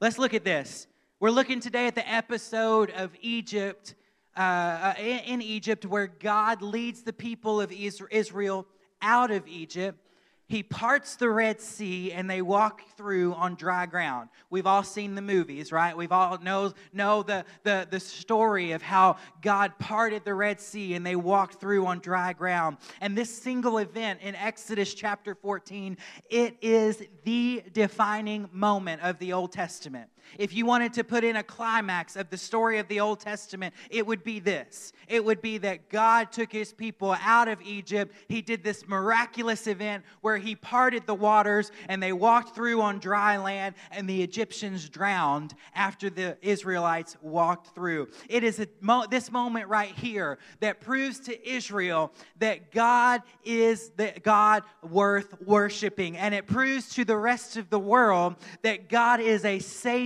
Let's 0.00 0.18
look 0.18 0.34
at 0.34 0.44
this. 0.44 0.88
We're 1.20 1.30
looking 1.30 1.60
today 1.60 1.86
at 1.86 1.94
the 1.94 2.06
episode 2.10 2.90
of 2.90 3.12
Egypt, 3.20 3.94
uh, 4.36 4.40
uh, 4.40 4.94
in, 4.98 5.18
in 5.20 5.42
Egypt, 5.42 5.86
where 5.86 6.08
God 6.08 6.62
leads 6.62 7.02
the 7.02 7.12
people 7.12 7.60
of 7.60 7.70
Israel 7.70 8.66
out 9.00 9.30
of 9.30 9.46
Egypt 9.46 10.03
he 10.46 10.62
parts 10.62 11.16
the 11.16 11.30
Red 11.30 11.60
Sea 11.60 12.12
and 12.12 12.28
they 12.28 12.42
walk 12.42 12.82
through 12.96 13.34
on 13.34 13.54
dry 13.54 13.86
ground. 13.86 14.28
We've 14.50 14.66
all 14.66 14.82
seen 14.82 15.14
the 15.14 15.22
movies, 15.22 15.72
right? 15.72 15.96
We've 15.96 16.12
all 16.12 16.38
know, 16.38 16.72
know 16.92 17.22
the, 17.22 17.44
the, 17.62 17.88
the 17.90 18.00
story 18.00 18.72
of 18.72 18.82
how 18.82 19.16
God 19.40 19.78
parted 19.78 20.24
the 20.24 20.34
Red 20.34 20.60
Sea 20.60 20.94
and 20.94 21.04
they 21.04 21.16
walked 21.16 21.60
through 21.60 21.86
on 21.86 22.00
dry 22.00 22.34
ground. 22.34 22.76
And 23.00 23.16
this 23.16 23.34
single 23.34 23.78
event 23.78 24.20
in 24.22 24.34
Exodus 24.34 24.92
chapter 24.92 25.34
14, 25.34 25.96
it 26.28 26.56
is 26.60 27.02
the 27.24 27.64
defining 27.72 28.48
moment 28.52 29.00
of 29.02 29.18
the 29.18 29.32
Old 29.32 29.52
Testament. 29.52 30.10
If 30.38 30.54
you 30.54 30.66
wanted 30.66 30.92
to 30.94 31.04
put 31.04 31.24
in 31.24 31.36
a 31.36 31.42
climax 31.42 32.16
of 32.16 32.30
the 32.30 32.36
story 32.36 32.78
of 32.78 32.88
the 32.88 33.00
Old 33.00 33.20
Testament, 33.20 33.74
it 33.90 34.06
would 34.06 34.24
be 34.24 34.40
this. 34.40 34.92
It 35.08 35.24
would 35.24 35.40
be 35.40 35.58
that 35.58 35.88
God 35.88 36.32
took 36.32 36.52
his 36.52 36.72
people 36.72 37.16
out 37.20 37.48
of 37.48 37.60
Egypt. 37.62 38.14
He 38.28 38.42
did 38.42 38.64
this 38.64 38.86
miraculous 38.86 39.66
event 39.66 40.04
where 40.20 40.38
he 40.38 40.54
parted 40.56 41.06
the 41.06 41.14
waters 41.14 41.70
and 41.88 42.02
they 42.02 42.12
walked 42.12 42.54
through 42.54 42.80
on 42.80 42.98
dry 42.98 43.36
land 43.36 43.74
and 43.90 44.08
the 44.08 44.22
Egyptians 44.22 44.88
drowned 44.88 45.54
after 45.74 46.10
the 46.10 46.36
Israelites 46.42 47.16
walked 47.20 47.74
through. 47.74 48.08
It 48.28 48.44
is 48.44 48.66
mo- 48.80 49.06
this 49.08 49.30
moment 49.30 49.68
right 49.68 49.94
here 49.94 50.38
that 50.60 50.80
proves 50.80 51.20
to 51.20 51.48
Israel 51.48 52.12
that 52.38 52.72
God 52.72 53.22
is 53.44 53.90
the 53.96 54.12
God 54.22 54.62
worth 54.82 55.40
worshiping. 55.42 56.16
And 56.16 56.34
it 56.34 56.46
proves 56.46 56.88
to 56.94 57.04
the 57.04 57.16
rest 57.16 57.56
of 57.56 57.70
the 57.70 57.78
world 57.78 58.36
that 58.62 58.88
God 58.88 59.20
is 59.20 59.44
a 59.44 59.58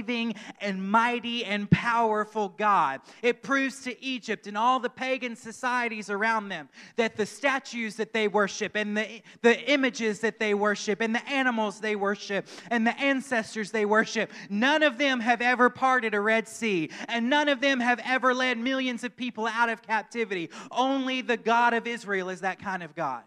and 0.08 0.90
mighty 0.90 1.44
and 1.44 1.70
powerful 1.70 2.48
God. 2.48 3.00
It 3.22 3.42
proves 3.42 3.82
to 3.82 4.02
Egypt 4.02 4.46
and 4.46 4.56
all 4.56 4.80
the 4.80 4.88
pagan 4.88 5.36
societies 5.36 6.10
around 6.10 6.48
them 6.48 6.68
that 6.96 7.16
the 7.16 7.26
statues 7.26 7.96
that 7.96 8.12
they 8.12 8.28
worship 8.28 8.74
and 8.74 8.96
the, 8.96 9.22
the 9.42 9.70
images 9.70 10.20
that 10.20 10.38
they 10.38 10.54
worship 10.54 11.00
and 11.00 11.14
the 11.14 11.28
animals 11.28 11.80
they 11.80 11.96
worship 11.96 12.48
and 12.70 12.86
the 12.86 12.98
ancestors 12.98 13.70
they 13.70 13.84
worship. 13.84 14.30
None 14.48 14.82
of 14.82 14.98
them 14.98 15.20
have 15.20 15.42
ever 15.42 15.70
parted 15.70 16.14
a 16.14 16.20
Red 16.20 16.48
Sea, 16.48 16.90
and 17.08 17.28
none 17.28 17.48
of 17.48 17.60
them 17.60 17.80
have 17.80 18.00
ever 18.04 18.34
led 18.34 18.58
millions 18.58 19.04
of 19.04 19.16
people 19.16 19.46
out 19.46 19.68
of 19.68 19.82
captivity. 19.82 20.50
Only 20.70 21.20
the 21.20 21.36
God 21.36 21.74
of 21.74 21.86
Israel 21.86 22.30
is 22.30 22.40
that 22.40 22.60
kind 22.60 22.82
of 22.82 22.94
God 22.94 23.22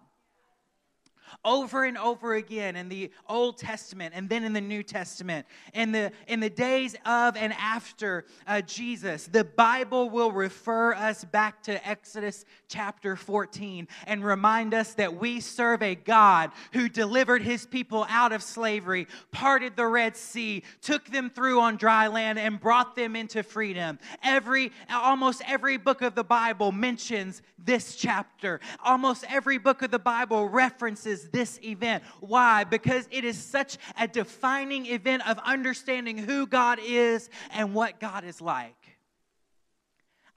over 1.43 1.83
and 1.83 1.97
over 1.97 2.35
again 2.35 2.75
in 2.75 2.89
the 2.89 3.11
Old 3.27 3.57
Testament 3.57 4.13
and 4.15 4.29
then 4.29 4.43
in 4.43 4.53
the 4.53 4.61
New 4.61 4.83
Testament. 4.83 5.45
In 5.73 5.91
the, 5.91 6.11
in 6.27 6.39
the 6.39 6.49
days 6.49 6.95
of 7.05 7.35
and 7.37 7.53
after 7.53 8.25
uh, 8.47 8.61
Jesus, 8.61 9.27
the 9.27 9.43
Bible 9.43 10.09
will 10.09 10.31
refer 10.31 10.93
us 10.93 11.23
back 11.23 11.63
to 11.63 11.87
Exodus 11.87 12.45
chapter 12.67 13.15
14 13.15 13.87
and 14.07 14.23
remind 14.23 14.73
us 14.73 14.93
that 14.95 15.15
we 15.15 15.39
serve 15.39 15.81
a 15.83 15.95
God 15.95 16.51
who 16.73 16.89
delivered 16.89 17.41
his 17.41 17.65
people 17.65 18.05
out 18.09 18.31
of 18.31 18.43
slavery, 18.43 19.07
parted 19.31 19.75
the 19.75 19.87
Red 19.87 20.15
Sea, 20.15 20.63
took 20.81 21.05
them 21.05 21.29
through 21.29 21.59
on 21.59 21.77
dry 21.77 22.07
land, 22.07 22.39
and 22.39 22.59
brought 22.59 22.95
them 22.95 23.15
into 23.15 23.43
freedom. 23.43 23.99
Every, 24.23 24.71
almost 24.89 25.41
every 25.47 25.77
book 25.77 26.01
of 26.01 26.15
the 26.15 26.23
Bible 26.23 26.71
mentions 26.71 27.41
this 27.65 27.95
chapter. 27.95 28.59
Almost 28.83 29.25
every 29.29 29.57
book 29.57 29.81
of 29.81 29.91
the 29.91 29.99
Bible 29.99 30.49
references 30.49 31.20
this 31.29 31.59
event. 31.63 32.03
Why? 32.19 32.63
Because 32.63 33.07
it 33.11 33.23
is 33.23 33.37
such 33.37 33.77
a 33.99 34.07
defining 34.07 34.85
event 34.87 35.27
of 35.27 35.37
understanding 35.39 36.17
who 36.17 36.47
God 36.47 36.79
is 36.81 37.29
and 37.51 37.73
what 37.73 37.99
God 37.99 38.23
is 38.23 38.41
like. 38.41 38.75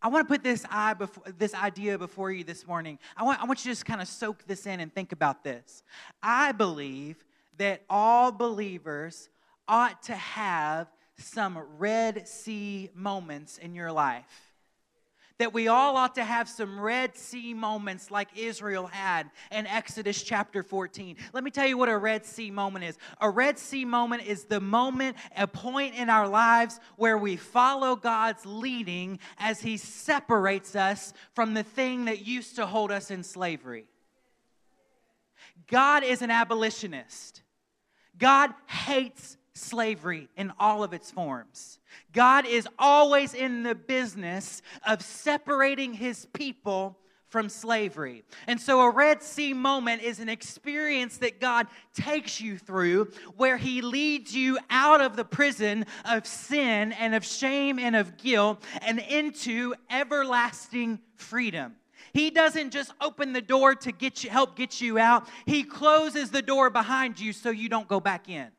I 0.03 0.09
want 0.09 0.29
to 0.29 0.33
put 0.33 0.43
this, 0.43 0.67
before, 0.99 1.25
this 1.39 1.55
idea 1.55 1.97
before 1.97 2.31
you 2.31 2.45
this 2.45 2.67
morning. 2.67 2.99
I 3.17 3.23
want, 3.23 3.41
I 3.41 3.47
want 3.47 3.61
you 3.61 3.70
to 3.70 3.70
just 3.70 3.86
kind 3.86 4.03
of 4.03 4.08
soak 4.08 4.47
this 4.47 4.67
in 4.67 4.81
and 4.81 4.92
think 4.92 5.13
about 5.13 5.42
this. 5.42 5.83
I 6.23 6.53
believe 6.53 7.25
that 7.57 7.83
all 7.89 8.31
believers 8.31 9.31
ought 9.67 10.03
to 10.03 10.14
have 10.14 10.89
some 11.17 11.57
Red 11.79 12.29
Sea 12.29 12.91
moments 12.95 13.57
in 13.57 13.75
your 13.75 13.92
life 13.92 14.44
that 15.39 15.52
we 15.52 15.68
all 15.68 15.96
ought 15.96 16.14
to 16.14 16.24
have 16.24 16.48
some 16.48 16.78
Red 16.78 17.17
Sea 17.17 17.55
moments 17.55 18.11
like 18.11 18.28
Israel 18.36 18.86
had 18.86 19.30
in 19.50 19.67
Exodus 19.67 20.22
chapter 20.22 20.62
14. 20.62 21.17
Let 21.33 21.42
me 21.42 21.50
tell 21.50 21.67
you 21.67 21.77
what 21.77 21.89
a 21.89 21.98
Red 21.98 22.24
Sea 22.24 22.50
moment 22.50 22.84
is. 22.84 22.96
A 23.20 23.28
Red 23.28 23.58
Sea 23.58 23.84
moment 23.84 24.27
is 24.27 24.45
the 24.45 24.61
moment, 24.61 25.17
a 25.36 25.46
point 25.46 25.96
in 25.96 26.08
our 26.08 26.28
lives 26.28 26.78
where 26.96 27.18
we 27.18 27.36
follow 27.36 27.96
God's 27.96 28.46
leading 28.46 29.18
as 29.39 29.61
He 29.61 29.77
separates 29.77 30.77
us 30.77 31.12
from 31.34 31.55
the 31.55 31.64
thing 31.64 32.05
that 32.05 32.27
used 32.27 32.56
to 32.56 32.66
hold 32.66 32.92
us 32.92 33.11
in 33.11 33.24
slavery. 33.24 33.86
God 35.66 36.05
is 36.05 36.22
an 36.22 36.30
abolitionist. 36.30 37.42
God 38.16 38.51
hates 38.66 39.36
slavery 39.55 40.28
in 40.36 40.52
all 40.58 40.83
of 40.83 40.92
its 40.92 41.11
forms. 41.11 41.78
God 42.13 42.47
is 42.47 42.69
always 42.79 43.35
in 43.35 43.63
the 43.63 43.75
business 43.75 44.63
of 44.87 45.03
separating 45.03 45.95
his 45.95 46.27
people 46.33 46.99
from 47.35 47.49
slavery. 47.49 48.23
And 48.47 48.61
so 48.61 48.83
a 48.83 48.91
Red 48.91 49.21
Sea 49.21 49.55
moment 49.55 50.03
is 50.03 50.21
an 50.21 50.29
experience 50.29 51.17
that 51.17 51.41
God 51.41 51.67
takes 51.93 52.41
you 52.41 52.59
through 52.59 53.11
where 53.37 53.57
he 53.57 53.83
leads 53.83 54.37
you 54.37 54.57
out 54.71 55.01
of 55.01 55.17
the 55.17 55.25
prison 55.25 55.85
of 56.05 56.29
sin 56.29 56.93
and 56.93 57.13
of 57.13 57.25
shame 57.25 57.81
and 57.81 57.97
of 57.97 58.17
guilt 58.19 58.63
and 58.83 59.01
into 59.01 59.75
everlasting 59.91 61.01
freedom. 61.17 61.75
He 62.13 62.31
doesn't 62.31 62.71
just 62.71 62.93
open 63.01 63.33
the 63.33 63.43
door 63.43 63.75
to 63.75 63.91
get 63.91 64.23
you 64.23 64.31
help 64.31 64.55
get 64.55 64.81
you 64.81 65.01
out. 65.01 65.29
He 65.45 65.65
closes 65.65 66.31
the 66.31 66.41
door 66.41 66.71
behind 66.71 67.19
you 67.19 67.33
so 67.33 67.51
you 67.51 67.69
don't 67.69 67.89
go 67.89 67.99
back 67.99 68.29
in. 68.29 68.53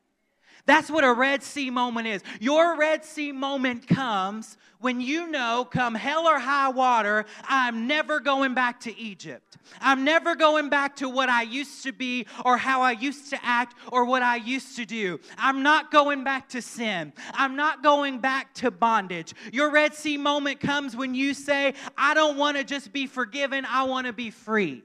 That's 0.66 0.90
what 0.90 1.04
a 1.04 1.14
Red 1.14 1.44
Sea 1.44 1.70
moment 1.70 2.08
is. 2.08 2.24
Your 2.40 2.78
Red 2.78 3.06
Sea 3.06 3.32
moment 3.32 3.88
comes 3.88 4.58
when 4.80 5.02
you 5.02 5.28
know, 5.28 5.68
come 5.70 5.96
hell 5.96 6.28
or 6.28 6.38
high 6.38 6.70
water, 6.70 7.26
I'm 7.48 7.88
never 7.88 8.20
going 8.20 8.54
back 8.54 8.82
to 8.82 8.96
Egypt. 9.00 9.58
I'm 9.82 10.04
never 10.04 10.36
going 10.36 10.70
back 10.70 10.98
to 10.98 11.10
what 11.10 11.28
I 11.28 11.42
used 11.42 11.84
to 11.84 11.92
be 11.92 12.28
or 12.44 12.58
how 12.58 12.82
I 12.82 12.92
used 12.92 13.32
to 13.32 13.40
act 13.44 13.76
or 13.92 14.06
what 14.06 14.22
I 14.22 14.36
used 14.36 14.76
to 14.76 14.86
do. 14.86 15.20
I'm 15.38 15.64
not 15.64 15.92
going 15.92 16.24
back 16.24 16.50
to 16.50 16.62
sin. 16.62 17.14
I'm 17.34 17.56
not 17.56 17.82
going 17.82 18.20
back 18.20 18.54
to 18.56 18.70
bondage. 18.70 19.34
Your 19.52 19.72
Red 19.72 19.96
Sea 19.96 20.18
moment 20.18 20.60
comes 20.60 20.96
when 20.96 21.16
you 21.16 21.34
say, 21.34 21.74
I 21.98 22.14
don't 22.14 22.38
want 22.38 22.58
to 22.58 22.64
just 22.64 22.94
be 22.94 23.08
forgiven, 23.08 23.66
I 23.68 23.84
want 23.84 24.08
to 24.08 24.14
be 24.14 24.30
free. 24.30 24.84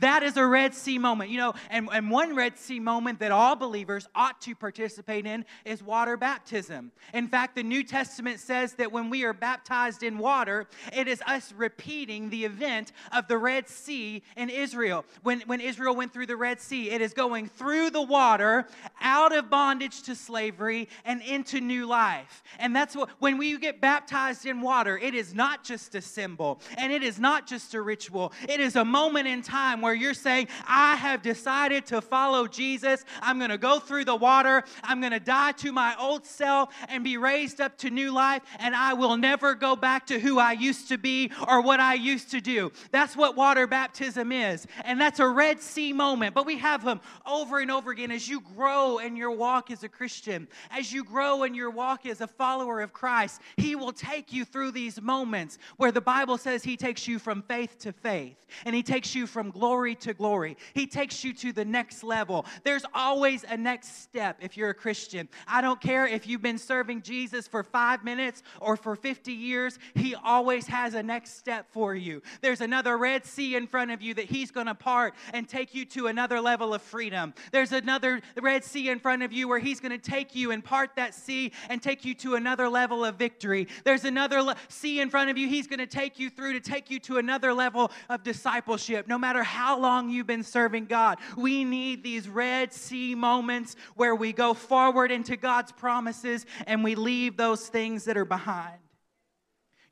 That 0.00 0.22
is 0.22 0.36
a 0.36 0.46
Red 0.46 0.74
Sea 0.74 0.98
moment. 0.98 1.30
You 1.30 1.38
know, 1.38 1.54
and, 1.70 1.88
and 1.92 2.10
one 2.10 2.34
Red 2.34 2.58
Sea 2.58 2.80
moment 2.80 3.20
that 3.20 3.32
all 3.32 3.56
believers 3.56 4.08
ought 4.14 4.40
to 4.42 4.54
participate 4.54 5.26
in 5.26 5.44
is 5.64 5.82
water 5.82 6.16
baptism. 6.16 6.92
In 7.14 7.28
fact, 7.28 7.54
the 7.54 7.62
New 7.62 7.82
Testament 7.82 8.40
says 8.40 8.74
that 8.74 8.92
when 8.92 9.10
we 9.10 9.24
are 9.24 9.32
baptized 9.32 10.02
in 10.02 10.18
water, 10.18 10.66
it 10.92 11.08
is 11.08 11.22
us 11.26 11.52
repeating 11.52 12.30
the 12.30 12.44
event 12.44 12.92
of 13.12 13.28
the 13.28 13.38
Red 13.38 13.68
Sea 13.68 14.22
in 14.36 14.50
Israel. 14.50 15.04
When, 15.22 15.40
when 15.42 15.60
Israel 15.60 15.94
went 15.94 16.12
through 16.12 16.26
the 16.26 16.36
Red 16.36 16.60
Sea, 16.60 16.90
it 16.90 17.00
is 17.00 17.12
going 17.12 17.48
through 17.48 17.90
the 17.90 18.02
water, 18.02 18.66
out 19.00 19.34
of 19.34 19.50
bondage 19.50 20.02
to 20.02 20.14
slavery, 20.14 20.88
and 21.04 21.22
into 21.22 21.60
new 21.60 21.86
life. 21.86 22.42
And 22.58 22.74
that's 22.74 22.94
what, 22.94 23.10
when 23.18 23.38
we 23.38 23.56
get 23.58 23.80
baptized 23.80 24.46
in 24.46 24.60
water, 24.60 24.98
it 24.98 25.14
is 25.14 25.34
not 25.34 25.64
just 25.64 25.94
a 25.94 26.00
symbol 26.00 26.60
and 26.76 26.92
it 26.92 27.02
is 27.02 27.18
not 27.18 27.46
just 27.46 27.74
a 27.74 27.80
ritual, 27.80 28.32
it 28.48 28.60
is 28.60 28.76
a 28.76 28.84
moment 28.84 29.28
in 29.28 29.42
time 29.42 29.75
where 29.80 29.94
you're 29.94 30.14
saying, 30.14 30.48
I 30.66 30.96
have 30.96 31.22
decided 31.22 31.86
to 31.86 32.00
follow 32.00 32.46
Jesus. 32.46 33.04
I'm 33.20 33.38
going 33.38 33.50
to 33.50 33.58
go 33.58 33.78
through 33.78 34.04
the 34.04 34.16
water. 34.16 34.64
I'm 34.82 35.00
going 35.00 35.12
to 35.12 35.20
die 35.20 35.52
to 35.52 35.72
my 35.72 35.94
old 35.98 36.26
self 36.26 36.74
and 36.88 37.04
be 37.04 37.16
raised 37.16 37.60
up 37.60 37.76
to 37.78 37.90
new 37.90 38.12
life. 38.12 38.42
And 38.58 38.74
I 38.74 38.94
will 38.94 39.16
never 39.16 39.54
go 39.54 39.76
back 39.76 40.06
to 40.08 40.18
who 40.18 40.38
I 40.38 40.52
used 40.52 40.88
to 40.88 40.98
be 40.98 41.30
or 41.48 41.60
what 41.60 41.80
I 41.80 41.94
used 41.94 42.30
to 42.32 42.40
do. 42.40 42.72
That's 42.90 43.16
what 43.16 43.36
water 43.36 43.66
baptism 43.66 44.32
is. 44.32 44.66
And 44.84 45.00
that's 45.00 45.20
a 45.20 45.28
Red 45.28 45.60
Sea 45.60 45.92
moment. 45.92 46.34
But 46.34 46.46
we 46.46 46.58
have 46.58 46.84
them 46.84 47.00
over 47.26 47.58
and 47.58 47.70
over 47.70 47.90
again 47.90 48.10
as 48.10 48.28
you 48.28 48.40
grow 48.40 48.98
in 48.98 49.16
your 49.16 49.30
walk 49.30 49.70
as 49.70 49.82
a 49.82 49.88
Christian, 49.88 50.48
as 50.70 50.92
you 50.92 51.04
grow 51.04 51.42
in 51.44 51.54
your 51.54 51.70
walk 51.70 52.06
as 52.06 52.20
a 52.20 52.26
follower 52.26 52.80
of 52.80 52.92
Christ. 52.92 53.40
He 53.56 53.74
will 53.74 53.92
take 53.92 54.32
you 54.32 54.44
through 54.44 54.72
these 54.72 55.00
moments 55.00 55.58
where 55.76 55.92
the 55.92 56.00
Bible 56.00 56.38
says 56.38 56.64
He 56.64 56.76
takes 56.76 57.06
you 57.06 57.18
from 57.18 57.42
faith 57.42 57.78
to 57.80 57.92
faith 57.92 58.36
and 58.64 58.74
He 58.74 58.82
takes 58.82 59.14
you 59.14 59.26
from 59.26 59.50
glory 59.50 59.65
glory 59.66 59.96
to 59.96 60.14
glory. 60.14 60.56
He 60.74 60.86
takes 60.86 61.24
you 61.24 61.32
to 61.34 61.52
the 61.52 61.64
next 61.64 62.04
level. 62.04 62.46
There's 62.62 62.84
always 62.94 63.42
a 63.42 63.56
next 63.56 64.00
step 64.02 64.36
if 64.40 64.56
you're 64.56 64.70
a 64.70 64.74
Christian. 64.74 65.28
I 65.48 65.60
don't 65.60 65.80
care 65.80 66.06
if 66.06 66.28
you've 66.28 66.40
been 66.40 66.56
serving 66.56 67.02
Jesus 67.02 67.48
for 67.48 67.64
five 67.64 68.04
minutes 68.04 68.44
or 68.60 68.76
for 68.76 68.94
50 68.94 69.32
years, 69.32 69.80
He 69.96 70.14
always 70.14 70.68
has 70.68 70.94
a 70.94 71.02
next 71.02 71.36
step 71.36 71.66
for 71.72 71.96
you. 71.96 72.22
There's 72.42 72.60
another 72.60 72.96
Red 72.96 73.26
Sea 73.26 73.56
in 73.56 73.66
front 73.66 73.90
of 73.90 74.00
you 74.02 74.14
that 74.14 74.26
He's 74.26 74.52
going 74.52 74.68
to 74.68 74.74
part 74.76 75.14
and 75.34 75.48
take 75.48 75.74
you 75.74 75.84
to 75.86 76.06
another 76.06 76.40
level 76.40 76.72
of 76.72 76.80
freedom. 76.80 77.34
There's 77.50 77.72
another 77.72 78.20
Red 78.40 78.62
Sea 78.62 78.90
in 78.90 79.00
front 79.00 79.24
of 79.24 79.32
you 79.32 79.48
where 79.48 79.58
He's 79.58 79.80
going 79.80 79.98
to 79.98 80.10
take 80.10 80.36
you 80.36 80.52
and 80.52 80.64
part 80.64 80.94
that 80.94 81.12
sea 81.12 81.50
and 81.68 81.82
take 81.82 82.04
you 82.04 82.14
to 82.14 82.36
another 82.36 82.68
level 82.68 83.04
of 83.04 83.16
victory. 83.16 83.66
There's 83.82 84.04
another 84.04 84.42
le- 84.42 84.56
sea 84.68 85.00
in 85.00 85.10
front 85.10 85.28
of 85.28 85.36
you 85.36 85.48
He's 85.48 85.66
going 85.66 85.80
to 85.80 85.88
take 85.88 86.20
you 86.20 86.30
through 86.30 86.52
to 86.52 86.60
take 86.60 86.88
you 86.88 87.00
to 87.00 87.18
another 87.18 87.52
level 87.52 87.90
of 88.08 88.22
discipleship. 88.22 89.08
No 89.08 89.18
matter 89.18 89.42
how 89.42 89.55
long 89.78 90.10
you've 90.10 90.26
been 90.26 90.42
serving 90.42 90.86
God, 90.86 91.18
we 91.36 91.64
need 91.64 92.02
these 92.02 92.28
Red 92.28 92.72
Sea 92.72 93.14
moments 93.14 93.76
where 93.94 94.14
we 94.14 94.32
go 94.32 94.54
forward 94.54 95.10
into 95.10 95.36
God's 95.36 95.72
promises 95.72 96.46
and 96.66 96.84
we 96.84 96.94
leave 96.94 97.36
those 97.36 97.68
things 97.68 98.04
that 98.04 98.16
are 98.16 98.24
behind. 98.24 98.78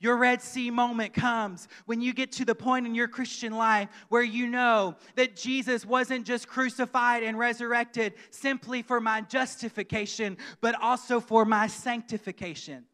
Your 0.05 0.19
Red 0.19 0.43
Sea 0.43 0.71
moment 0.71 1.15
comes 1.15 1.67
when 1.87 2.03
you 2.03 2.13
get 2.13 2.33
to 2.33 2.45
the 2.45 2.55
point 2.55 2.85
in 2.85 2.95
your 2.95 3.09
Christian 3.09 3.55
life 3.55 3.89
where 4.11 4.23
you 4.23 4.47
know 4.47 4.97
that 5.17 5.35
Jesus 5.35 5.87
wasn't 5.87 6.27
just 6.27 6.47
crucified 6.47 7.23
and 7.23 7.39
resurrected 7.39 8.13
simply 8.29 8.83
for 8.83 9.01
my 9.01 9.23
justification, 9.23 10.37
but 10.61 10.75
also 10.83 11.21
for 11.21 11.47
my 11.47 11.69
sanctification. 11.69 12.85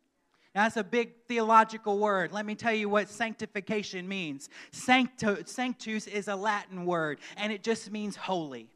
Now, 0.55 0.65
that's 0.65 0.77
a 0.77 0.85
big 0.85 1.13
theological 1.29 1.99
word. 1.99 2.33
Let 2.33 2.45
me 2.45 2.57
tell 2.57 2.75
you 2.75 2.89
what 2.89 3.09
sanctification 3.09 4.09
means. 4.09 4.49
Sanctus 4.73 6.07
is 6.09 6.27
a 6.27 6.35
Latin 6.35 6.87
word, 6.87 7.21
and 7.37 7.53
it 7.53 7.63
just 7.63 7.93
means 7.93 8.17
holy. 8.17 8.69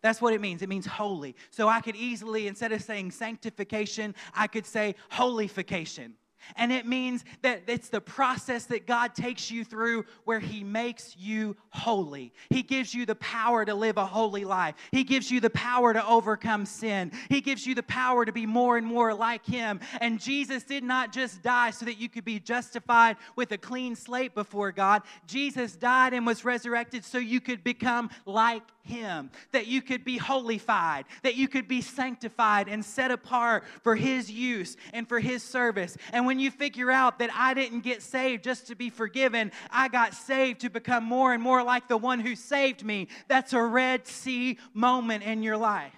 That's 0.00 0.20
what 0.20 0.32
it 0.34 0.40
means. 0.40 0.62
It 0.62 0.68
means 0.68 0.86
holy. 0.86 1.36
So 1.50 1.68
I 1.68 1.80
could 1.80 1.96
easily, 1.96 2.46
instead 2.46 2.72
of 2.72 2.82
saying 2.82 3.10
sanctification, 3.10 4.14
I 4.34 4.46
could 4.46 4.66
say 4.66 4.94
holification. 5.10 6.14
And 6.56 6.72
it 6.72 6.86
means 6.86 7.24
that 7.42 7.62
it's 7.66 7.88
the 7.88 8.00
process 8.00 8.64
that 8.66 8.86
God 8.86 9.14
takes 9.14 9.50
you 9.50 9.64
through 9.64 10.04
where 10.24 10.40
He 10.40 10.64
makes 10.64 11.16
you 11.16 11.56
holy. 11.70 12.32
He 12.50 12.62
gives 12.62 12.94
you 12.94 13.06
the 13.06 13.14
power 13.16 13.64
to 13.64 13.74
live 13.74 13.96
a 13.96 14.06
holy 14.06 14.44
life. 14.44 14.74
He 14.92 15.04
gives 15.04 15.30
you 15.30 15.40
the 15.40 15.50
power 15.50 15.92
to 15.92 16.06
overcome 16.06 16.66
sin. 16.66 17.12
He 17.28 17.40
gives 17.40 17.66
you 17.66 17.74
the 17.74 17.82
power 17.82 18.24
to 18.24 18.32
be 18.32 18.46
more 18.46 18.76
and 18.76 18.86
more 18.86 19.14
like 19.14 19.44
Him. 19.44 19.80
And 20.00 20.20
Jesus 20.20 20.62
did 20.62 20.84
not 20.84 21.12
just 21.12 21.42
die 21.42 21.70
so 21.70 21.84
that 21.84 21.98
you 21.98 22.08
could 22.08 22.24
be 22.24 22.40
justified 22.40 23.16
with 23.36 23.52
a 23.52 23.58
clean 23.58 23.96
slate 23.96 24.34
before 24.34 24.72
God. 24.72 25.02
Jesus 25.26 25.76
died 25.76 26.14
and 26.14 26.26
was 26.26 26.44
resurrected 26.44 27.04
so 27.04 27.18
you 27.18 27.40
could 27.40 27.64
become 27.64 28.10
like 28.26 28.62
him, 28.84 29.30
that 29.52 29.66
you 29.66 29.80
could 29.80 30.04
be 30.04 30.18
holified, 30.18 31.06
that 31.22 31.36
you 31.36 31.48
could 31.48 31.66
be 31.66 31.80
sanctified 31.80 32.68
and 32.68 32.84
set 32.84 33.10
apart 33.10 33.64
for 33.82 33.96
His 33.96 34.30
use 34.30 34.76
and 34.92 35.08
for 35.08 35.20
His 35.20 35.42
service. 35.42 35.96
And 36.12 36.26
when 36.26 36.33
you 36.38 36.50
figure 36.50 36.90
out 36.90 37.18
that 37.18 37.30
I 37.34 37.54
didn't 37.54 37.80
get 37.80 38.02
saved 38.02 38.44
just 38.44 38.68
to 38.68 38.74
be 38.74 38.90
forgiven, 38.90 39.52
I 39.70 39.88
got 39.88 40.14
saved 40.14 40.60
to 40.60 40.70
become 40.70 41.04
more 41.04 41.32
and 41.32 41.42
more 41.42 41.62
like 41.62 41.88
the 41.88 41.96
one 41.96 42.20
who 42.20 42.34
saved 42.36 42.84
me, 42.84 43.08
that's 43.28 43.52
a 43.52 43.62
Red 43.62 44.06
Sea 44.06 44.58
moment 44.72 45.24
in 45.24 45.42
your 45.42 45.56
life. 45.56 45.94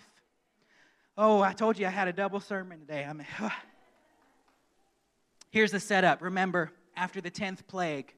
Oh, 1.18 1.40
I 1.40 1.52
told 1.52 1.78
you 1.78 1.86
I 1.86 1.90
had 1.90 2.08
a 2.08 2.12
double 2.12 2.40
sermon 2.40 2.80
today. 2.80 3.04
I 3.04 3.12
mean, 3.12 3.26
here's 5.50 5.70
the 5.70 5.80
setup. 5.80 6.20
Remember, 6.22 6.70
after 6.96 7.20
the 7.20 7.30
10th 7.30 7.66
plague, 7.66 8.12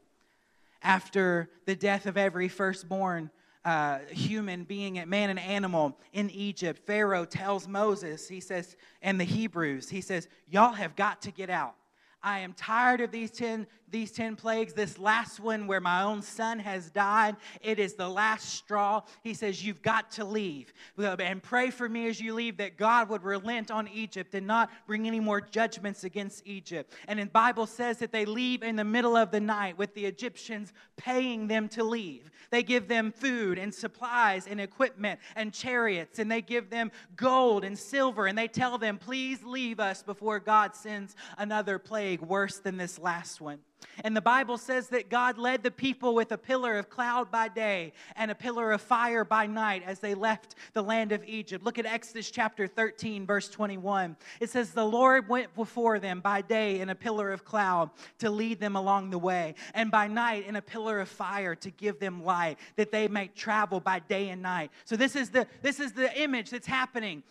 after 0.82 1.48
the 1.66 1.76
death 1.76 2.06
of 2.06 2.16
every 2.16 2.48
firstborn, 2.48 3.30
uh, 3.64 3.98
human 4.10 4.64
being, 4.64 5.02
man 5.08 5.30
and 5.30 5.38
animal 5.38 5.98
in 6.12 6.30
Egypt, 6.30 6.80
Pharaoh 6.86 7.24
tells 7.24 7.68
Moses, 7.68 8.28
he 8.28 8.40
says, 8.40 8.76
and 9.02 9.20
the 9.20 9.24
Hebrews, 9.24 9.88
he 9.88 10.00
says, 10.00 10.28
Y'all 10.48 10.72
have 10.72 10.96
got 10.96 11.22
to 11.22 11.30
get 11.30 11.50
out. 11.50 11.74
I 12.22 12.40
am 12.40 12.52
tired 12.52 13.00
of 13.00 13.10
these 13.10 13.30
10 13.30 13.66
these 13.90 14.12
10 14.12 14.36
plagues, 14.36 14.72
this 14.72 14.98
last 14.98 15.40
one 15.40 15.66
where 15.66 15.80
my 15.80 16.02
own 16.02 16.22
son 16.22 16.58
has 16.58 16.90
died, 16.90 17.36
it 17.62 17.78
is 17.78 17.94
the 17.94 18.08
last 18.08 18.50
straw. 18.50 19.02
He 19.22 19.34
says, 19.34 19.64
You've 19.64 19.82
got 19.82 20.10
to 20.12 20.24
leave. 20.24 20.72
And 20.98 21.42
pray 21.42 21.70
for 21.70 21.88
me 21.88 22.08
as 22.08 22.20
you 22.20 22.34
leave 22.34 22.58
that 22.58 22.76
God 22.76 23.08
would 23.08 23.22
relent 23.22 23.70
on 23.70 23.88
Egypt 23.88 24.34
and 24.34 24.46
not 24.46 24.70
bring 24.86 25.06
any 25.06 25.20
more 25.20 25.40
judgments 25.40 26.04
against 26.04 26.46
Egypt. 26.46 26.92
And 27.06 27.18
the 27.18 27.26
Bible 27.26 27.66
says 27.66 27.98
that 27.98 28.12
they 28.12 28.24
leave 28.24 28.62
in 28.62 28.76
the 28.76 28.84
middle 28.84 29.16
of 29.16 29.30
the 29.30 29.40
night 29.40 29.78
with 29.78 29.94
the 29.94 30.04
Egyptians 30.04 30.72
paying 30.96 31.48
them 31.48 31.68
to 31.70 31.84
leave. 31.84 32.30
They 32.50 32.62
give 32.62 32.88
them 32.88 33.12
food 33.12 33.58
and 33.58 33.74
supplies 33.74 34.46
and 34.46 34.60
equipment 34.60 35.20
and 35.36 35.52
chariots, 35.52 36.18
and 36.18 36.30
they 36.30 36.40
give 36.40 36.70
them 36.70 36.90
gold 37.16 37.64
and 37.64 37.78
silver, 37.78 38.26
and 38.26 38.36
they 38.36 38.48
tell 38.48 38.78
them, 38.78 38.98
Please 38.98 39.42
leave 39.42 39.80
us 39.80 40.02
before 40.02 40.38
God 40.38 40.74
sends 40.74 41.14
another 41.36 41.78
plague 41.78 42.20
worse 42.22 42.58
than 42.58 42.76
this 42.76 42.98
last 42.98 43.40
one. 43.40 43.58
And 44.04 44.16
the 44.16 44.20
Bible 44.20 44.58
says 44.58 44.88
that 44.88 45.08
God 45.08 45.38
led 45.38 45.62
the 45.62 45.70
people 45.70 46.14
with 46.14 46.32
a 46.32 46.38
pillar 46.38 46.78
of 46.78 46.88
cloud 46.88 47.30
by 47.30 47.48
day 47.48 47.92
and 48.16 48.30
a 48.30 48.34
pillar 48.34 48.72
of 48.72 48.80
fire 48.80 49.24
by 49.24 49.46
night 49.46 49.82
as 49.86 49.98
they 49.98 50.14
left 50.14 50.54
the 50.72 50.82
land 50.82 51.12
of 51.12 51.24
Egypt. 51.24 51.64
Look 51.64 51.78
at 51.78 51.86
Exodus 51.86 52.30
chapter 52.30 52.66
13, 52.66 53.26
verse 53.26 53.48
21. 53.48 54.16
It 54.40 54.50
says, 54.50 54.70
The 54.70 54.84
Lord 54.84 55.28
went 55.28 55.54
before 55.54 55.98
them 55.98 56.20
by 56.20 56.42
day 56.42 56.80
in 56.80 56.90
a 56.90 56.94
pillar 56.94 57.32
of 57.32 57.44
cloud 57.44 57.90
to 58.18 58.30
lead 58.30 58.60
them 58.60 58.76
along 58.76 59.10
the 59.10 59.18
way, 59.18 59.54
and 59.74 59.90
by 59.90 60.06
night 60.06 60.46
in 60.46 60.56
a 60.56 60.62
pillar 60.62 61.00
of 61.00 61.08
fire 61.08 61.54
to 61.56 61.70
give 61.70 61.98
them 61.98 62.24
light, 62.24 62.58
that 62.76 62.92
they 62.92 63.08
might 63.08 63.34
travel 63.34 63.80
by 63.80 63.98
day 64.00 64.28
and 64.28 64.42
night. 64.42 64.70
So 64.84 64.96
this 64.96 65.16
is 65.16 65.30
the 65.30 65.46
this 65.62 65.80
is 65.80 65.92
the 65.92 66.20
image 66.20 66.50
that's 66.50 66.66
happening. 66.66 67.22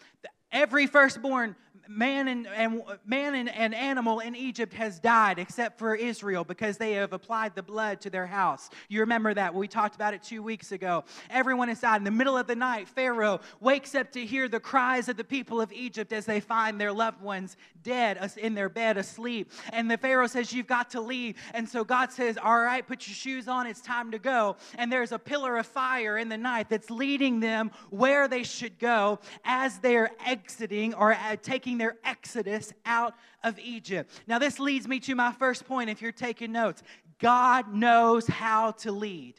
Every 0.51 0.88
firstborn 0.88 1.55
man 1.89 2.27
and, 2.27 2.47
and 2.47 2.81
man 3.05 3.35
and, 3.35 3.49
and 3.49 3.73
animal 3.73 4.19
in 4.19 4.35
Egypt 4.35 4.73
has 4.73 4.99
died 4.99 5.39
except 5.39 5.79
for 5.79 5.95
Israel 5.95 6.43
because 6.43 6.77
they 6.77 6.93
have 6.93 7.13
applied 7.13 7.55
the 7.55 7.63
blood 7.63 8.01
to 8.01 8.09
their 8.09 8.27
house. 8.27 8.69
You 8.89 9.01
remember 9.01 9.33
that 9.33 9.53
we 9.53 9.67
talked 9.67 9.95
about 9.95 10.13
it 10.13 10.23
two 10.23 10.43
weeks 10.43 10.71
ago. 10.71 11.03
Everyone 11.29 11.67
has 11.67 11.81
died. 11.81 11.97
In 11.97 12.03
the 12.03 12.11
middle 12.11 12.37
of 12.37 12.47
the 12.47 12.55
night, 12.55 12.87
Pharaoh 12.87 13.39
wakes 13.59 13.95
up 13.95 14.11
to 14.13 14.25
hear 14.25 14.47
the 14.47 14.59
cries 14.59 15.09
of 15.09 15.17
the 15.17 15.23
people 15.23 15.61
of 15.61 15.71
Egypt 15.71 16.13
as 16.13 16.25
they 16.25 16.39
find 16.39 16.79
their 16.79 16.91
loved 16.91 17.21
ones 17.21 17.57
dead 17.83 18.31
in 18.37 18.53
their 18.53 18.69
bed 18.69 18.97
asleep. 18.97 19.51
And 19.71 19.89
the 19.89 19.97
Pharaoh 19.97 20.27
says, 20.27 20.51
You've 20.53 20.67
got 20.67 20.89
to 20.91 21.01
leave. 21.01 21.35
And 21.53 21.67
so 21.67 21.83
God 21.83 22.11
says, 22.11 22.37
All 22.37 22.59
right, 22.59 22.85
put 22.85 23.07
your 23.07 23.15
shoes 23.15 23.47
on, 23.47 23.67
it's 23.67 23.81
time 23.81 24.11
to 24.11 24.19
go. 24.19 24.57
And 24.77 24.91
there's 24.91 25.11
a 25.11 25.19
pillar 25.19 25.57
of 25.57 25.65
fire 25.65 26.17
in 26.17 26.29
the 26.29 26.37
night 26.37 26.69
that's 26.69 26.89
leading 26.89 27.39
them 27.39 27.71
where 27.89 28.27
they 28.27 28.43
should 28.43 28.77
go 28.79 29.19
as 29.45 29.79
they're 29.79 30.11
exiting 30.25 30.93
or 30.93 31.13
uh, 31.13 31.35
taking 31.77 31.85
their 31.85 31.97
exodus 32.03 32.74
out 32.85 33.13
of 33.44 33.59
Egypt. 33.59 34.12
Now, 34.27 34.39
this 34.39 34.59
leads 34.59 34.88
me 34.88 35.00
to 35.01 35.15
my 35.15 35.31
first 35.31 35.65
point 35.65 35.89
if 35.89 36.01
you're 36.01 36.12
taking 36.12 36.51
notes. 36.51 36.83
God 37.19 37.74
knows 37.74 38.27
how 38.27 38.71
to 38.83 38.91
lead. 38.91 39.35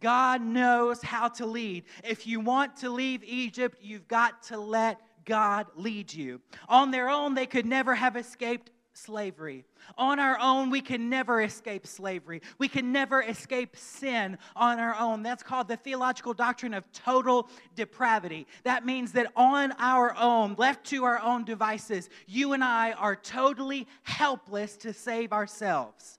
God 0.00 0.42
knows 0.42 1.02
how 1.02 1.28
to 1.28 1.46
lead. 1.46 1.84
If 2.04 2.26
you 2.26 2.40
want 2.40 2.76
to 2.78 2.90
leave 2.90 3.24
Egypt, 3.24 3.78
you've 3.82 4.06
got 4.06 4.44
to 4.44 4.58
let 4.58 5.00
God 5.24 5.66
lead 5.74 6.12
you. 6.12 6.40
On 6.68 6.90
their 6.90 7.08
own, 7.08 7.34
they 7.34 7.46
could 7.46 7.66
never 7.66 7.94
have 7.94 8.16
escaped 8.16 8.70
slavery. 8.98 9.64
On 9.96 10.18
our 10.18 10.38
own, 10.40 10.70
we 10.70 10.80
can 10.80 11.08
never 11.08 11.40
escape 11.40 11.86
slavery. 11.86 12.42
We 12.58 12.68
can 12.68 12.92
never 12.92 13.22
escape 13.22 13.76
sin 13.76 14.38
on 14.56 14.78
our 14.78 14.94
own. 14.96 15.22
That's 15.22 15.42
called 15.42 15.68
the 15.68 15.76
theological 15.76 16.34
doctrine 16.34 16.74
of 16.74 16.90
total 16.92 17.48
depravity. 17.74 18.46
That 18.64 18.84
means 18.84 19.12
that 19.12 19.32
on 19.36 19.72
our 19.78 20.16
own, 20.16 20.54
left 20.58 20.86
to 20.86 21.04
our 21.04 21.20
own 21.20 21.44
devices, 21.44 22.10
you 22.26 22.52
and 22.52 22.62
I 22.62 22.92
are 22.92 23.16
totally 23.16 23.86
helpless 24.02 24.76
to 24.78 24.92
save 24.92 25.32
ourselves. 25.32 26.18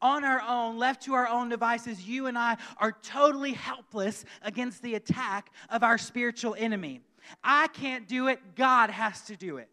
On 0.00 0.24
our 0.24 0.40
own, 0.40 0.78
left 0.78 1.02
to 1.02 1.14
our 1.14 1.28
own 1.28 1.48
devices, 1.48 2.06
you 2.06 2.26
and 2.26 2.38
I 2.38 2.56
are 2.78 2.92
totally 3.02 3.52
helpless 3.52 4.24
against 4.42 4.80
the 4.82 4.94
attack 4.94 5.50
of 5.70 5.82
our 5.82 5.98
spiritual 5.98 6.54
enemy. 6.56 7.00
I 7.42 7.66
can't 7.68 8.06
do 8.06 8.28
it, 8.28 8.40
God 8.54 8.90
has 8.90 9.22
to 9.22 9.36
do 9.36 9.56
it. 9.58 9.68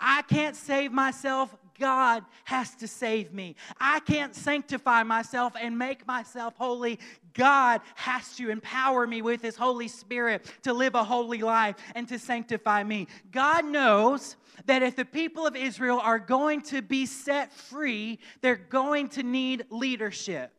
I 0.00 0.22
can't 0.22 0.56
save 0.56 0.92
myself. 0.92 1.54
God 1.78 2.24
has 2.44 2.74
to 2.76 2.86
save 2.86 3.32
me. 3.32 3.56
I 3.80 4.00
can't 4.00 4.34
sanctify 4.34 5.02
myself 5.02 5.54
and 5.60 5.78
make 5.78 6.06
myself 6.06 6.54
holy. 6.56 7.00
God 7.34 7.80
has 7.96 8.36
to 8.36 8.50
empower 8.50 9.06
me 9.06 9.22
with 9.22 9.42
His 9.42 9.56
Holy 9.56 9.88
Spirit 9.88 10.46
to 10.62 10.72
live 10.72 10.94
a 10.94 11.02
holy 11.02 11.38
life 11.38 11.76
and 11.94 12.06
to 12.08 12.18
sanctify 12.18 12.84
me. 12.84 13.08
God 13.30 13.64
knows 13.64 14.36
that 14.66 14.82
if 14.82 14.96
the 14.96 15.04
people 15.04 15.46
of 15.46 15.56
Israel 15.56 15.98
are 16.00 16.18
going 16.18 16.60
to 16.62 16.82
be 16.82 17.06
set 17.06 17.52
free, 17.52 18.18
they're 18.42 18.56
going 18.56 19.08
to 19.10 19.22
need 19.22 19.64
leadership. 19.70 20.52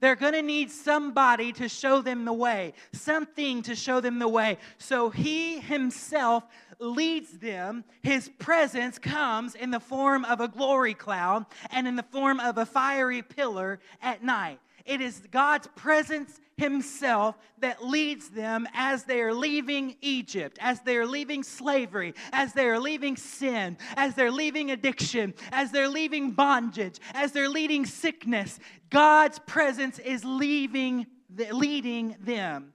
They're 0.00 0.16
going 0.16 0.32
to 0.32 0.42
need 0.42 0.70
somebody 0.70 1.52
to 1.52 1.68
show 1.68 2.02
them 2.02 2.24
the 2.24 2.32
way, 2.32 2.74
something 2.92 3.62
to 3.62 3.74
show 3.74 4.00
them 4.00 4.18
the 4.18 4.28
way. 4.28 4.58
So 4.78 5.10
he 5.10 5.60
himself 5.60 6.44
leads 6.78 7.38
them. 7.38 7.84
His 8.02 8.28
presence 8.38 8.98
comes 8.98 9.54
in 9.54 9.70
the 9.70 9.80
form 9.80 10.24
of 10.24 10.40
a 10.40 10.48
glory 10.48 10.94
cloud 10.94 11.46
and 11.70 11.86
in 11.86 11.96
the 11.96 12.02
form 12.02 12.40
of 12.40 12.58
a 12.58 12.66
fiery 12.66 13.22
pillar 13.22 13.80
at 14.02 14.22
night. 14.22 14.58
It 14.84 15.00
is 15.00 15.22
God's 15.30 15.66
presence 15.68 16.40
Himself 16.56 17.36
that 17.58 17.84
leads 17.84 18.28
them 18.28 18.68
as 18.74 19.04
they 19.04 19.22
are 19.22 19.32
leaving 19.32 19.96
Egypt, 20.02 20.58
as 20.60 20.80
they 20.80 20.96
are 20.96 21.06
leaving 21.06 21.42
slavery, 21.42 22.14
as 22.32 22.52
they 22.52 22.66
are 22.66 22.78
leaving 22.78 23.16
sin, 23.16 23.78
as 23.96 24.14
they're 24.14 24.30
leaving 24.30 24.70
addiction, 24.70 25.34
as 25.52 25.72
they're 25.72 25.88
leaving 25.88 26.32
bondage, 26.32 27.00
as 27.14 27.32
they're 27.32 27.48
leading 27.48 27.86
sickness. 27.86 28.60
God's 28.90 29.38
presence 29.38 29.98
is 29.98 30.22
leaving, 30.24 31.06
leading 31.50 32.16
them. 32.20 32.74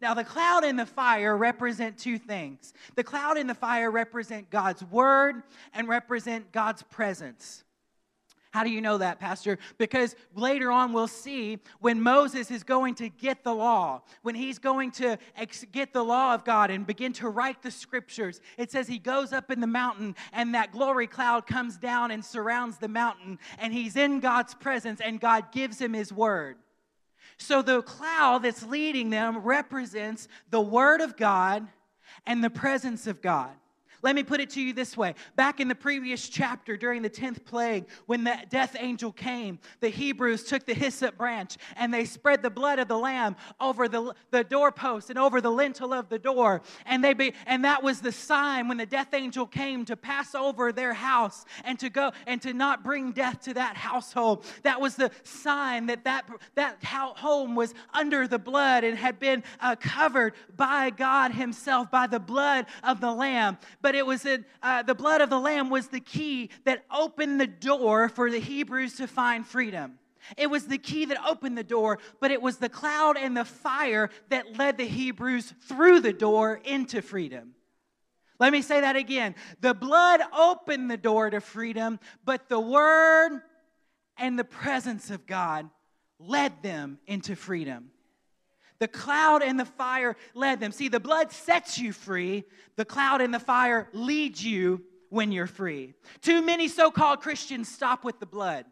Now, 0.00 0.14
the 0.14 0.24
cloud 0.24 0.64
and 0.64 0.78
the 0.78 0.86
fire 0.86 1.36
represent 1.36 1.98
two 1.98 2.18
things. 2.18 2.72
The 2.96 3.04
cloud 3.04 3.36
and 3.36 3.48
the 3.48 3.54
fire 3.54 3.90
represent 3.90 4.50
God's 4.50 4.82
word 4.84 5.42
and 5.74 5.88
represent 5.88 6.52
God's 6.52 6.82
presence. 6.82 7.64
How 8.52 8.64
do 8.64 8.70
you 8.70 8.80
know 8.80 8.98
that, 8.98 9.20
Pastor? 9.20 9.58
Because 9.78 10.16
later 10.34 10.72
on 10.72 10.92
we'll 10.92 11.06
see 11.06 11.58
when 11.78 12.00
Moses 12.00 12.50
is 12.50 12.64
going 12.64 12.96
to 12.96 13.08
get 13.08 13.44
the 13.44 13.54
law, 13.54 14.02
when 14.22 14.34
he's 14.34 14.58
going 14.58 14.90
to 14.92 15.18
ex- 15.36 15.64
get 15.70 15.92
the 15.92 16.02
law 16.02 16.34
of 16.34 16.44
God 16.44 16.70
and 16.70 16.84
begin 16.84 17.12
to 17.14 17.28
write 17.28 17.62
the 17.62 17.70
scriptures, 17.70 18.40
it 18.58 18.72
says 18.72 18.88
he 18.88 18.98
goes 18.98 19.32
up 19.32 19.52
in 19.52 19.60
the 19.60 19.68
mountain 19.68 20.16
and 20.32 20.54
that 20.56 20.72
glory 20.72 21.06
cloud 21.06 21.46
comes 21.46 21.78
down 21.78 22.10
and 22.10 22.24
surrounds 22.24 22.78
the 22.78 22.88
mountain, 22.88 23.38
and 23.58 23.72
he's 23.72 23.94
in 23.94 24.18
God's 24.18 24.54
presence, 24.54 25.00
and 25.00 25.20
God 25.20 25.52
gives 25.52 25.80
him 25.80 25.92
his 25.92 26.12
word. 26.12 26.56
So 27.40 27.62
the 27.62 27.80
cloud 27.82 28.42
that's 28.42 28.62
leading 28.62 29.08
them 29.08 29.38
represents 29.38 30.28
the 30.50 30.60
word 30.60 31.00
of 31.00 31.16
God 31.16 31.66
and 32.26 32.44
the 32.44 32.50
presence 32.50 33.06
of 33.06 33.22
God. 33.22 33.50
Let 34.02 34.14
me 34.14 34.22
put 34.22 34.40
it 34.40 34.50
to 34.50 34.60
you 34.60 34.72
this 34.72 34.96
way. 34.96 35.14
Back 35.36 35.60
in 35.60 35.68
the 35.68 35.74
previous 35.74 36.28
chapter, 36.28 36.76
during 36.76 37.02
the 37.02 37.10
10th 37.10 37.44
plague, 37.44 37.86
when 38.06 38.24
the 38.24 38.36
death 38.48 38.76
angel 38.78 39.12
came, 39.12 39.58
the 39.80 39.88
Hebrews 39.88 40.44
took 40.44 40.64
the 40.64 40.74
hyssop 40.74 41.18
branch 41.18 41.56
and 41.76 41.92
they 41.92 42.04
spread 42.04 42.42
the 42.42 42.50
blood 42.50 42.78
of 42.78 42.88
the 42.88 42.98
lamb 42.98 43.36
over 43.60 43.88
the, 43.88 44.14
the 44.30 44.44
doorpost 44.44 45.10
and 45.10 45.18
over 45.18 45.40
the 45.40 45.50
lintel 45.50 45.92
of 45.92 46.08
the 46.08 46.18
door. 46.18 46.62
And, 46.86 47.04
they 47.04 47.14
be, 47.14 47.34
and 47.46 47.64
that 47.64 47.82
was 47.82 48.00
the 48.00 48.12
sign 48.12 48.68
when 48.68 48.78
the 48.78 48.86
death 48.86 49.12
angel 49.12 49.46
came 49.46 49.84
to 49.86 49.96
pass 49.96 50.34
over 50.34 50.72
their 50.72 50.94
house 50.94 51.44
and 51.64 51.78
to 51.80 51.90
go 51.90 52.12
and 52.26 52.40
to 52.42 52.52
not 52.52 52.82
bring 52.82 53.12
death 53.12 53.40
to 53.42 53.54
that 53.54 53.76
household. 53.76 54.44
That 54.62 54.80
was 54.80 54.96
the 54.96 55.10
sign 55.24 55.86
that 55.86 56.04
that, 56.04 56.28
that 56.54 56.82
home 56.84 57.54
was 57.54 57.74
under 57.92 58.26
the 58.26 58.38
blood 58.38 58.84
and 58.84 58.96
had 58.96 59.18
been 59.18 59.42
uh, 59.60 59.76
covered 59.76 60.34
by 60.56 60.90
God 60.90 61.32
Himself, 61.32 61.90
by 61.90 62.06
the 62.06 62.20
blood 62.20 62.66
of 62.82 63.00
the 63.00 63.12
lamb. 63.12 63.58
But 63.82 63.89
but 63.90 63.96
it 63.96 64.06
was 64.06 64.24
in, 64.24 64.44
uh, 64.62 64.84
the 64.84 64.94
blood 64.94 65.20
of 65.20 65.30
the 65.30 65.40
Lamb 65.40 65.68
was 65.68 65.88
the 65.88 65.98
key 65.98 66.48
that 66.62 66.84
opened 66.92 67.40
the 67.40 67.46
door 67.48 68.08
for 68.08 68.30
the 68.30 68.38
Hebrews 68.38 68.94
to 68.98 69.08
find 69.08 69.44
freedom. 69.44 69.98
It 70.36 70.48
was 70.48 70.68
the 70.68 70.78
key 70.78 71.06
that 71.06 71.18
opened 71.26 71.58
the 71.58 71.64
door, 71.64 71.98
but 72.20 72.30
it 72.30 72.40
was 72.40 72.58
the 72.58 72.68
cloud 72.68 73.16
and 73.16 73.36
the 73.36 73.44
fire 73.44 74.10
that 74.28 74.56
led 74.56 74.78
the 74.78 74.86
Hebrews 74.86 75.54
through 75.62 75.98
the 75.98 76.12
door 76.12 76.60
into 76.64 77.02
freedom. 77.02 77.56
Let 78.38 78.52
me 78.52 78.62
say 78.62 78.80
that 78.80 78.94
again. 78.94 79.34
The 79.60 79.74
blood 79.74 80.20
opened 80.38 80.88
the 80.88 80.96
door 80.96 81.28
to 81.28 81.40
freedom, 81.40 81.98
but 82.24 82.48
the 82.48 82.60
word 82.60 83.40
and 84.16 84.38
the 84.38 84.44
presence 84.44 85.10
of 85.10 85.26
God 85.26 85.68
led 86.20 86.62
them 86.62 87.00
into 87.08 87.34
freedom. 87.34 87.90
The 88.80 88.88
cloud 88.88 89.42
and 89.42 89.60
the 89.60 89.64
fire 89.64 90.16
led 90.34 90.58
them. 90.58 90.72
See, 90.72 90.88
the 90.88 91.00
blood 91.00 91.30
sets 91.30 91.78
you 91.78 91.92
free, 91.92 92.44
the 92.76 92.84
cloud 92.84 93.20
and 93.20 93.32
the 93.32 93.38
fire 93.38 93.88
lead 93.92 94.40
you 94.40 94.82
when 95.10 95.30
you're 95.30 95.46
free. 95.46 95.94
Too 96.22 96.42
many 96.42 96.66
so 96.66 96.90
called 96.90 97.20
Christians 97.20 97.68
stop 97.68 98.04
with 98.04 98.18
the 98.18 98.26
blood. 98.26 98.64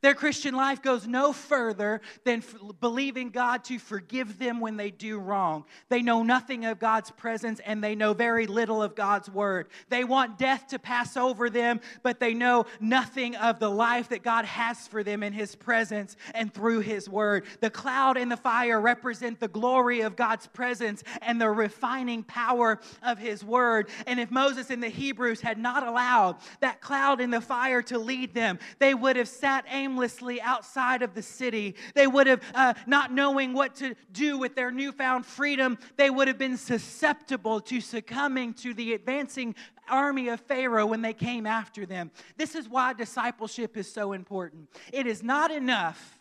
Their 0.00 0.14
Christian 0.14 0.54
life 0.54 0.82
goes 0.82 1.06
no 1.06 1.32
further 1.32 2.00
than 2.24 2.38
f- 2.38 2.54
believing 2.80 3.30
God 3.30 3.64
to 3.64 3.78
forgive 3.78 4.38
them 4.38 4.60
when 4.60 4.76
they 4.76 4.90
do 4.90 5.18
wrong. 5.18 5.64
They 5.88 6.02
know 6.02 6.22
nothing 6.22 6.64
of 6.64 6.78
God's 6.78 7.10
presence 7.10 7.60
and 7.64 7.82
they 7.82 7.94
know 7.94 8.14
very 8.14 8.46
little 8.46 8.82
of 8.82 8.94
God's 8.94 9.30
word. 9.30 9.68
They 9.88 10.04
want 10.04 10.38
death 10.38 10.68
to 10.68 10.78
pass 10.78 11.16
over 11.16 11.50
them, 11.50 11.80
but 12.02 12.20
they 12.20 12.34
know 12.34 12.66
nothing 12.80 13.36
of 13.36 13.58
the 13.58 13.70
life 13.70 14.08
that 14.10 14.22
God 14.22 14.44
has 14.44 14.86
for 14.86 15.02
them 15.02 15.22
in 15.22 15.32
His 15.32 15.54
presence 15.54 16.16
and 16.34 16.52
through 16.52 16.80
His 16.80 17.08
word. 17.08 17.44
The 17.60 17.70
cloud 17.70 18.16
and 18.16 18.30
the 18.30 18.36
fire 18.36 18.80
represent 18.80 19.40
the 19.40 19.48
glory 19.48 20.00
of 20.00 20.16
God's 20.16 20.46
presence 20.46 21.02
and 21.22 21.40
the 21.40 21.50
refining 21.50 22.22
power 22.22 22.80
of 23.02 23.18
His 23.18 23.44
word. 23.44 23.88
And 24.06 24.20
if 24.20 24.30
Moses 24.30 24.70
and 24.70 24.82
the 24.82 24.88
Hebrews 24.88 25.40
had 25.40 25.58
not 25.58 25.86
allowed 25.86 26.36
that 26.60 26.80
cloud 26.80 27.20
and 27.20 27.32
the 27.32 27.40
fire 27.40 27.82
to 27.82 27.98
lead 27.98 28.34
them, 28.34 28.58
they 28.78 28.94
would 28.94 29.16
have 29.16 29.28
sat 29.28 29.64
aimlessly 29.84 30.40
outside 30.40 31.02
of 31.02 31.14
the 31.14 31.22
city. 31.22 31.74
They 31.94 32.06
would 32.06 32.26
have, 32.26 32.42
uh, 32.54 32.74
not 32.86 33.12
knowing 33.12 33.52
what 33.52 33.74
to 33.76 33.94
do 34.12 34.38
with 34.38 34.54
their 34.54 34.70
newfound 34.70 35.26
freedom, 35.26 35.78
they 35.96 36.10
would 36.10 36.28
have 36.28 36.38
been 36.38 36.56
susceptible 36.56 37.60
to 37.62 37.80
succumbing 37.80 38.54
to 38.54 38.74
the 38.74 38.94
advancing 38.94 39.54
army 39.88 40.28
of 40.28 40.40
Pharaoh 40.40 40.86
when 40.86 41.02
they 41.02 41.12
came 41.12 41.46
after 41.46 41.84
them. 41.84 42.10
This 42.36 42.54
is 42.54 42.68
why 42.68 42.94
discipleship 42.94 43.76
is 43.76 43.92
so 43.92 44.12
important. 44.12 44.68
It 44.92 45.06
is 45.06 45.22
not 45.22 45.50
enough 45.50 46.13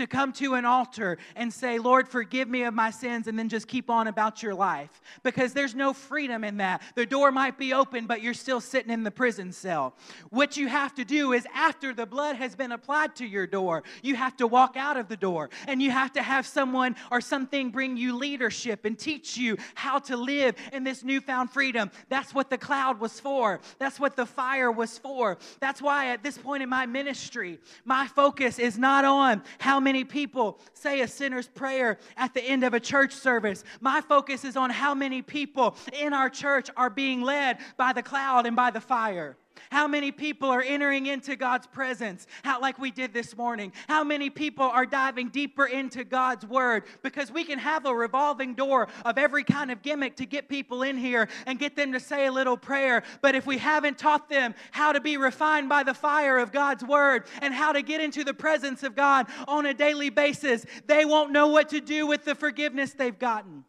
to 0.00 0.06
come 0.06 0.32
to 0.32 0.54
an 0.54 0.64
altar 0.66 1.16
and 1.34 1.52
say, 1.52 1.78
Lord, 1.78 2.08
forgive 2.08 2.48
me 2.48 2.64
of 2.64 2.74
my 2.74 2.90
sins, 2.90 3.26
and 3.26 3.38
then 3.38 3.48
just 3.48 3.66
keep 3.66 3.88
on 3.88 4.06
about 4.06 4.42
your 4.42 4.54
life. 4.54 5.00
Because 5.22 5.52
there's 5.54 5.74
no 5.74 5.92
freedom 5.92 6.44
in 6.44 6.58
that. 6.58 6.82
The 6.94 7.06
door 7.06 7.30
might 7.30 7.58
be 7.58 7.72
open, 7.72 8.06
but 8.06 8.22
you're 8.22 8.34
still 8.34 8.60
sitting 8.60 8.92
in 8.92 9.02
the 9.02 9.10
prison 9.10 9.52
cell. 9.52 9.94
What 10.30 10.56
you 10.56 10.68
have 10.68 10.94
to 10.96 11.04
do 11.04 11.32
is, 11.32 11.46
after 11.54 11.94
the 11.94 12.06
blood 12.06 12.36
has 12.36 12.54
been 12.54 12.72
applied 12.72 13.16
to 13.16 13.26
your 13.26 13.46
door, 13.46 13.82
you 14.02 14.14
have 14.16 14.36
to 14.38 14.46
walk 14.46 14.76
out 14.76 14.96
of 14.96 15.08
the 15.08 15.16
door 15.16 15.50
and 15.66 15.80
you 15.80 15.90
have 15.90 16.12
to 16.12 16.22
have 16.22 16.46
someone 16.46 16.96
or 17.10 17.20
something 17.20 17.70
bring 17.70 17.96
you 17.96 18.16
leadership 18.16 18.84
and 18.84 18.98
teach 18.98 19.36
you 19.36 19.56
how 19.74 19.98
to 19.98 20.16
live 20.16 20.54
in 20.72 20.84
this 20.84 21.04
newfound 21.04 21.50
freedom. 21.50 21.90
That's 22.08 22.34
what 22.34 22.50
the 22.50 22.58
cloud 22.58 23.00
was 23.00 23.18
for. 23.20 23.60
That's 23.78 23.98
what 23.98 24.16
the 24.16 24.26
fire 24.26 24.70
was 24.70 24.98
for. 24.98 25.38
That's 25.60 25.82
why 25.82 26.08
at 26.08 26.22
this 26.22 26.38
point 26.38 26.62
in 26.62 26.68
my 26.68 26.86
ministry, 26.86 27.58
my 27.84 28.06
focus 28.06 28.58
is 28.58 28.78
not 28.78 29.04
on 29.04 29.42
how 29.58 29.70
how 29.70 29.78
many 29.90 30.04
people 30.04 30.60
say 30.72 31.00
a 31.00 31.08
sinner's 31.08 31.48
prayer 31.48 31.98
at 32.16 32.32
the 32.32 32.40
end 32.40 32.62
of 32.62 32.74
a 32.74 32.78
church 32.78 33.12
service. 33.12 33.64
My 33.80 34.00
focus 34.00 34.44
is 34.44 34.56
on 34.56 34.70
how 34.70 34.94
many 34.94 35.20
people 35.20 35.76
in 36.00 36.12
our 36.12 36.30
church 36.30 36.70
are 36.76 36.90
being 36.90 37.22
led 37.22 37.58
by 37.76 37.92
the 37.92 38.02
cloud 38.02 38.46
and 38.46 38.54
by 38.54 38.70
the 38.70 38.80
fire. 38.80 39.36
How 39.70 39.86
many 39.86 40.10
people 40.10 40.48
are 40.50 40.62
entering 40.62 41.06
into 41.06 41.36
God's 41.36 41.66
presence, 41.68 42.26
how, 42.42 42.60
like 42.60 42.78
we 42.78 42.90
did 42.90 43.12
this 43.12 43.36
morning? 43.36 43.72
How 43.88 44.02
many 44.02 44.28
people 44.28 44.64
are 44.64 44.84
diving 44.84 45.28
deeper 45.28 45.66
into 45.66 46.02
God's 46.02 46.44
word? 46.44 46.84
Because 47.02 47.30
we 47.30 47.44
can 47.44 47.58
have 47.58 47.86
a 47.86 47.94
revolving 47.94 48.54
door 48.54 48.88
of 49.04 49.16
every 49.16 49.44
kind 49.44 49.70
of 49.70 49.80
gimmick 49.82 50.16
to 50.16 50.26
get 50.26 50.48
people 50.48 50.82
in 50.82 50.96
here 50.96 51.28
and 51.46 51.56
get 51.58 51.76
them 51.76 51.92
to 51.92 52.00
say 52.00 52.26
a 52.26 52.32
little 52.32 52.56
prayer. 52.56 53.04
But 53.22 53.36
if 53.36 53.46
we 53.46 53.58
haven't 53.58 53.96
taught 53.96 54.28
them 54.28 54.54
how 54.72 54.92
to 54.92 55.00
be 55.00 55.16
refined 55.16 55.68
by 55.68 55.84
the 55.84 55.94
fire 55.94 56.38
of 56.38 56.50
God's 56.50 56.82
word 56.82 57.26
and 57.40 57.54
how 57.54 57.72
to 57.72 57.82
get 57.82 58.00
into 58.00 58.24
the 58.24 58.34
presence 58.34 58.82
of 58.82 58.96
God 58.96 59.28
on 59.46 59.66
a 59.66 59.74
daily 59.74 60.10
basis, 60.10 60.66
they 60.86 61.04
won't 61.04 61.30
know 61.30 61.46
what 61.46 61.68
to 61.68 61.80
do 61.80 62.08
with 62.08 62.24
the 62.24 62.34
forgiveness 62.34 62.92
they've 62.92 63.18
gotten. 63.18 63.64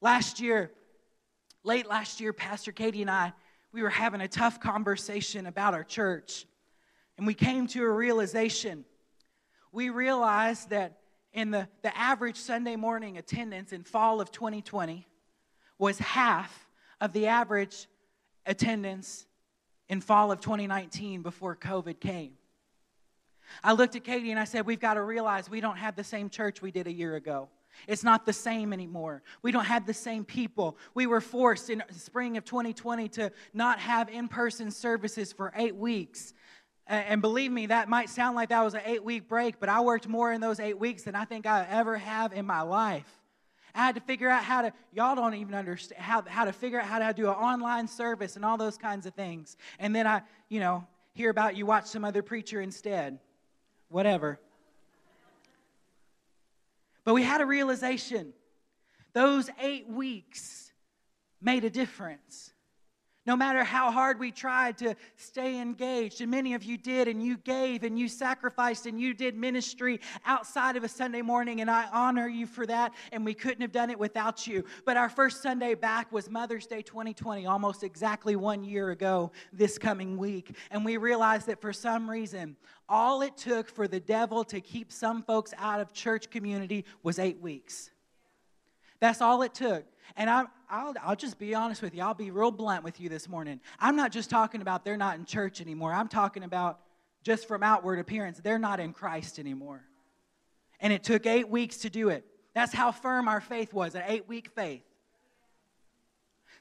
Last 0.00 0.40
year, 0.40 0.70
late 1.62 1.86
last 1.86 2.20
year, 2.20 2.32
Pastor 2.32 2.72
Katie 2.72 3.02
and 3.02 3.10
I 3.10 3.34
we 3.76 3.82
were 3.82 3.90
having 3.90 4.22
a 4.22 4.28
tough 4.28 4.58
conversation 4.58 5.44
about 5.44 5.74
our 5.74 5.84
church, 5.84 6.46
and 7.18 7.26
we 7.26 7.34
came 7.34 7.66
to 7.66 7.82
a 7.82 7.90
realization. 7.90 8.86
We 9.70 9.90
realized 9.90 10.70
that 10.70 10.96
in 11.34 11.50
the, 11.50 11.68
the 11.82 11.94
average 11.94 12.38
Sunday 12.38 12.76
morning 12.76 13.18
attendance 13.18 13.74
in 13.74 13.82
fall 13.82 14.22
of 14.22 14.32
2020 14.32 15.06
was 15.78 15.98
half 15.98 16.66
of 17.02 17.12
the 17.12 17.26
average 17.26 17.86
attendance 18.46 19.26
in 19.90 20.00
fall 20.00 20.32
of 20.32 20.40
2019 20.40 21.20
before 21.20 21.54
COVID 21.54 22.00
came. 22.00 22.32
I 23.62 23.74
looked 23.74 23.94
at 23.94 24.04
Katie 24.04 24.30
and 24.30 24.40
I 24.40 24.44
said, 24.44 24.64
We've 24.64 24.80
got 24.80 24.94
to 24.94 25.02
realize 25.02 25.50
we 25.50 25.60
don't 25.60 25.76
have 25.76 25.96
the 25.96 26.02
same 26.02 26.30
church 26.30 26.62
we 26.62 26.70
did 26.70 26.86
a 26.86 26.92
year 26.92 27.14
ago. 27.14 27.50
It's 27.86 28.04
not 28.04 28.26
the 28.26 28.32
same 28.32 28.72
anymore. 28.72 29.22
We 29.42 29.52
don't 29.52 29.64
have 29.64 29.86
the 29.86 29.94
same 29.94 30.24
people. 30.24 30.76
We 30.94 31.06
were 31.06 31.20
forced 31.20 31.70
in 31.70 31.82
spring 31.90 32.36
of 32.36 32.44
2020 32.44 33.08
to 33.10 33.32
not 33.52 33.78
have 33.78 34.08
in 34.08 34.28
person 34.28 34.70
services 34.70 35.32
for 35.32 35.52
eight 35.56 35.76
weeks. 35.76 36.34
And 36.88 37.20
believe 37.20 37.50
me, 37.50 37.66
that 37.66 37.88
might 37.88 38.08
sound 38.08 38.36
like 38.36 38.50
that 38.50 38.62
was 38.62 38.74
an 38.74 38.82
eight 38.84 39.02
week 39.02 39.28
break, 39.28 39.58
but 39.58 39.68
I 39.68 39.80
worked 39.80 40.06
more 40.06 40.32
in 40.32 40.40
those 40.40 40.60
eight 40.60 40.78
weeks 40.78 41.02
than 41.02 41.16
I 41.16 41.24
think 41.24 41.44
I 41.44 41.66
ever 41.68 41.96
have 41.96 42.32
in 42.32 42.46
my 42.46 42.62
life. 42.62 43.10
I 43.74 43.80
had 43.80 43.96
to 43.96 44.00
figure 44.00 44.28
out 44.28 44.42
how 44.42 44.62
to, 44.62 44.72
y'all 44.92 45.16
don't 45.16 45.34
even 45.34 45.54
understand 45.54 46.00
how, 46.00 46.22
how 46.26 46.44
to 46.44 46.52
figure 46.52 46.80
out 46.80 46.86
how 46.86 46.98
to 46.98 47.12
do 47.12 47.28
an 47.28 47.34
online 47.34 47.88
service 47.88 48.36
and 48.36 48.44
all 48.44 48.56
those 48.56 48.78
kinds 48.78 49.04
of 49.04 49.14
things. 49.14 49.56
And 49.78 49.94
then 49.94 50.06
I, 50.06 50.22
you 50.48 50.60
know, 50.60 50.86
hear 51.12 51.28
about 51.28 51.56
you 51.56 51.66
watch 51.66 51.86
some 51.86 52.04
other 52.04 52.22
preacher 52.22 52.60
instead. 52.60 53.18
Whatever. 53.88 54.40
But 57.06 57.14
we 57.14 57.22
had 57.22 57.40
a 57.40 57.46
realization 57.46 58.34
those 59.14 59.48
eight 59.62 59.88
weeks 59.88 60.72
made 61.40 61.64
a 61.64 61.70
difference. 61.70 62.52
No 63.26 63.34
matter 63.34 63.64
how 63.64 63.90
hard 63.90 64.20
we 64.20 64.30
tried 64.30 64.78
to 64.78 64.94
stay 65.16 65.60
engaged, 65.60 66.20
and 66.20 66.30
many 66.30 66.54
of 66.54 66.62
you 66.62 66.78
did, 66.78 67.08
and 67.08 67.20
you 67.20 67.36
gave, 67.38 67.82
and 67.82 67.98
you 67.98 68.08
sacrificed, 68.08 68.86
and 68.86 69.00
you 69.00 69.14
did 69.14 69.36
ministry 69.36 70.00
outside 70.24 70.76
of 70.76 70.84
a 70.84 70.88
Sunday 70.88 71.22
morning, 71.22 71.60
and 71.60 71.68
I 71.68 71.88
honor 71.92 72.28
you 72.28 72.46
for 72.46 72.64
that, 72.66 72.94
and 73.10 73.24
we 73.24 73.34
couldn't 73.34 73.62
have 73.62 73.72
done 73.72 73.90
it 73.90 73.98
without 73.98 74.46
you. 74.46 74.64
But 74.84 74.96
our 74.96 75.08
first 75.08 75.42
Sunday 75.42 75.74
back 75.74 76.12
was 76.12 76.30
Mother's 76.30 76.66
Day 76.66 76.82
2020, 76.82 77.46
almost 77.46 77.82
exactly 77.82 78.36
one 78.36 78.62
year 78.62 78.90
ago 78.90 79.32
this 79.52 79.76
coming 79.76 80.16
week. 80.16 80.56
And 80.70 80.84
we 80.84 80.96
realized 80.96 81.48
that 81.48 81.60
for 81.60 81.72
some 81.72 82.08
reason, 82.08 82.56
all 82.88 83.22
it 83.22 83.36
took 83.36 83.68
for 83.68 83.88
the 83.88 83.98
devil 84.00 84.44
to 84.44 84.60
keep 84.60 84.92
some 84.92 85.22
folks 85.22 85.52
out 85.58 85.80
of 85.80 85.92
church 85.92 86.30
community 86.30 86.84
was 87.02 87.18
eight 87.18 87.40
weeks. 87.40 87.90
That's 89.00 89.20
all 89.20 89.42
it 89.42 89.52
took. 89.52 89.84
And 90.16 90.30
I, 90.30 90.44
I'll, 90.68 90.94
I'll 91.02 91.16
just 91.16 91.38
be 91.38 91.54
honest 91.54 91.82
with 91.82 91.94
you. 91.94 92.02
I'll 92.02 92.14
be 92.14 92.30
real 92.30 92.50
blunt 92.50 92.84
with 92.84 93.00
you 93.00 93.08
this 93.08 93.28
morning. 93.28 93.60
I'm 93.78 93.96
not 93.96 94.12
just 94.12 94.30
talking 94.30 94.62
about 94.62 94.84
they're 94.84 94.96
not 94.96 95.16
in 95.16 95.24
church 95.24 95.60
anymore. 95.60 95.92
I'm 95.92 96.08
talking 96.08 96.42
about 96.42 96.80
just 97.22 97.48
from 97.48 97.62
outward 97.62 97.98
appearance, 97.98 98.40
they're 98.42 98.58
not 98.58 98.78
in 98.78 98.92
Christ 98.92 99.38
anymore. 99.38 99.82
And 100.80 100.92
it 100.92 101.02
took 101.02 101.26
eight 101.26 101.48
weeks 101.48 101.78
to 101.78 101.90
do 101.90 102.08
it. 102.08 102.24
That's 102.54 102.72
how 102.72 102.92
firm 102.92 103.28
our 103.28 103.40
faith 103.40 103.72
was 103.72 103.94
an 103.94 104.02
eight 104.06 104.28
week 104.28 104.50
faith. 104.54 104.82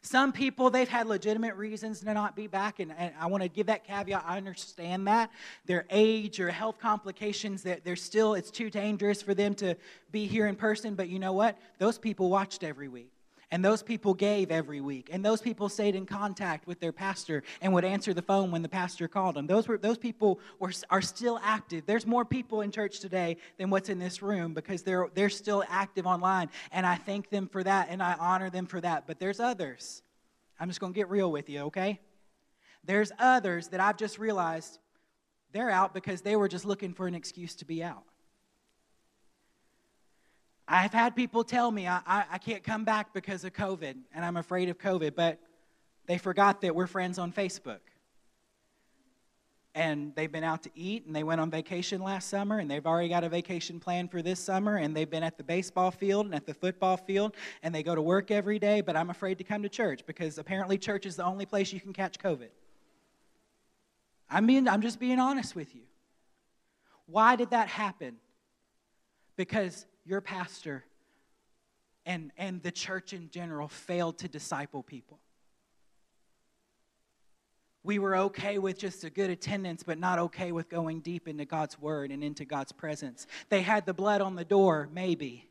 Some 0.02 0.34
people, 0.34 0.70
they've 0.70 0.88
had 0.88 1.08
legitimate 1.08 1.56
reasons 1.56 2.02
to 2.02 2.14
not 2.14 2.36
be 2.36 2.46
back, 2.46 2.80
and, 2.80 2.94
and 2.96 3.12
I 3.20 3.26
want 3.26 3.42
to 3.42 3.50
give 3.50 3.68
that 3.68 3.86
caveat. 3.86 4.24
I 4.24 4.38
understand 4.38 5.08
that. 5.08 5.32
Their 5.66 5.86
age 5.90 6.40
or 6.40 6.52
health 6.52 6.78
complications, 6.80 7.64
that 7.64 7.84
they're 7.84 7.96
still, 7.96 8.36
it's 8.36 8.52
too 8.52 8.70
dangerous 8.70 9.24
for 9.24 9.34
them 9.34 9.56
to 9.56 9.74
be 10.12 10.28
here 10.28 10.46
in 10.46 10.56
person. 10.56 10.94
But 10.94 11.10
you 11.10 11.18
know 11.18 11.34
what? 11.34 11.58
Those 11.80 11.98
people 11.98 12.30
watched 12.30 12.64
every 12.64 12.88
week. 12.88 13.15
And 13.52 13.64
those 13.64 13.84
people 13.84 14.14
gave 14.14 14.52
every 14.52 14.82
week. 14.82 15.10
And 15.12 15.24
those 15.24 15.42
people 15.42 15.70
stayed 15.70 15.96
in 15.96 16.06
contact 16.06 16.68
with 16.68 16.80
their 16.80 16.92
pastor 16.92 17.44
and 17.62 17.74
would 17.74 17.86
answer 17.86 18.14
the 18.14 18.22
phone 18.22 18.52
when 18.52 18.62
the 18.62 18.70
pastor 18.70 19.08
called 19.08 19.36
them. 19.36 19.48
Those, 19.48 19.68
were, 19.68 19.78
those 19.78 19.98
people 19.98 20.40
were, 20.60 20.72
are 20.90 21.02
still 21.02 21.40
active. 21.44 21.86
There's 21.86 22.06
more 22.06 22.26
people 22.26 22.62
in 22.62 22.72
church 22.72 23.00
today 23.00 23.38
than 23.58 23.70
what's 23.70 23.90
in 23.90 24.00
this 24.00 24.22
room 24.22 24.54
because 24.54 24.82
they're, 24.84 25.10
they're 25.14 25.30
still 25.30 25.64
active 25.70 26.06
online. 26.06 26.50
And 26.72 26.86
I 26.86 26.96
thank 26.96 27.30
them 27.30 27.48
for 27.48 27.64
that 27.64 27.88
and 27.90 28.02
I 28.02 28.16
honor 28.20 28.50
them 28.50 28.66
for 28.66 28.82
that. 28.82 29.06
But 29.08 29.20
there's 29.20 29.40
others. 29.40 30.02
I'm 30.60 30.68
just 30.68 30.80
going 30.80 30.94
to 30.94 30.98
get 30.98 31.10
real 31.10 31.32
with 31.32 31.50
you, 31.50 31.62
okay? 31.62 32.00
There's 32.84 33.12
others 33.20 33.70
that 33.70 33.80
I've 33.80 33.98
just 33.98 34.18
realized 34.20 34.80
they're 35.52 35.72
out 35.72 35.94
because 35.94 36.22
they 36.22 36.36
were 36.36 36.48
just 36.48 36.66
looking 36.66 36.94
for 36.94 37.08
an 37.08 37.16
excuse 37.16 37.56
to 37.56 37.66
be 37.66 37.84
out. 37.84 38.04
I've 40.68 40.94
had 40.94 41.16
people 41.16 41.44
tell 41.44 41.70
me 41.70 41.88
I, 41.88 42.02
I, 42.08 42.26
I, 42.32 42.38
can't 42.40 42.64
come 42.64 42.84
back 42.84 43.14
because 43.14 43.44
of 43.44 43.54
COVID, 43.54 43.96
and 44.14 44.26
I'm 44.26 44.38
afraid 44.38 44.70
of 44.70 44.80
COVID, 44.80 45.14
but 45.16 45.40
they 46.08 46.18
forgot 46.18 46.62
that 46.62 46.76
we're 46.76 46.88
friends 46.88 47.20
on 47.20 47.32
Facebook. 47.32 47.80
And 49.76 50.16
they've 50.16 50.32
been 50.32 50.44
out 50.44 50.64
to 50.64 50.72
eat, 50.74 51.06
and 51.06 51.16
they 51.16 51.24
went 51.24 51.42
on 51.42 51.52
vacation 51.52 52.02
last 52.02 52.30
summer, 52.30 52.60
and 52.60 52.72
they've 52.72 52.86
already 52.86 53.10
got 53.10 53.24
a 53.24 53.30
vacation 53.30 53.80
plan 53.80 54.08
for 54.08 54.22
this 54.22 54.40
summer, 54.40 54.78
and 54.78 54.96
they've 54.96 55.10
been 55.10 55.22
at 55.22 55.38
the 55.38 55.44
baseball 55.44 55.92
field 55.92 56.26
and 56.26 56.34
at 56.34 56.48
the 56.48 56.54
football 56.54 56.98
field, 56.98 57.36
and 57.62 57.76
they 57.76 57.84
go 57.84 57.94
to 57.94 58.02
work 58.02 58.32
every 58.32 58.58
day, 58.58 58.82
but 58.82 58.96
I'm 58.96 59.10
afraid 59.10 59.38
to 59.40 59.44
come 59.44 59.62
to 59.64 59.70
church 59.70 60.06
because 60.08 60.38
apparently 60.38 60.78
church 60.78 61.06
is 61.06 61.18
the 61.18 61.26
only 61.26 61.46
place 61.46 61.74
you 61.74 61.82
can 61.82 61.94
catch 61.94 62.18
COVID. 62.18 62.50
I'm, 64.30 64.48
being, 64.48 64.68
I'm 64.68 64.82
just 64.82 65.00
being 65.00 65.20
honest 65.20 65.56
with 65.56 65.76
you. 65.76 65.82
Why 67.06 67.36
did 67.36 67.52
that 67.52 67.68
happen? 67.68 68.16
Because 69.36 69.86
your 70.06 70.22
pastor 70.22 70.84
and, 72.06 72.32
and 72.38 72.62
the 72.62 72.72
church 72.72 73.14
in 73.14 73.30
general 73.30 73.68
failed 73.68 74.20
to 74.20 74.28
disciple 74.28 74.84
people. 74.84 75.20
We 77.84 78.00
were 78.00 78.18
okay 78.18 78.58
with 78.58 78.80
just 78.80 79.04
a 79.04 79.12
good 79.12 79.30
attendance, 79.30 79.84
but 79.84 80.00
not 80.00 80.18
okay 80.18 80.52
with 80.52 80.70
going 80.70 81.02
deep 81.02 81.28
into 81.28 81.46
God's 81.46 81.80
word 81.80 82.12
and 82.12 82.24
into 82.24 82.44
God's 82.44 82.72
presence. 82.72 83.28
They 83.50 83.62
had 83.62 83.86
the 83.86 83.94
blood 83.94 84.22
on 84.22 84.36
the 84.36 84.46
door, 84.46 84.90
maybe, 84.92 85.48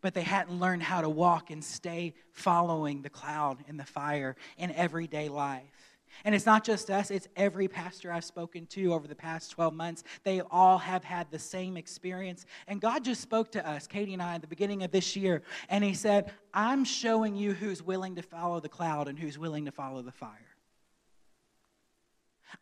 but 0.00 0.12
they 0.12 0.22
hadn't 0.22 0.58
learned 0.58 0.82
how 0.82 1.02
to 1.02 1.08
walk 1.08 1.50
and 1.50 1.62
stay 1.62 2.14
following 2.32 3.02
the 3.02 3.10
cloud 3.10 3.58
and 3.68 3.78
the 3.78 3.84
fire 3.84 4.34
in 4.56 4.72
everyday 4.72 5.28
life. 5.28 5.87
And 6.24 6.34
it's 6.34 6.46
not 6.46 6.64
just 6.64 6.90
us, 6.90 7.10
it's 7.10 7.28
every 7.36 7.68
pastor 7.68 8.12
I've 8.12 8.24
spoken 8.24 8.66
to 8.66 8.92
over 8.92 9.06
the 9.06 9.14
past 9.14 9.50
12 9.52 9.74
months. 9.74 10.04
They 10.24 10.40
all 10.50 10.78
have 10.78 11.04
had 11.04 11.30
the 11.30 11.38
same 11.38 11.76
experience. 11.76 12.46
And 12.66 12.80
God 12.80 13.04
just 13.04 13.20
spoke 13.20 13.52
to 13.52 13.68
us, 13.68 13.86
Katie 13.86 14.12
and 14.12 14.22
I, 14.22 14.34
at 14.34 14.40
the 14.40 14.46
beginning 14.46 14.82
of 14.82 14.90
this 14.90 15.16
year, 15.16 15.42
and 15.68 15.84
He 15.84 15.94
said, 15.94 16.32
I'm 16.52 16.84
showing 16.84 17.36
you 17.36 17.52
who's 17.52 17.82
willing 17.82 18.16
to 18.16 18.22
follow 18.22 18.60
the 18.60 18.68
cloud 18.68 19.08
and 19.08 19.18
who's 19.18 19.38
willing 19.38 19.66
to 19.66 19.72
follow 19.72 20.02
the 20.02 20.12
fire. 20.12 20.48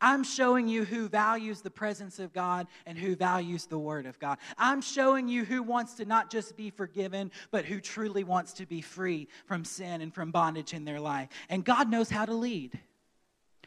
I'm 0.01 0.25
showing 0.25 0.69
you 0.69 0.85
who 0.85 1.09
values 1.09 1.61
the 1.61 1.71
presence 1.71 2.19
of 2.19 2.33
God 2.33 2.67
and 2.87 2.99
who 2.99 3.17
values 3.17 3.67
the 3.67 3.79
Word 3.79 4.07
of 4.07 4.19
God. 4.19 4.39
I'm 4.59 4.81
showing 4.81 5.29
you 5.29 5.45
who 5.45 5.63
wants 5.63 5.95
to 5.95 6.05
not 6.05 6.31
just 6.31 6.57
be 6.57 6.71
forgiven, 6.71 7.31
but 7.51 7.65
who 7.65 7.81
truly 7.81 8.25
wants 8.25 8.53
to 8.55 8.67
be 8.67 8.81
free 8.81 9.29
from 9.47 9.65
sin 9.65 10.01
and 10.01 10.13
from 10.13 10.31
bondage 10.31 10.75
in 10.75 10.85
their 10.85 11.01
life. 11.01 11.29
And 11.49 11.65
God 11.65 11.89
knows 11.89 12.11
how 12.11 12.25
to 12.25 12.35
lead. 12.35 12.79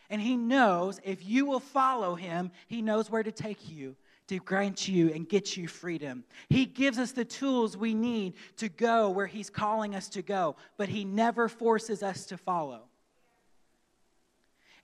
And 0.10 0.22
He 0.22 0.36
knows 0.36 1.00
if 1.04 1.26
you 1.26 1.46
will 1.46 1.60
follow 1.60 2.16
Him, 2.16 2.52
He 2.68 2.82
knows 2.82 3.10
where 3.10 3.24
to 3.24 3.32
take 3.32 3.70
you 3.70 3.96
to 4.30 4.38
grant 4.38 4.88
you 4.88 5.12
and 5.12 5.28
get 5.28 5.58
you 5.58 5.68
freedom. 5.68 6.24
He 6.50 6.68
gives 6.68 7.00
us 7.00 7.14
the 7.14 7.26
tools 7.26 7.76
we 7.76 7.96
need 7.96 8.36
to 8.58 8.70
go 8.70 9.10
where 9.10 9.26
He's 9.26 9.50
calling 9.50 9.96
us 9.96 10.08
to 10.10 10.22
go, 10.22 10.56
but 10.78 10.88
He 10.88 11.04
never 11.04 11.50
forces 11.50 12.04
us 12.04 12.28
to 12.28 12.38
follow. 12.38 12.89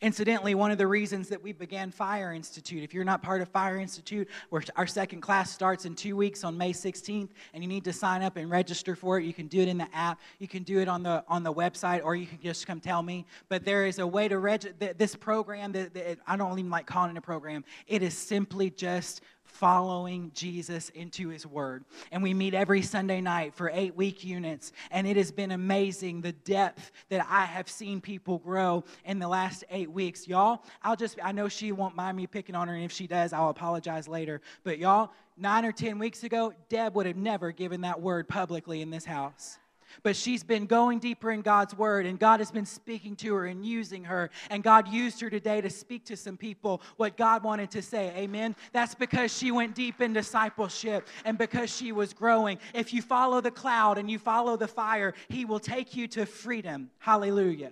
Incidentally, 0.06 0.54
one 0.54 0.70
of 0.70 0.78
the 0.78 0.86
reasons 0.86 1.30
that 1.30 1.42
we 1.42 1.52
began 1.52 1.90
Fire 1.90 2.32
Institute, 2.32 2.84
if 2.84 2.94
you're 2.94 3.04
not 3.04 3.24
part 3.24 3.42
of 3.42 3.50
Fire 3.50 3.80
Institute, 3.80 4.30
where 4.52 4.62
our 4.76 4.86
second 4.86 5.22
class 5.22 5.52
starts 5.52 5.86
in 5.86 5.96
two 5.96 6.16
weeks 6.16 6.44
on 6.44 6.56
May 6.56 6.74
16th, 6.74 7.30
and 7.56 7.64
you 7.64 7.68
need 7.68 7.84
to 7.86 7.92
sign 7.92 8.22
up 8.22 8.38
and 8.38 8.52
register 8.52 8.96
for 8.96 9.18
it. 9.18 9.26
You 9.26 9.34
can 9.34 9.48
do 9.48 9.62
it 9.62 9.68
in 9.68 9.80
the 9.80 9.88
app, 9.96 10.22
you 10.38 10.48
can 10.48 10.62
do 10.62 10.78
it 10.78 10.88
on 10.88 11.02
the 11.02 11.24
on 11.28 11.42
the 11.42 11.52
website, 11.52 12.04
or 12.04 12.16
you 12.16 12.28
can 12.28 12.40
just 12.40 12.68
come 12.68 12.80
tell 12.80 13.02
me. 13.02 13.26
But 13.50 13.66
there 13.66 13.88
is 13.88 13.98
a 13.98 14.06
way 14.06 14.28
to 14.28 14.38
register 14.38 14.94
this 14.94 15.16
program. 15.16 15.72
That, 15.72 16.20
I 16.28 16.38
don't 16.38 16.60
even 16.60 16.70
like 16.70 16.86
calling 16.86 17.10
it 17.10 17.18
a 17.18 17.22
program. 17.22 17.66
It 17.88 18.04
is 18.04 18.16
simply 18.16 18.70
just 18.70 19.22
following 19.56 20.32
Jesus 20.34 20.90
into 20.90 21.30
his 21.30 21.48
word. 21.48 21.86
And 22.12 22.22
we 22.22 22.34
meet 22.34 22.54
every 22.54 22.82
Sunday 22.82 23.22
night 23.22 23.54
for 23.56 23.70
eight 23.74 23.96
week 23.96 24.24
units. 24.24 24.74
And 24.92 25.08
it 25.08 25.16
has 25.16 25.32
been 25.32 25.52
amazing 25.52 26.22
the 26.22 26.34
depth 26.34 26.92
that 27.10 27.26
I 27.30 27.46
have 27.46 27.70
seen 27.70 28.02
people 28.02 28.40
grow 28.40 28.84
in 29.06 29.20
the 29.20 29.28
last 29.28 29.64
eight 29.70 29.90
weeks. 29.90 30.28
Y'all, 30.28 30.64
I'll 30.84 30.98
just, 30.98 31.18
I 31.24 31.32
know 31.32 31.48
she 31.48 31.72
won't 31.72 31.96
mind 31.96 32.18
me 32.18 32.28
picking 32.28 32.56
on 32.56 32.68
her. 32.68 32.76
And 32.76 32.84
if 32.84 32.92
she 32.92 33.08
does, 33.08 33.32
I'll 33.32 33.50
apologize 33.50 34.08
later. 34.08 34.42
But 34.64 34.78
y'all, 34.78 35.12
nine 35.38 35.64
or 35.64 35.72
10 35.72 36.00
weeks 36.00 36.24
ago, 36.24 36.54
Deb 36.68 36.96
would 36.96 37.06
have 37.06 37.18
never 37.18 37.52
given 37.52 37.82
that 37.82 38.02
word 38.02 38.28
publicly 38.28 38.82
in 38.82 38.90
this 38.90 39.06
house 39.06 39.58
but 40.04 40.16
she's 40.16 40.44
been 40.44 40.66
going 40.66 41.00
deeper 41.00 41.32
in 41.32 41.42
God's 41.42 41.76
word, 41.78 42.06
and 42.06 42.20
God 42.20 42.40
has 42.40 42.52
been 42.52 42.66
speaking 42.66 43.16
to 43.18 43.34
her 43.36 43.46
and 43.46 43.66
using 43.66 44.04
her. 44.06 44.30
And 44.50 44.64
God 44.64 44.88
used 44.88 45.22
her 45.22 45.30
today 45.30 45.62
to 45.62 45.70
speak 45.70 46.06
to 46.06 46.18
some 46.18 46.38
people 46.38 46.82
what 46.98 47.18
God 47.18 47.44
wanted 47.44 47.72
to 47.72 47.82
say. 47.82 48.14
Amen. 48.16 48.56
That's 48.74 48.96
because 48.96 49.36
she 49.36 49.52
went 49.52 49.76
deep 49.76 50.02
in 50.02 50.14
discipleship 50.14 51.08
and 51.24 51.38
because 51.38 51.76
she 51.76 51.92
was 51.92 52.14
growing. 52.14 52.60
If 52.74 52.94
you 52.94 53.02
follow 53.02 53.42
the 53.42 53.52
cloud 53.52 53.98
and 53.98 54.10
you 54.10 54.20
follow 54.20 54.58
the 54.58 54.68
fire, 54.68 55.14
He 55.30 55.46
will 55.46 55.60
take 55.60 55.96
you 55.96 56.08
to 56.10 56.26
freedom. 56.26 56.90
Hallelujah. 57.00 57.72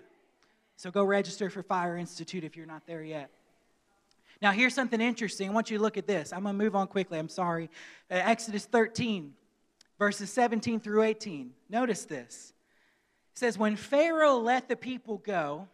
So 0.75 0.91
go 0.91 1.03
register 1.03 1.49
for 1.49 1.63
Fire 1.63 1.97
Institute 1.97 2.43
if 2.43 2.57
you're 2.57 2.65
not 2.65 2.86
there 2.86 3.03
yet. 3.03 3.29
Now, 4.41 4.51
here's 4.51 4.73
something 4.73 4.99
interesting. 4.99 5.49
I 5.49 5.53
want 5.53 5.71
you 5.71 5.77
to 5.77 5.83
look 5.83 5.97
at 5.97 6.05
this. 6.05 6.33
I'm 6.33 6.43
going 6.43 6.57
to 6.57 6.63
move 6.63 6.75
on 6.75 6.88
quickly. 6.88 7.17
I'm 7.17 7.29
sorry. 7.29 7.69
Uh, 8.12 8.15
Exodus 8.15 8.65
13 8.65 9.33
verses 9.97 10.32
17 10.32 10.79
through 10.79 11.03
18. 11.03 11.51
Notice 11.69 12.06
this. 12.06 12.53
It 13.34 13.39
says, 13.39 13.58
When 13.58 13.75
Pharaoh 13.75 14.38
let 14.38 14.69
the 14.69 14.75
people 14.75 15.17
go, 15.17 15.67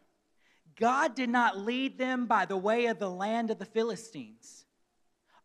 God 0.80 1.16
did 1.16 1.30
not 1.30 1.58
lead 1.58 1.98
them 1.98 2.26
by 2.26 2.46
the 2.46 2.58
way 2.58 2.86
of 2.86 3.00
the 3.00 3.10
land 3.10 3.52
of 3.52 3.60
the 3.60 3.66
Philistines, 3.66 4.66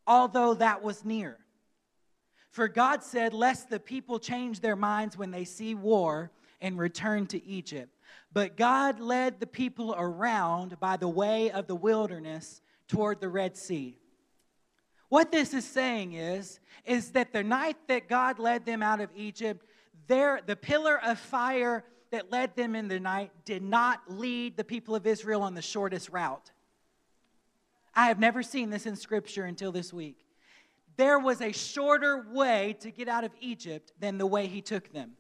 although 0.07 0.55
that 0.55 0.83
was 0.83 1.05
near. 1.05 1.39
For 2.51 2.69
God 2.69 3.03
said, 3.03 3.35
Lest 3.35 3.69
the 3.69 3.81
people 3.81 4.21
change 4.21 4.61
their 4.61 4.77
minds 4.77 5.19
when 5.19 5.33
they 5.33 5.45
see 5.45 5.75
war 5.75 6.31
and 6.61 6.79
return 6.79 7.27
to 7.27 7.45
Egypt. 7.45 7.91
But 8.33 8.57
God 8.57 9.01
led 9.01 9.41
the 9.41 9.47
people 9.47 9.95
around 9.97 10.79
by 10.79 10.97
the 10.97 11.09
way 11.09 11.51
of 11.51 11.67
the 11.67 11.75
wilderness 11.75 12.63
toward 12.87 13.21
the 13.21 13.29
Red 13.29 13.57
Sea. 13.57 13.99
What 15.15 15.31
this 15.31 15.55
is 15.55 15.65
saying 15.65 16.15
is, 16.15 16.59
is 16.85 17.13
that 17.13 17.33
the 17.33 17.45
night 17.45 17.77
that 17.87 18.09
God 18.09 18.41
led 18.41 18.67
them 18.67 18.83
out 18.83 19.01
of 19.01 19.11
Egypt, 19.15 19.65
there, 20.09 20.41
the 20.45 20.57
pillar 20.57 21.01
of 21.07 21.21
fire 21.21 21.85
that 22.11 22.33
led 22.33 22.57
them 22.57 22.75
in 22.75 22.89
the 22.89 22.99
night 22.99 23.31
did 23.45 23.63
not 23.63 24.01
lead 24.09 24.57
the 24.57 24.65
people 24.65 24.97
of 24.97 25.07
Israel 25.07 25.43
on 25.43 25.55
the 25.55 25.63
shortest 25.63 26.09
route. 26.09 26.51
I 27.95 28.09
have 28.09 28.19
never 28.19 28.43
seen 28.43 28.71
this 28.71 28.87
in 28.87 28.97
Scripture 28.97 29.45
until 29.45 29.71
this 29.71 29.93
week. 29.93 30.19
There 30.97 31.21
was 31.21 31.41
a 31.41 31.53
shorter 31.53 32.27
way 32.33 32.77
to 32.81 32.91
get 32.91 33.07
out 33.07 33.23
of 33.23 33.31
Egypt 33.41 33.93
than 34.01 34.19
the 34.19 34.27
way 34.27 34.49
he 34.49 34.63
took 34.63 34.93
them. 34.93 35.13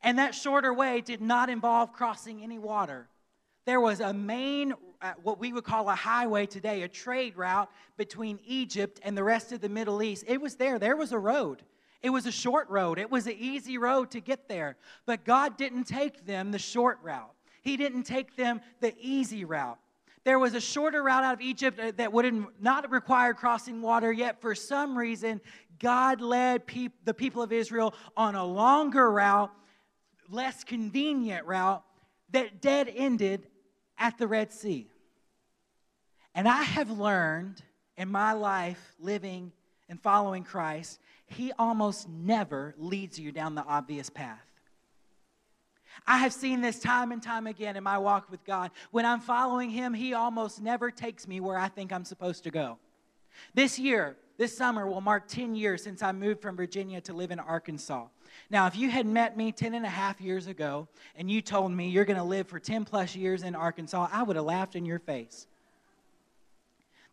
And 0.00 0.20
that 0.20 0.36
shorter 0.36 0.72
way 0.72 1.00
did 1.00 1.20
not 1.20 1.50
involve 1.50 1.92
crossing 1.92 2.44
any 2.44 2.60
water. 2.60 3.08
There 3.64 3.80
was 3.80 3.98
a 3.98 4.12
main, 4.12 4.74
uh, 5.02 5.12
what 5.22 5.40
we 5.40 5.52
would 5.52 5.64
call 5.64 5.88
a 5.88 5.94
highway 5.94 6.46
today, 6.46 6.82
a 6.82 6.88
trade 6.88 7.36
route 7.36 7.68
between 7.96 8.38
Egypt 8.46 9.00
and 9.02 9.16
the 9.16 9.24
rest 9.24 9.52
of 9.52 9.60
the 9.60 9.68
Middle 9.68 10.02
East. 10.02 10.24
It 10.28 10.40
was 10.40 10.54
there. 10.54 10.78
There 10.78 10.96
was 10.96 11.12
a 11.12 11.18
road. 11.18 11.62
It 12.02 12.10
was 12.10 12.26
a 12.26 12.32
short 12.32 12.68
road. 12.70 12.98
It 12.98 13.10
was 13.10 13.26
an 13.26 13.36
easy 13.38 13.78
road 13.78 14.10
to 14.12 14.20
get 14.20 14.48
there. 14.48 14.76
But 15.06 15.24
God 15.24 15.56
didn't 15.56 15.84
take 15.84 16.24
them 16.26 16.50
the 16.52 16.58
short 16.58 16.98
route, 17.02 17.34
He 17.62 17.76
didn't 17.76 18.04
take 18.04 18.36
them 18.36 18.60
the 18.80 18.94
easy 19.00 19.44
route. 19.44 19.78
There 20.24 20.38
was 20.38 20.54
a 20.54 20.60
shorter 20.60 21.02
route 21.02 21.24
out 21.24 21.34
of 21.34 21.40
Egypt 21.40 21.80
uh, 21.80 21.92
that 21.96 22.12
would 22.12 22.46
not 22.60 22.88
require 22.92 23.34
crossing 23.34 23.82
water, 23.82 24.12
yet 24.12 24.40
for 24.40 24.54
some 24.54 24.96
reason, 24.96 25.40
God 25.80 26.20
led 26.20 26.62
the 27.04 27.14
people 27.14 27.42
of 27.42 27.52
Israel 27.52 27.92
on 28.16 28.36
a 28.36 28.44
longer 28.44 29.10
route, 29.10 29.50
less 30.30 30.62
convenient 30.62 31.44
route, 31.44 31.82
that 32.30 32.62
dead 32.62 32.88
ended 32.94 33.48
at 33.98 34.16
the 34.16 34.28
Red 34.28 34.52
Sea. 34.52 34.91
And 36.34 36.48
I 36.48 36.62
have 36.62 36.90
learned 36.90 37.62
in 37.96 38.10
my 38.10 38.32
life 38.32 38.94
living 38.98 39.52
and 39.88 40.00
following 40.00 40.44
Christ, 40.44 40.98
He 41.26 41.52
almost 41.58 42.08
never 42.08 42.74
leads 42.78 43.18
you 43.18 43.32
down 43.32 43.54
the 43.54 43.64
obvious 43.64 44.08
path. 44.08 44.46
I 46.06 46.18
have 46.18 46.32
seen 46.32 46.62
this 46.62 46.78
time 46.78 47.12
and 47.12 47.22
time 47.22 47.46
again 47.46 47.76
in 47.76 47.84
my 47.84 47.98
walk 47.98 48.30
with 48.30 48.42
God. 48.44 48.70
When 48.90 49.04
I'm 49.04 49.20
following 49.20 49.70
Him, 49.70 49.92
He 49.92 50.14
almost 50.14 50.62
never 50.62 50.90
takes 50.90 51.28
me 51.28 51.40
where 51.40 51.58
I 51.58 51.68
think 51.68 51.92
I'm 51.92 52.04
supposed 52.04 52.44
to 52.44 52.50
go. 52.50 52.78
This 53.54 53.78
year, 53.78 54.16
this 54.38 54.56
summer 54.56 54.86
will 54.86 55.00
mark 55.00 55.28
10 55.28 55.54
years 55.54 55.82
since 55.82 56.02
I 56.02 56.12
moved 56.12 56.40
from 56.40 56.56
Virginia 56.56 57.00
to 57.02 57.12
live 57.12 57.30
in 57.30 57.38
Arkansas. 57.38 58.06
Now, 58.50 58.66
if 58.66 58.76
you 58.76 58.90
had 58.90 59.06
met 59.06 59.36
me 59.36 59.52
10 59.52 59.74
and 59.74 59.84
a 59.84 59.90
half 59.90 60.20
years 60.20 60.46
ago 60.46 60.88
and 61.16 61.30
you 61.30 61.42
told 61.42 61.70
me 61.72 61.88
you're 61.88 62.06
going 62.06 62.16
to 62.16 62.24
live 62.24 62.48
for 62.48 62.58
10 62.58 62.84
plus 62.84 63.14
years 63.14 63.42
in 63.42 63.54
Arkansas, 63.54 64.08
I 64.10 64.22
would 64.22 64.36
have 64.36 64.44
laughed 64.44 64.74
in 64.74 64.86
your 64.86 64.98
face. 64.98 65.46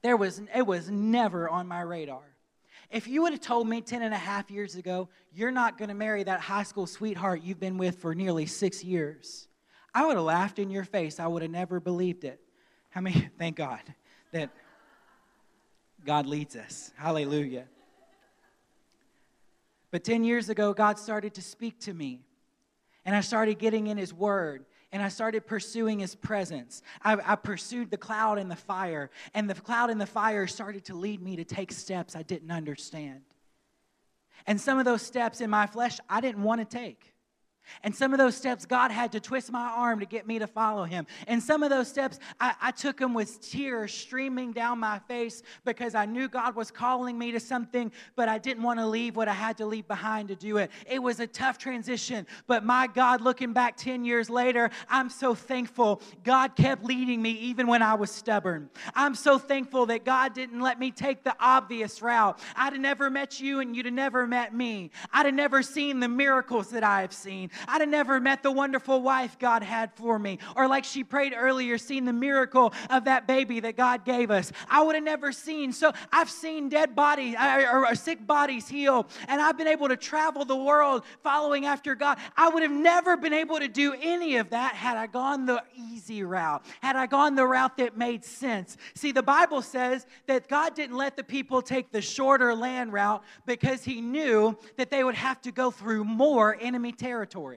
There 0.01 0.17
was, 0.17 0.41
it 0.55 0.65
was 0.65 0.89
never 0.89 1.49
on 1.49 1.67
my 1.67 1.81
radar. 1.81 2.23
If 2.89 3.07
you 3.07 3.21
would 3.21 3.33
have 3.33 3.41
told 3.41 3.67
me 3.67 3.81
10 3.81 4.01
and 4.01 4.13
a 4.13 4.17
half 4.17 4.49
years 4.49 4.75
ago, 4.75 5.09
you're 5.33 5.51
not 5.51 5.77
going 5.77 5.89
to 5.89 5.95
marry 5.95 6.23
that 6.23 6.39
high 6.39 6.63
school 6.63 6.87
sweetheart 6.87 7.41
you've 7.43 7.59
been 7.59 7.77
with 7.77 7.99
for 7.99 8.15
nearly 8.15 8.45
six 8.45 8.83
years, 8.83 9.47
I 9.93 10.05
would 10.05 10.15
have 10.15 10.25
laughed 10.25 10.59
in 10.59 10.69
your 10.69 10.83
face. 10.83 11.19
I 11.19 11.27
would 11.27 11.41
have 11.41 11.51
never 11.51 11.79
believed 11.79 12.23
it. 12.23 12.39
How 12.89 13.01
many, 13.01 13.29
thank 13.37 13.55
God 13.57 13.81
that 14.31 14.49
God 16.05 16.25
leads 16.25 16.55
us. 16.55 16.91
Hallelujah. 16.95 17.65
But 19.91 20.03
10 20.03 20.23
years 20.23 20.49
ago, 20.49 20.73
God 20.73 20.99
started 20.99 21.33
to 21.35 21.41
speak 21.41 21.79
to 21.81 21.93
me, 21.93 22.21
and 23.05 23.15
I 23.15 23.21
started 23.21 23.59
getting 23.59 23.87
in 23.87 23.97
His 23.97 24.13
Word 24.13 24.65
and 24.91 25.03
I 25.03 25.09
started 25.09 25.45
pursuing 25.45 25.99
his 25.99 26.15
presence. 26.15 26.81
I, 27.03 27.17
I, 27.23 27.35
pursued 27.35 27.91
the 27.91 27.97
cloud 27.97 28.37
and 28.37 28.49
the 28.49 28.55
fire, 28.55 29.11
and 29.33 29.49
the 29.49 29.53
cloud 29.53 29.89
and 29.89 30.01
the 30.01 30.07
fire 30.07 30.47
started 30.47 30.85
to 30.85 30.95
lead 30.95 31.21
me 31.21 31.35
to 31.35 31.43
take 31.43 31.71
steps 31.71 32.15
I 32.15 32.23
didn't 32.23 32.51
understand. 32.51 33.21
And 34.47 34.59
some 34.59 34.79
of 34.79 34.85
those 34.85 35.01
steps 35.01 35.41
in 35.41 35.49
my 35.49 35.67
flesh 35.67 35.99
I 36.09 36.21
didn't 36.21 36.43
want 36.43 36.61
to 36.61 36.77
take. 36.77 37.13
And 37.83 37.95
some 37.95 38.13
of 38.13 38.19
those 38.19 38.35
steps, 38.35 38.65
God 38.65 38.91
had 38.91 39.11
to 39.13 39.19
twist 39.19 39.51
my 39.51 39.67
arm 39.69 39.99
to 39.99 40.05
get 40.05 40.27
me 40.27 40.39
to 40.39 40.47
follow 40.47 40.83
Him. 40.83 41.05
And 41.27 41.41
some 41.41 41.63
of 41.63 41.69
those 41.69 41.87
steps, 41.87 42.19
I, 42.39 42.53
I, 42.61 42.71
took 42.71 42.97
them 42.97 43.13
with 43.13 43.41
tears 43.41 43.93
streaming 43.93 44.53
down 44.53 44.79
my 44.79 44.99
face 44.99 45.43
because 45.65 45.95
I 45.95 46.05
knew 46.05 46.27
God 46.27 46.55
was 46.55 46.71
calling 46.71 47.17
me 47.17 47.31
to 47.31 47.39
something, 47.39 47.91
but 48.15 48.29
I 48.29 48.37
didn't 48.37 48.63
want 48.63 48.79
to 48.79 48.85
leave 48.85 49.15
what 49.15 49.27
I 49.27 49.33
had 49.33 49.57
to 49.57 49.65
leave 49.65 49.87
behind 49.87 50.29
to 50.29 50.35
do 50.35 50.57
it. 50.57 50.71
It 50.89 50.99
was 50.99 51.19
a 51.19 51.27
tough 51.27 51.57
transition, 51.57 52.25
but 52.47 52.63
my 52.63 52.87
God, 52.87 53.21
looking 53.21 53.53
back 53.53 53.75
10 53.77 54.05
years 54.05 54.29
later, 54.29 54.69
I'm 54.89 55.09
so 55.09 55.35
thankful 55.35 56.01
God 56.23 56.55
kept 56.55 56.83
leading 56.85 57.21
me 57.21 57.31
even 57.31 57.67
when 57.67 57.81
I 57.81 57.95
was 57.95 58.11
stubborn. 58.11 58.69
I'm 58.95 59.15
so 59.15 59.37
thankful 59.37 59.87
that 59.87 60.05
God 60.05 60.33
didn't 60.33 60.61
let 60.61 60.79
me 60.79 60.91
take 60.91 61.23
the 61.23 61.35
obvious 61.39 62.01
route. 62.01 62.39
I'd 62.55 62.73
have 62.73 62.81
never 62.81 63.09
met 63.09 63.39
you 63.39 63.59
and 63.59 63.75
you'd 63.75 63.85
have 63.85 63.93
never 63.93 64.25
met 64.25 64.53
me. 64.53 64.91
I'd 65.11 65.25
have 65.25 65.35
never 65.35 65.61
seen 65.63 65.99
the 65.99 66.07
miracles 66.07 66.69
that 66.69 66.83
I 66.83 67.01
have 67.01 67.13
seen. 67.13 67.51
I'd 67.67 67.81
have 67.81 67.89
never 67.89 68.19
met 68.19 68.43
the 68.43 68.51
wonderful 68.51 69.01
wife 69.01 69.37
God 69.39 69.63
had 69.63 69.93
for 69.93 70.19
me. 70.19 70.39
Or, 70.55 70.67
like 70.67 70.83
she 70.83 71.03
prayed 71.03 71.33
earlier, 71.35 71.77
seen 71.77 72.05
the 72.05 72.13
miracle 72.13 72.73
of 72.89 73.05
that 73.05 73.27
baby 73.27 73.59
that 73.61 73.77
God 73.77 74.05
gave 74.05 74.31
us. 74.31 74.51
I 74.69 74.81
would 74.83 74.95
have 74.95 75.03
never 75.03 75.31
seen. 75.31 75.71
So, 75.71 75.91
I've 76.11 76.29
seen 76.29 76.69
dead 76.69 76.95
bodies 76.95 77.35
or 77.39 77.93
sick 77.95 78.25
bodies 78.25 78.67
heal, 78.67 79.07
and 79.27 79.41
I've 79.41 79.57
been 79.57 79.67
able 79.67 79.87
to 79.89 79.97
travel 79.97 80.45
the 80.45 80.55
world 80.55 81.03
following 81.23 81.65
after 81.65 81.95
God. 81.95 82.17
I 82.37 82.49
would 82.49 82.63
have 82.63 82.71
never 82.71 83.17
been 83.17 83.33
able 83.33 83.59
to 83.59 83.67
do 83.67 83.95
any 84.01 84.37
of 84.37 84.51
that 84.51 84.75
had 84.75 84.97
I 84.97 85.07
gone 85.07 85.45
the 85.45 85.63
easy 85.75 86.23
route, 86.23 86.63
had 86.81 86.95
I 86.95 87.07
gone 87.07 87.35
the 87.35 87.45
route 87.45 87.77
that 87.77 87.97
made 87.97 88.23
sense. 88.23 88.77
See, 88.93 89.11
the 89.11 89.23
Bible 89.23 89.61
says 89.61 90.05
that 90.27 90.47
God 90.47 90.75
didn't 90.75 90.95
let 90.95 91.17
the 91.17 91.23
people 91.23 91.61
take 91.61 91.91
the 91.91 92.01
shorter 92.01 92.53
land 92.55 92.93
route 92.93 93.23
because 93.45 93.83
He 93.83 94.01
knew 94.01 94.57
that 94.77 94.91
they 94.91 95.03
would 95.03 95.15
have 95.15 95.41
to 95.41 95.51
go 95.51 95.71
through 95.71 96.03
more 96.03 96.57
enemy 96.59 96.91
territory. 96.91 97.48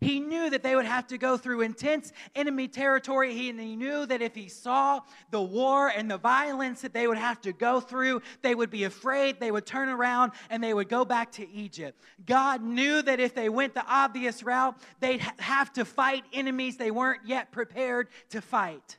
He 0.00 0.20
knew 0.20 0.50
that 0.50 0.62
they 0.62 0.76
would 0.76 0.86
have 0.86 1.06
to 1.08 1.18
go 1.18 1.36
through 1.36 1.62
intense 1.62 2.12
enemy 2.34 2.68
territory. 2.68 3.34
He, 3.34 3.50
and 3.50 3.58
he 3.58 3.76
knew 3.76 4.06
that 4.06 4.22
if 4.22 4.34
he 4.34 4.48
saw 4.48 5.00
the 5.30 5.42
war 5.42 5.88
and 5.88 6.10
the 6.10 6.18
violence 6.18 6.82
that 6.82 6.92
they 6.92 7.06
would 7.06 7.18
have 7.18 7.40
to 7.42 7.52
go 7.52 7.80
through, 7.80 8.22
they 8.42 8.54
would 8.54 8.70
be 8.70 8.84
afraid, 8.84 9.40
they 9.40 9.50
would 9.50 9.66
turn 9.66 9.88
around, 9.88 10.32
and 10.50 10.62
they 10.62 10.74
would 10.74 10.88
go 10.88 11.04
back 11.04 11.32
to 11.32 11.50
Egypt. 11.50 12.00
God 12.24 12.62
knew 12.62 13.02
that 13.02 13.20
if 13.20 13.34
they 13.34 13.48
went 13.48 13.74
the 13.74 13.86
obvious 13.86 14.42
route, 14.42 14.76
they'd 15.00 15.20
have 15.38 15.72
to 15.74 15.84
fight 15.84 16.24
enemies 16.32 16.76
they 16.76 16.90
weren't 16.90 17.26
yet 17.26 17.52
prepared 17.52 18.08
to 18.30 18.40
fight. 18.40 18.98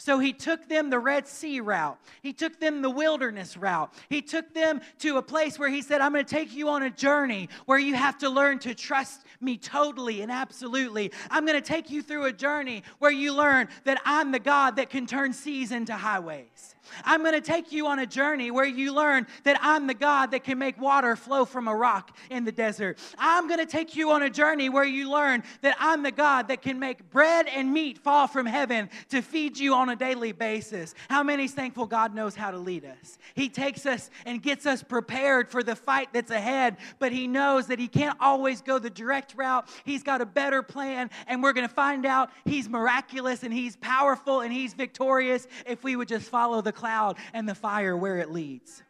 So 0.00 0.18
he 0.18 0.32
took 0.32 0.66
them 0.66 0.88
the 0.88 0.98
Red 0.98 1.28
Sea 1.28 1.60
route. 1.60 1.98
He 2.22 2.32
took 2.32 2.58
them 2.58 2.80
the 2.80 2.88
wilderness 2.88 3.54
route. 3.54 3.92
He 4.08 4.22
took 4.22 4.54
them 4.54 4.80
to 5.00 5.18
a 5.18 5.22
place 5.22 5.58
where 5.58 5.68
he 5.68 5.82
said, 5.82 6.00
I'm 6.00 6.14
going 6.14 6.24
to 6.24 6.34
take 6.34 6.54
you 6.54 6.70
on 6.70 6.82
a 6.82 6.88
journey 6.88 7.50
where 7.66 7.78
you 7.78 7.94
have 7.94 8.16
to 8.20 8.30
learn 8.30 8.60
to 8.60 8.74
trust 8.74 9.26
me 9.42 9.58
totally 9.58 10.22
and 10.22 10.32
absolutely. 10.32 11.12
I'm 11.30 11.44
going 11.44 11.60
to 11.60 11.66
take 11.66 11.90
you 11.90 12.00
through 12.00 12.24
a 12.24 12.32
journey 12.32 12.82
where 12.98 13.10
you 13.10 13.34
learn 13.34 13.68
that 13.84 14.00
I'm 14.06 14.32
the 14.32 14.38
God 14.38 14.76
that 14.76 14.88
can 14.88 15.06
turn 15.06 15.34
seas 15.34 15.70
into 15.70 15.94
highways. 15.94 16.74
I'm 17.04 17.22
going 17.22 17.34
to 17.34 17.40
take 17.40 17.72
you 17.72 17.86
on 17.86 17.98
a 17.98 18.06
journey 18.06 18.50
where 18.50 18.64
you 18.64 18.94
learn 18.94 19.26
that 19.44 19.58
I'm 19.60 19.86
the 19.86 19.94
God 19.94 20.30
that 20.32 20.44
can 20.44 20.58
make 20.58 20.80
water 20.80 21.16
flow 21.16 21.44
from 21.44 21.68
a 21.68 21.74
rock 21.74 22.16
in 22.30 22.44
the 22.44 22.52
desert. 22.52 22.98
I'm 23.18 23.48
going 23.48 23.60
to 23.60 23.66
take 23.66 23.96
you 23.96 24.10
on 24.10 24.22
a 24.22 24.30
journey 24.30 24.68
where 24.68 24.84
you 24.84 25.10
learn 25.10 25.42
that 25.62 25.76
I'm 25.78 26.02
the 26.02 26.10
God 26.10 26.48
that 26.48 26.62
can 26.62 26.78
make 26.78 27.10
bread 27.10 27.46
and 27.48 27.72
meat 27.72 27.98
fall 27.98 28.26
from 28.26 28.46
heaven 28.46 28.90
to 29.10 29.22
feed 29.22 29.58
you 29.58 29.74
on 29.74 29.88
a 29.88 29.96
daily 29.96 30.32
basis. 30.32 30.94
How 31.08 31.22
many's 31.22 31.52
thankful 31.52 31.86
God 31.86 32.14
knows 32.14 32.34
how 32.34 32.50
to 32.50 32.58
lead 32.58 32.84
us? 32.84 33.18
He 33.34 33.48
takes 33.48 33.86
us 33.86 34.10
and 34.26 34.42
gets 34.42 34.66
us 34.66 34.82
prepared 34.82 35.50
for 35.50 35.62
the 35.62 35.76
fight 35.76 36.08
that's 36.12 36.30
ahead, 36.30 36.76
but 36.98 37.12
He 37.12 37.26
knows 37.26 37.66
that 37.68 37.78
He 37.78 37.88
can't 37.88 38.16
always 38.20 38.60
go 38.60 38.78
the 38.78 38.90
direct 38.90 39.34
route. 39.36 39.68
He's 39.84 40.02
got 40.02 40.20
a 40.20 40.26
better 40.26 40.62
plan, 40.62 41.10
and 41.26 41.42
we're 41.42 41.52
going 41.52 41.68
to 41.68 41.74
find 41.74 42.06
out 42.06 42.30
He's 42.44 42.68
miraculous 42.68 43.42
and 43.42 43.52
He's 43.52 43.76
powerful 43.76 44.40
and 44.40 44.52
He's 44.52 44.74
victorious 44.74 45.46
if 45.66 45.84
we 45.84 45.96
would 45.96 46.08
just 46.08 46.28
follow 46.28 46.60
the 46.60 46.69
cloud 46.72 47.16
and 47.32 47.48
the 47.48 47.54
fire 47.54 47.96
where 47.96 48.18
it 48.18 48.30
leads. 48.30 48.82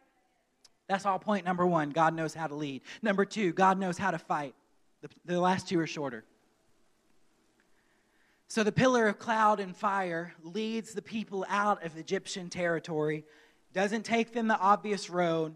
That's 0.87 1.05
all 1.05 1.19
point 1.19 1.45
number 1.45 1.65
one. 1.65 1.91
God 1.91 2.13
knows 2.13 2.33
how 2.33 2.47
to 2.47 2.55
lead. 2.55 2.81
Number 3.01 3.23
two, 3.25 3.53
God 3.53 3.79
knows 3.79 3.97
how 3.97 4.11
to 4.11 4.19
fight. 4.19 4.53
The, 5.01 5.09
the 5.25 5.39
last 5.39 5.69
two 5.69 5.79
are 5.79 5.87
shorter. 5.87 6.25
So 8.47 8.63
the 8.63 8.71
pillar 8.73 9.07
of 9.07 9.17
cloud 9.17 9.61
and 9.61 9.73
fire 9.73 10.33
leads 10.43 10.93
the 10.93 11.01
people 11.01 11.45
out 11.47 11.85
of 11.85 11.95
Egyptian 11.95 12.49
territory, 12.49 13.23
doesn't 13.73 14.03
take 14.03 14.33
them 14.33 14.49
the 14.49 14.59
obvious 14.59 15.09
road, 15.09 15.55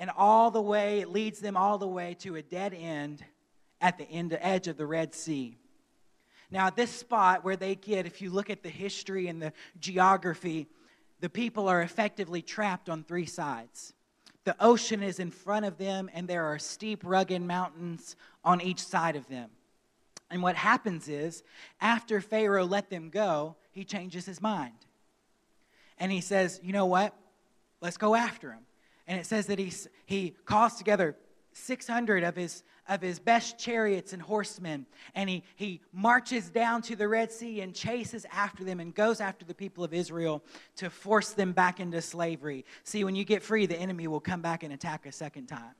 and 0.00 0.10
all 0.16 0.50
the 0.50 0.60
way, 0.60 0.98
it 0.98 1.08
leads 1.08 1.38
them 1.38 1.56
all 1.56 1.78
the 1.78 1.86
way 1.86 2.14
to 2.20 2.34
a 2.34 2.42
dead 2.42 2.74
end 2.74 3.24
at 3.80 3.98
the 3.98 4.04
end, 4.04 4.36
edge 4.40 4.66
of 4.66 4.76
the 4.76 4.86
Red 4.86 5.14
Sea. 5.14 5.56
Now, 6.50 6.66
at 6.66 6.74
this 6.74 6.90
spot 6.90 7.44
where 7.44 7.56
they 7.56 7.76
get, 7.76 8.06
if 8.06 8.20
you 8.20 8.30
look 8.30 8.50
at 8.50 8.62
the 8.62 8.68
history 8.68 9.28
and 9.28 9.40
the 9.40 9.52
geography, 9.78 10.66
the 11.24 11.30
people 11.30 11.70
are 11.70 11.80
effectively 11.80 12.42
trapped 12.42 12.90
on 12.90 13.02
three 13.02 13.24
sides. 13.24 13.94
The 14.44 14.54
ocean 14.60 15.02
is 15.02 15.18
in 15.18 15.30
front 15.30 15.64
of 15.64 15.78
them, 15.78 16.10
and 16.12 16.28
there 16.28 16.44
are 16.44 16.58
steep, 16.58 17.00
rugged 17.02 17.40
mountains 17.40 18.14
on 18.44 18.60
each 18.60 18.80
side 18.80 19.16
of 19.16 19.26
them. 19.28 19.48
And 20.30 20.42
what 20.42 20.54
happens 20.54 21.08
is, 21.08 21.42
after 21.80 22.20
Pharaoh 22.20 22.66
let 22.66 22.90
them 22.90 23.08
go, 23.08 23.56
he 23.70 23.84
changes 23.86 24.26
his 24.26 24.42
mind. 24.42 24.74
And 25.98 26.12
he 26.12 26.20
says, 26.20 26.60
You 26.62 26.74
know 26.74 26.84
what? 26.84 27.16
Let's 27.80 27.96
go 27.96 28.14
after 28.14 28.52
him. 28.52 28.66
And 29.06 29.18
it 29.18 29.24
says 29.24 29.46
that 29.46 29.58
he, 29.58 29.72
he 30.04 30.34
calls 30.44 30.74
together 30.74 31.16
600 31.54 32.24
of 32.24 32.36
his 32.36 32.62
of 32.88 33.00
his 33.00 33.18
best 33.18 33.58
chariots 33.58 34.12
and 34.12 34.20
horsemen, 34.20 34.86
and 35.14 35.28
he, 35.30 35.42
he 35.56 35.80
marches 35.92 36.50
down 36.50 36.82
to 36.82 36.96
the 36.96 37.08
Red 37.08 37.32
Sea 37.32 37.62
and 37.62 37.74
chases 37.74 38.26
after 38.30 38.62
them 38.62 38.78
and 38.78 38.94
goes 38.94 39.20
after 39.20 39.44
the 39.44 39.54
people 39.54 39.84
of 39.84 39.94
Israel 39.94 40.44
to 40.76 40.90
force 40.90 41.30
them 41.30 41.52
back 41.52 41.80
into 41.80 42.02
slavery. 42.02 42.64
See, 42.82 43.04
when 43.04 43.14
you 43.14 43.24
get 43.24 43.42
free, 43.42 43.66
the 43.66 43.78
enemy 43.78 44.06
will 44.06 44.20
come 44.20 44.42
back 44.42 44.62
and 44.64 44.72
attack 44.74 45.06
a 45.06 45.12
second 45.12 45.46
time. 45.46 45.74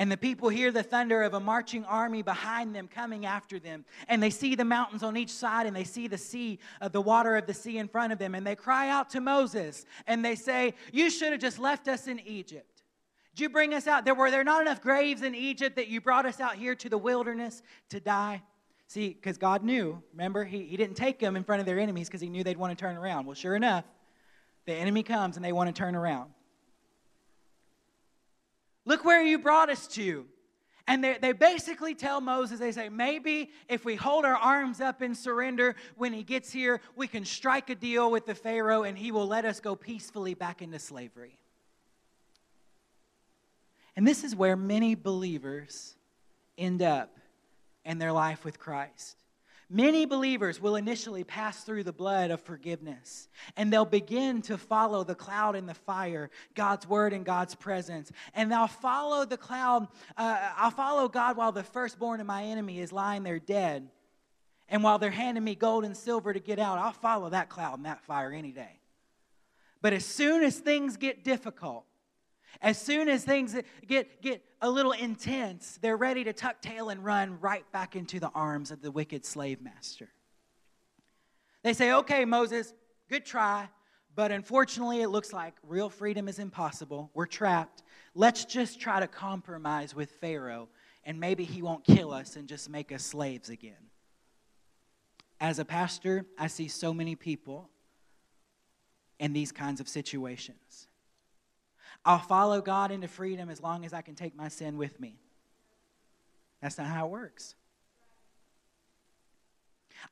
And 0.00 0.10
the 0.10 0.16
people 0.16 0.48
hear 0.48 0.72
the 0.72 0.82
thunder 0.82 1.22
of 1.24 1.34
a 1.34 1.40
marching 1.40 1.84
army 1.84 2.22
behind 2.22 2.74
them 2.74 2.88
coming 2.88 3.26
after 3.26 3.58
them. 3.58 3.84
And 4.08 4.22
they 4.22 4.30
see 4.30 4.54
the 4.54 4.64
mountains 4.64 5.02
on 5.02 5.14
each 5.14 5.30
side 5.30 5.66
and 5.66 5.76
they 5.76 5.84
see 5.84 6.08
the 6.08 6.16
sea, 6.16 6.58
uh, 6.80 6.88
the 6.88 7.02
water 7.02 7.36
of 7.36 7.46
the 7.46 7.52
sea 7.52 7.76
in 7.76 7.86
front 7.86 8.10
of 8.10 8.18
them. 8.18 8.34
And 8.34 8.46
they 8.46 8.56
cry 8.56 8.88
out 8.88 9.10
to 9.10 9.20
Moses 9.20 9.84
and 10.06 10.24
they 10.24 10.36
say, 10.36 10.72
You 10.90 11.10
should 11.10 11.32
have 11.32 11.40
just 11.40 11.58
left 11.58 11.86
us 11.86 12.08
in 12.08 12.18
Egypt. 12.20 12.82
Did 13.34 13.42
you 13.42 13.48
bring 13.50 13.74
us 13.74 13.86
out? 13.86 14.06
There 14.06 14.14
were 14.14 14.30
there 14.30 14.42
not 14.42 14.62
enough 14.62 14.80
graves 14.80 15.20
in 15.20 15.34
Egypt 15.34 15.76
that 15.76 15.88
you 15.88 16.00
brought 16.00 16.24
us 16.24 16.40
out 16.40 16.54
here 16.54 16.74
to 16.76 16.88
the 16.88 16.96
wilderness 16.96 17.62
to 17.90 18.00
die? 18.00 18.40
See, 18.86 19.10
because 19.10 19.36
God 19.36 19.62
knew, 19.62 20.02
remember, 20.12 20.46
he, 20.46 20.64
he 20.64 20.78
didn't 20.78 20.96
take 20.96 21.18
them 21.18 21.36
in 21.36 21.44
front 21.44 21.60
of 21.60 21.66
their 21.66 21.78
enemies 21.78 22.08
because 22.08 22.22
he 22.22 22.30
knew 22.30 22.42
they'd 22.42 22.56
want 22.56 22.76
to 22.76 22.82
turn 22.82 22.96
around. 22.96 23.26
Well, 23.26 23.34
sure 23.34 23.54
enough, 23.54 23.84
the 24.64 24.72
enemy 24.72 25.02
comes 25.02 25.36
and 25.36 25.44
they 25.44 25.52
want 25.52 25.68
to 25.68 25.78
turn 25.78 25.94
around. 25.94 26.30
Look 28.84 29.04
where 29.04 29.22
you 29.22 29.38
brought 29.38 29.70
us 29.70 29.86
to. 29.88 30.26
And 30.86 31.04
they, 31.04 31.18
they 31.20 31.32
basically 31.32 31.94
tell 31.94 32.20
Moses, 32.20 32.58
they 32.58 32.72
say, 32.72 32.88
maybe 32.88 33.50
if 33.68 33.84
we 33.84 33.94
hold 33.94 34.24
our 34.24 34.34
arms 34.34 34.80
up 34.80 35.02
and 35.02 35.16
surrender 35.16 35.76
when 35.96 36.12
he 36.12 36.24
gets 36.24 36.50
here, 36.50 36.80
we 36.96 37.06
can 37.06 37.24
strike 37.24 37.70
a 37.70 37.76
deal 37.76 38.10
with 38.10 38.26
the 38.26 38.34
Pharaoh 38.34 38.82
and 38.82 38.98
he 38.98 39.12
will 39.12 39.28
let 39.28 39.44
us 39.44 39.60
go 39.60 39.76
peacefully 39.76 40.34
back 40.34 40.62
into 40.62 40.80
slavery. 40.80 41.38
And 43.94 44.06
this 44.06 44.24
is 44.24 44.34
where 44.34 44.56
many 44.56 44.94
believers 44.94 45.94
end 46.58 46.82
up 46.82 47.16
in 47.84 47.98
their 47.98 48.12
life 48.12 48.44
with 48.44 48.58
Christ. 48.58 49.19
Many 49.72 50.04
believers 50.04 50.60
will 50.60 50.74
initially 50.74 51.22
pass 51.22 51.62
through 51.62 51.84
the 51.84 51.92
blood 51.92 52.32
of 52.32 52.40
forgiveness 52.40 53.28
and 53.56 53.72
they'll 53.72 53.84
begin 53.84 54.42
to 54.42 54.58
follow 54.58 55.04
the 55.04 55.14
cloud 55.14 55.54
and 55.54 55.68
the 55.68 55.74
fire, 55.74 56.28
God's 56.56 56.88
word 56.88 57.12
and 57.12 57.24
God's 57.24 57.54
presence. 57.54 58.10
And 58.34 58.50
they'll 58.50 58.66
follow 58.66 59.24
the 59.24 59.36
cloud. 59.36 59.86
Uh, 60.16 60.50
I'll 60.56 60.72
follow 60.72 61.06
God 61.06 61.36
while 61.36 61.52
the 61.52 61.62
firstborn 61.62 62.20
of 62.20 62.26
my 62.26 62.46
enemy 62.46 62.80
is 62.80 62.92
lying 62.92 63.22
there 63.22 63.38
dead. 63.38 63.88
And 64.68 64.82
while 64.82 64.98
they're 64.98 65.12
handing 65.12 65.44
me 65.44 65.54
gold 65.54 65.84
and 65.84 65.96
silver 65.96 66.32
to 66.32 66.40
get 66.40 66.58
out, 66.58 66.78
I'll 66.78 66.90
follow 66.90 67.30
that 67.30 67.48
cloud 67.48 67.76
and 67.76 67.86
that 67.86 68.00
fire 68.02 68.32
any 68.32 68.50
day. 68.50 68.80
But 69.80 69.92
as 69.92 70.04
soon 70.04 70.42
as 70.42 70.58
things 70.58 70.96
get 70.96 71.22
difficult, 71.22 71.84
as 72.60 72.78
soon 72.78 73.08
as 73.08 73.24
things 73.24 73.56
get, 73.86 74.22
get 74.22 74.42
a 74.60 74.68
little 74.70 74.92
intense, 74.92 75.78
they're 75.80 75.96
ready 75.96 76.24
to 76.24 76.32
tuck 76.32 76.60
tail 76.60 76.88
and 76.88 77.04
run 77.04 77.38
right 77.40 77.64
back 77.72 77.96
into 77.96 78.20
the 78.20 78.30
arms 78.34 78.70
of 78.70 78.82
the 78.82 78.90
wicked 78.90 79.24
slave 79.24 79.62
master. 79.62 80.08
They 81.62 81.72
say, 81.72 81.92
okay, 81.92 82.24
Moses, 82.24 82.72
good 83.08 83.24
try, 83.24 83.68
but 84.14 84.32
unfortunately, 84.32 85.02
it 85.02 85.08
looks 85.08 85.32
like 85.32 85.54
real 85.62 85.88
freedom 85.88 86.28
is 86.28 86.38
impossible. 86.38 87.10
We're 87.14 87.26
trapped. 87.26 87.82
Let's 88.14 88.44
just 88.44 88.80
try 88.80 89.00
to 89.00 89.06
compromise 89.06 89.94
with 89.94 90.10
Pharaoh, 90.12 90.68
and 91.04 91.20
maybe 91.20 91.44
he 91.44 91.62
won't 91.62 91.84
kill 91.84 92.12
us 92.12 92.36
and 92.36 92.48
just 92.48 92.68
make 92.68 92.92
us 92.92 93.04
slaves 93.04 93.48
again. 93.48 93.90
As 95.40 95.58
a 95.58 95.64
pastor, 95.64 96.26
I 96.38 96.48
see 96.48 96.68
so 96.68 96.92
many 96.92 97.14
people 97.14 97.70
in 99.18 99.32
these 99.32 99.52
kinds 99.52 99.80
of 99.80 99.88
situations. 99.88 100.88
I'll 102.04 102.18
follow 102.18 102.60
God 102.60 102.90
into 102.90 103.08
freedom 103.08 103.50
as 103.50 103.62
long 103.62 103.84
as 103.84 103.92
I 103.92 104.00
can 104.00 104.14
take 104.14 104.34
my 104.34 104.48
sin 104.48 104.76
with 104.76 104.98
me. 104.98 105.18
That's 106.62 106.78
not 106.78 106.86
how 106.86 107.06
it 107.06 107.10
works. 107.10 107.54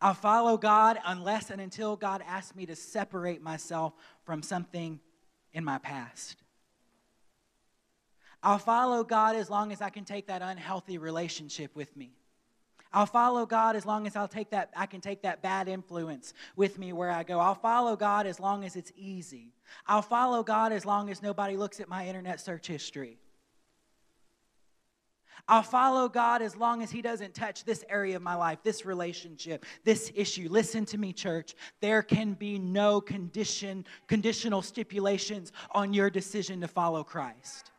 I'll 0.00 0.14
follow 0.14 0.56
God 0.56 0.98
unless 1.04 1.50
and 1.50 1.60
until 1.60 1.96
God 1.96 2.22
asks 2.26 2.54
me 2.54 2.66
to 2.66 2.76
separate 2.76 3.42
myself 3.42 3.94
from 4.24 4.42
something 4.42 5.00
in 5.52 5.64
my 5.64 5.78
past. 5.78 6.36
I'll 8.42 8.58
follow 8.58 9.02
God 9.02 9.34
as 9.34 9.50
long 9.50 9.72
as 9.72 9.82
I 9.82 9.90
can 9.90 10.04
take 10.04 10.28
that 10.28 10.42
unhealthy 10.42 10.98
relationship 10.98 11.74
with 11.74 11.96
me. 11.96 12.12
I'll 12.92 13.06
follow 13.06 13.44
God 13.44 13.76
as 13.76 13.84
long 13.84 14.06
as 14.06 14.16
I'll 14.16 14.28
take 14.28 14.50
that, 14.50 14.70
I 14.76 14.86
can 14.86 15.00
take 15.00 15.22
that 15.22 15.42
bad 15.42 15.68
influence 15.68 16.32
with 16.56 16.78
me 16.78 16.92
where 16.92 17.10
I 17.10 17.22
go. 17.22 17.38
I'll 17.38 17.54
follow 17.54 17.96
God 17.96 18.26
as 18.26 18.40
long 18.40 18.64
as 18.64 18.76
it's 18.76 18.92
easy. 18.96 19.52
I'll 19.86 20.02
follow 20.02 20.42
God 20.42 20.72
as 20.72 20.86
long 20.86 21.10
as 21.10 21.22
nobody 21.22 21.56
looks 21.56 21.80
at 21.80 21.88
my 21.88 22.06
internet 22.06 22.40
search 22.40 22.66
history. 22.66 23.18
I'll 25.46 25.62
follow 25.62 26.08
God 26.08 26.42
as 26.42 26.56
long 26.56 26.82
as 26.82 26.90
He 26.90 27.00
doesn't 27.00 27.34
touch 27.34 27.64
this 27.64 27.84
area 27.88 28.16
of 28.16 28.22
my 28.22 28.34
life, 28.34 28.58
this 28.62 28.84
relationship, 28.84 29.64
this 29.84 30.12
issue. 30.14 30.48
Listen 30.50 30.84
to 30.86 30.98
me, 30.98 31.12
church. 31.12 31.54
There 31.80 32.02
can 32.02 32.34
be 32.34 32.58
no 32.58 33.00
condition, 33.00 33.86
conditional 34.08 34.60
stipulations 34.60 35.52
on 35.70 35.94
your 35.94 36.10
decision 36.10 36.60
to 36.60 36.68
follow 36.68 37.02
Christ. 37.02 37.70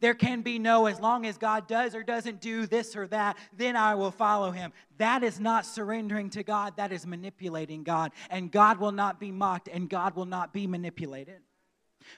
There 0.00 0.14
can 0.14 0.42
be 0.42 0.58
no, 0.58 0.86
as 0.86 1.00
long 1.00 1.26
as 1.26 1.38
God 1.38 1.66
does 1.66 1.94
or 1.94 2.02
doesn't 2.02 2.40
do 2.40 2.66
this 2.66 2.96
or 2.96 3.06
that, 3.08 3.36
then 3.56 3.76
I 3.76 3.94
will 3.94 4.10
follow 4.10 4.50
him. 4.50 4.72
That 4.98 5.22
is 5.22 5.40
not 5.40 5.66
surrendering 5.66 6.30
to 6.30 6.42
God, 6.42 6.76
that 6.76 6.92
is 6.92 7.06
manipulating 7.06 7.82
God. 7.82 8.12
And 8.30 8.50
God 8.50 8.78
will 8.78 8.92
not 8.92 9.20
be 9.20 9.32
mocked 9.32 9.68
and 9.68 9.88
God 9.88 10.16
will 10.16 10.26
not 10.26 10.52
be 10.52 10.66
manipulated. 10.66 11.40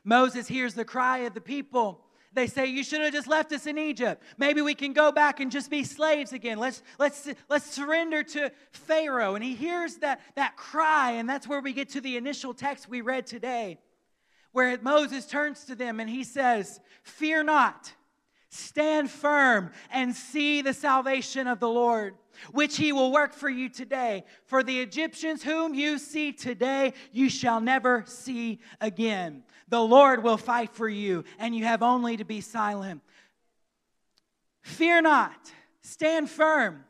Moses 0.05 0.47
hears 0.47 0.75
the 0.75 0.85
cry 0.85 1.19
of 1.19 1.35
the 1.35 1.41
people. 1.41 2.05
They 2.33 2.47
say, 2.47 2.67
You 2.67 2.85
should 2.85 3.01
have 3.01 3.13
just 3.13 3.27
left 3.27 3.53
us 3.53 3.67
in 3.67 3.77
Egypt. 3.77 4.23
Maybe 4.39 4.63
we 4.63 4.75
can 4.75 4.93
go 4.93 5.11
back 5.11 5.41
and 5.41 5.51
just 5.51 5.69
be 5.69 5.83
slaves 5.83 6.33
again. 6.33 6.59
Let's, 6.59 6.83
let's, 6.99 7.29
let's 7.49 7.67
surrender 7.67 8.23
to 8.23 8.53
Pharaoh. 8.71 9.35
And 9.35 9.43
he 9.43 9.55
hears 9.55 9.97
that, 9.97 10.21
that 10.37 10.57
cry, 10.57 11.13
and 11.13 11.29
that's 11.29 11.49
where 11.49 11.61
we 11.61 11.73
get 11.73 11.89
to 11.91 12.01
the 12.01 12.17
initial 12.17 12.55
text 12.55 12.89
we 12.89 13.01
read 13.01 13.27
today 13.27 13.79
where 14.53 14.77
Moses 14.81 15.27
turns 15.27 15.65
to 15.65 15.75
them 15.75 16.01
and 16.01 16.09
he 16.09 16.25
says, 16.25 16.81
Fear 17.03 17.45
not, 17.45 17.93
stand 18.51 19.11
firm 19.11 19.71
and 19.91 20.15
see 20.15 20.63
the 20.63 20.75
salvation 20.75 21.47
of 21.47 21.61
the 21.61 21.69
Lord, 21.69 22.15
which 22.53 22.77
he 22.77 22.93
will 22.93 23.13
work 23.13 23.33
for 23.33 23.49
you 23.49 23.69
today. 23.69 24.25
For 24.47 24.63
the 24.63 24.81
Egyptians 24.81 25.43
whom 25.43 25.75
you 25.75 25.99
see 25.99 26.33
today, 26.33 26.95
you 27.13 27.29
shall 27.29 27.61
never 27.61 28.05
see 28.07 28.61
again. 28.81 29.45
The 29.69 29.81
Lord 29.81 30.23
will 30.23 30.37
fight 30.37 30.71
for 30.71 30.89
you, 30.89 31.25
and 31.39 31.55
you 31.55 31.65
have 31.65 31.83
only 31.83 32.17
to 32.17 32.25
be 32.25 32.41
silent. 32.41 33.03
Fear 34.63 35.03
not, 35.03 35.53
stand 35.83 36.29
firm. 36.29 36.85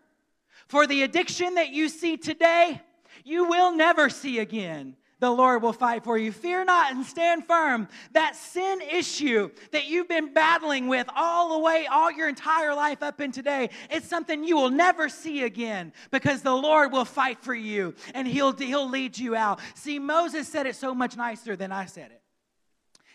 For 0.67 0.87
the 0.87 1.03
addiction 1.03 1.57
that 1.57 1.71
you 1.71 1.89
see 1.89 2.17
today, 2.17 2.81
you 3.25 3.45
will 3.45 3.73
never 3.75 4.09
see 4.09 4.39
again 4.39 4.97
the 5.21 5.31
Lord 5.31 5.63
will 5.63 5.73
fight 5.73 6.03
for 6.03 6.19
you. 6.19 6.33
Fear 6.33 6.65
not 6.65 6.93
and 6.93 7.05
stand 7.05 7.47
firm. 7.47 7.89
That 8.13 8.35
sin 8.35 8.81
issue 8.81 9.51
that 9.71 9.87
you've 9.87 10.09
been 10.09 10.33
battling 10.33 10.89
with 10.89 11.09
all 11.15 11.53
the 11.53 11.59
way, 11.59 11.87
all 11.87 12.11
your 12.11 12.29
entire 12.29 12.75
life 12.75 13.03
up 13.03 13.21
in 13.21 13.31
today, 13.31 13.71
it's 13.91 14.09
something 14.09 14.43
you 14.43 14.57
will 14.57 14.71
never 14.71 15.09
see 15.09 15.45
again 15.45 15.93
because 16.11 16.43
the 16.43 16.55
Lord 16.55 16.91
will 16.91 17.05
fight 17.05 17.43
for 17.43 17.55
you 17.55 17.95
and 18.15 18.27
he'll, 18.27 18.53
he'll 18.53 18.89
lead 18.89 19.17
you 19.17 19.37
out. 19.37 19.61
See, 19.75 19.99
Moses 19.99 20.49
said 20.49 20.67
it 20.67 20.75
so 20.75 20.95
much 20.95 21.17
nicer 21.17 21.55
than 21.55 21.71
I 21.71 21.85
said 21.85 22.11
it. 22.11 22.23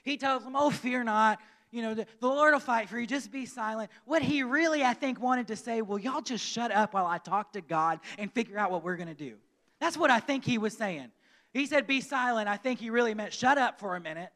He 0.03 0.17
tells 0.17 0.43
them, 0.43 0.55
Oh, 0.55 0.69
fear 0.69 1.03
not. 1.03 1.39
You 1.71 1.81
know, 1.81 1.93
the, 1.95 2.05
the 2.21 2.27
Lord 2.27 2.53
will 2.53 2.59
fight 2.61 2.87
for 2.87 2.97
you. 2.99 3.05
Just 3.05 3.31
be 3.31 3.45
silent. 3.45 3.89
What 4.05 4.21
he 4.21 4.43
really, 4.43 4.83
I 4.83 4.93
think, 4.93 5.19
wanted 5.19 5.47
to 5.47 5.57
say, 5.57 5.81
well, 5.81 5.99
y'all 5.99 6.21
just 6.21 6.45
shut 6.45 6.71
up 6.71 6.93
while 6.93 7.05
I 7.05 7.17
talk 7.17 7.51
to 7.51 7.61
God 7.61 7.99
and 8.17 8.31
figure 8.31 8.57
out 8.57 8.71
what 8.71 8.81
we're 8.81 8.95
going 8.95 9.09
to 9.09 9.13
do. 9.13 9.35
That's 9.81 9.97
what 9.97 10.09
I 10.09 10.21
think 10.21 10.45
he 10.45 10.57
was 10.57 10.77
saying. 10.77 11.11
He 11.55 11.67
said, 11.67 11.87
Be 11.87 12.01
silent. 12.01 12.49
I 12.49 12.57
think 12.57 12.81
he 12.81 12.89
really 12.89 13.13
meant, 13.13 13.33
Shut 13.33 13.57
up 13.57 13.79
for 13.79 13.95
a 13.95 14.01
minute. 14.01 14.29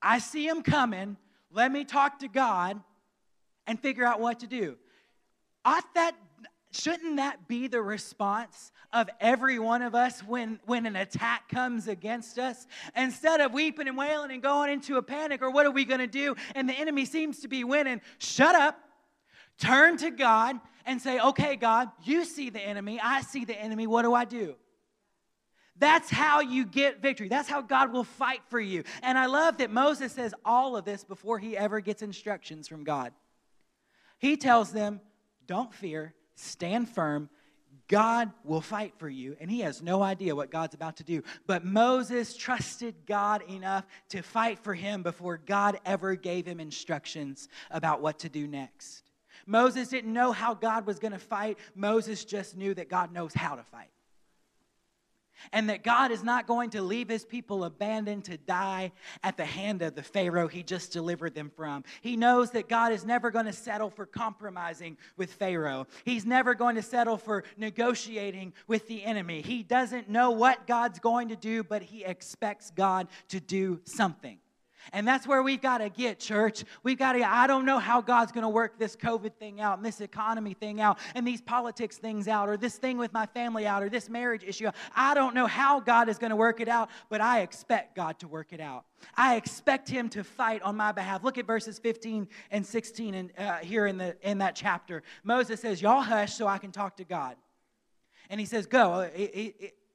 I 0.00 0.20
see 0.20 0.46
him 0.46 0.62
coming. 0.62 1.16
Let 1.50 1.72
me 1.72 1.84
talk 1.84 2.20
to 2.20 2.28
God 2.28 2.80
and 3.66 3.78
figure 3.78 4.04
out 4.04 4.20
what 4.20 4.40
to 4.40 4.46
do. 4.46 4.76
Ought 5.64 5.92
that, 5.94 6.14
shouldn't 6.70 7.16
that 7.16 7.48
be 7.48 7.66
the 7.66 7.82
response 7.82 8.70
of 8.92 9.10
every 9.20 9.58
one 9.58 9.82
of 9.82 9.96
us 9.96 10.20
when, 10.20 10.60
when 10.64 10.86
an 10.86 10.94
attack 10.94 11.48
comes 11.48 11.88
against 11.88 12.38
us? 12.38 12.64
Instead 12.94 13.40
of 13.40 13.52
weeping 13.52 13.88
and 13.88 13.98
wailing 13.98 14.30
and 14.30 14.40
going 14.40 14.70
into 14.70 14.98
a 14.98 15.02
panic, 15.02 15.42
or 15.42 15.50
what 15.50 15.66
are 15.66 15.72
we 15.72 15.84
going 15.84 16.00
to 16.00 16.06
do? 16.06 16.36
And 16.54 16.68
the 16.68 16.74
enemy 16.74 17.06
seems 17.06 17.40
to 17.40 17.48
be 17.48 17.64
winning. 17.64 18.00
Shut 18.18 18.54
up. 18.54 18.78
Turn 19.58 19.96
to 19.96 20.10
God 20.10 20.60
and 20.86 21.02
say, 21.02 21.18
Okay, 21.18 21.56
God, 21.56 21.90
you 22.04 22.24
see 22.24 22.50
the 22.50 22.60
enemy. 22.60 23.00
I 23.02 23.22
see 23.22 23.44
the 23.44 23.60
enemy. 23.60 23.88
What 23.88 24.02
do 24.02 24.14
I 24.14 24.24
do? 24.24 24.54
That's 25.78 26.10
how 26.10 26.40
you 26.40 26.66
get 26.66 27.00
victory. 27.00 27.28
That's 27.28 27.48
how 27.48 27.62
God 27.62 27.92
will 27.92 28.04
fight 28.04 28.42
for 28.48 28.60
you. 28.60 28.84
And 29.02 29.16
I 29.16 29.26
love 29.26 29.58
that 29.58 29.70
Moses 29.70 30.12
says 30.12 30.34
all 30.44 30.76
of 30.76 30.84
this 30.84 31.02
before 31.02 31.38
he 31.38 31.56
ever 31.56 31.80
gets 31.80 32.02
instructions 32.02 32.68
from 32.68 32.84
God. 32.84 33.12
He 34.18 34.36
tells 34.36 34.72
them, 34.72 35.00
Don't 35.46 35.72
fear, 35.72 36.14
stand 36.36 36.88
firm. 36.88 37.30
God 37.88 38.30
will 38.44 38.60
fight 38.60 38.94
for 38.96 39.08
you. 39.08 39.36
And 39.40 39.50
he 39.50 39.60
has 39.60 39.82
no 39.82 40.02
idea 40.02 40.36
what 40.36 40.50
God's 40.50 40.74
about 40.74 40.96
to 40.98 41.04
do. 41.04 41.22
But 41.46 41.64
Moses 41.64 42.36
trusted 42.36 42.94
God 43.06 43.42
enough 43.50 43.86
to 44.10 44.22
fight 44.22 44.58
for 44.58 44.72
him 44.72 45.02
before 45.02 45.36
God 45.36 45.78
ever 45.84 46.14
gave 46.14 46.46
him 46.46 46.60
instructions 46.60 47.48
about 47.70 48.00
what 48.00 48.20
to 48.20 48.28
do 48.28 48.46
next. 48.46 49.10
Moses 49.46 49.88
didn't 49.88 50.12
know 50.12 50.32
how 50.32 50.54
God 50.54 50.86
was 50.86 50.98
going 50.98 51.12
to 51.12 51.18
fight, 51.18 51.58
Moses 51.74 52.24
just 52.24 52.56
knew 52.56 52.74
that 52.74 52.88
God 52.88 53.12
knows 53.12 53.34
how 53.34 53.56
to 53.56 53.62
fight. 53.64 53.90
And 55.52 55.68
that 55.68 55.82
God 55.82 56.10
is 56.10 56.22
not 56.22 56.46
going 56.46 56.70
to 56.70 56.82
leave 56.82 57.08
his 57.08 57.24
people 57.24 57.64
abandoned 57.64 58.24
to 58.26 58.36
die 58.36 58.92
at 59.22 59.36
the 59.36 59.44
hand 59.44 59.82
of 59.82 59.94
the 59.94 60.02
Pharaoh 60.02 60.48
he 60.48 60.62
just 60.62 60.92
delivered 60.92 61.34
them 61.34 61.50
from. 61.54 61.84
He 62.00 62.16
knows 62.16 62.50
that 62.52 62.68
God 62.68 62.92
is 62.92 63.04
never 63.04 63.30
going 63.30 63.46
to 63.46 63.52
settle 63.52 63.90
for 63.90 64.06
compromising 64.06 64.96
with 65.16 65.32
Pharaoh, 65.32 65.86
he's 66.04 66.26
never 66.26 66.54
going 66.54 66.76
to 66.76 66.82
settle 66.82 67.16
for 67.16 67.44
negotiating 67.56 68.52
with 68.66 68.86
the 68.88 69.04
enemy. 69.04 69.42
He 69.42 69.62
doesn't 69.62 70.08
know 70.08 70.30
what 70.30 70.66
God's 70.66 70.98
going 70.98 71.28
to 71.28 71.36
do, 71.36 71.62
but 71.64 71.82
he 71.82 72.04
expects 72.04 72.70
God 72.70 73.08
to 73.28 73.40
do 73.40 73.80
something. 73.84 74.38
And 74.92 75.06
that's 75.06 75.26
where 75.26 75.42
we've 75.42 75.60
got 75.60 75.78
to 75.78 75.88
get, 75.88 76.18
church. 76.18 76.64
We've 76.82 76.98
got 76.98 77.12
to, 77.12 77.22
I 77.22 77.46
don't 77.46 77.64
know 77.64 77.78
how 77.78 78.00
God's 78.00 78.32
going 78.32 78.42
to 78.42 78.48
work 78.48 78.78
this 78.78 78.96
COVID 78.96 79.34
thing 79.34 79.60
out 79.60 79.78
and 79.78 79.86
this 79.86 80.00
economy 80.00 80.54
thing 80.54 80.80
out 80.80 80.98
and 81.14 81.26
these 81.26 81.40
politics 81.40 81.98
things 81.98 82.28
out 82.28 82.48
or 82.48 82.56
this 82.56 82.76
thing 82.76 82.98
with 82.98 83.12
my 83.12 83.26
family 83.26 83.66
out 83.66 83.82
or 83.82 83.88
this 83.88 84.08
marriage 84.08 84.42
issue. 84.44 84.70
I 84.94 85.14
don't 85.14 85.34
know 85.34 85.46
how 85.46 85.80
God 85.80 86.08
is 86.08 86.18
going 86.18 86.30
to 86.30 86.36
work 86.36 86.60
it 86.60 86.68
out, 86.68 86.90
but 87.08 87.20
I 87.20 87.40
expect 87.40 87.94
God 87.94 88.18
to 88.20 88.28
work 88.28 88.52
it 88.52 88.60
out. 88.60 88.84
I 89.16 89.36
expect 89.36 89.88
Him 89.88 90.08
to 90.10 90.24
fight 90.24 90.62
on 90.62 90.76
my 90.76 90.92
behalf. 90.92 91.24
Look 91.24 91.38
at 91.38 91.46
verses 91.46 91.78
15 91.78 92.28
and 92.50 92.64
16 92.64 93.14
in, 93.14 93.30
uh, 93.38 93.58
here 93.58 93.86
in, 93.86 93.98
the, 93.98 94.16
in 94.22 94.38
that 94.38 94.56
chapter. 94.56 95.02
Moses 95.24 95.60
says, 95.60 95.82
Y'all 95.82 96.02
hush 96.02 96.34
so 96.34 96.46
I 96.46 96.58
can 96.58 96.72
talk 96.72 96.96
to 96.96 97.04
God. 97.04 97.36
And 98.30 98.40
he 98.40 98.46
says, 98.46 98.66
Go. 98.66 98.92
Uh, 98.92 99.08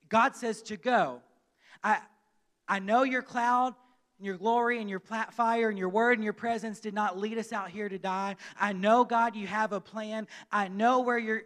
God 0.10 0.36
says 0.36 0.62
to 0.64 0.78
go. 0.78 1.22
I, 1.84 2.00
I 2.68 2.80
know 2.80 3.04
your 3.04 3.22
cloud 3.22 3.76
and 4.18 4.26
your 4.26 4.38
glory 4.38 4.80
and 4.82 4.90
your 4.90 5.00
fire 5.00 5.70
and 5.70 5.78
your 5.78 5.90
word 5.90 6.18
and 6.18 6.24
your 6.24 6.34
presence 6.34 6.80
did 6.80 6.94
not 6.94 7.18
lead 7.18 7.38
us 7.38 7.54
out 7.54 7.70
here 7.70 7.88
to 7.88 7.98
die. 7.98 8.36
I 8.60 8.74
know, 8.74 9.06
God, 9.06 9.36
you 9.36 9.48
have 9.48 9.74
a 9.74 9.82
plan. 9.82 10.28
I 10.52 10.68
know 10.68 11.02
where 11.02 11.18
you're. 11.18 11.44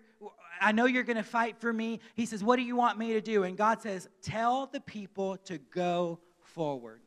I 0.63 0.73
know 0.73 0.86
you're 0.86 1.03
going 1.03 1.17
to 1.17 1.23
fight 1.23 1.57
for 1.60 1.73
me. 1.73 1.99
He 2.13 2.27
says, 2.27 2.43
What 2.43 2.57
do 2.57 2.62
you 2.62 2.75
want 2.75 2.99
me 2.99 3.13
to 3.13 3.21
do? 3.21 3.43
And 3.43 3.57
God 3.57 3.81
says, 3.81 4.07
Tell 4.21 4.67
the 4.67 4.79
people 4.79 5.38
to 5.45 5.57
go 5.57 6.19
forward. 6.43 7.01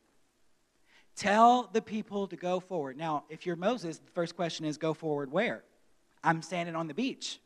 Tell 1.15 1.71
the 1.73 1.81
people 1.81 2.27
to 2.27 2.37
go 2.37 2.59
forward. 2.59 2.97
Now, 2.97 3.25
if 3.29 3.47
you're 3.47 3.55
Moses, 3.55 3.99
the 3.99 4.11
first 4.11 4.35
question 4.35 4.67
is, 4.67 4.77
Go 4.77 4.93
forward 4.93 5.31
where? 5.31 5.63
I'm 6.25 6.43
standing 6.43 6.75
on 6.75 6.89
the 6.89 6.95
beach. 6.95 7.39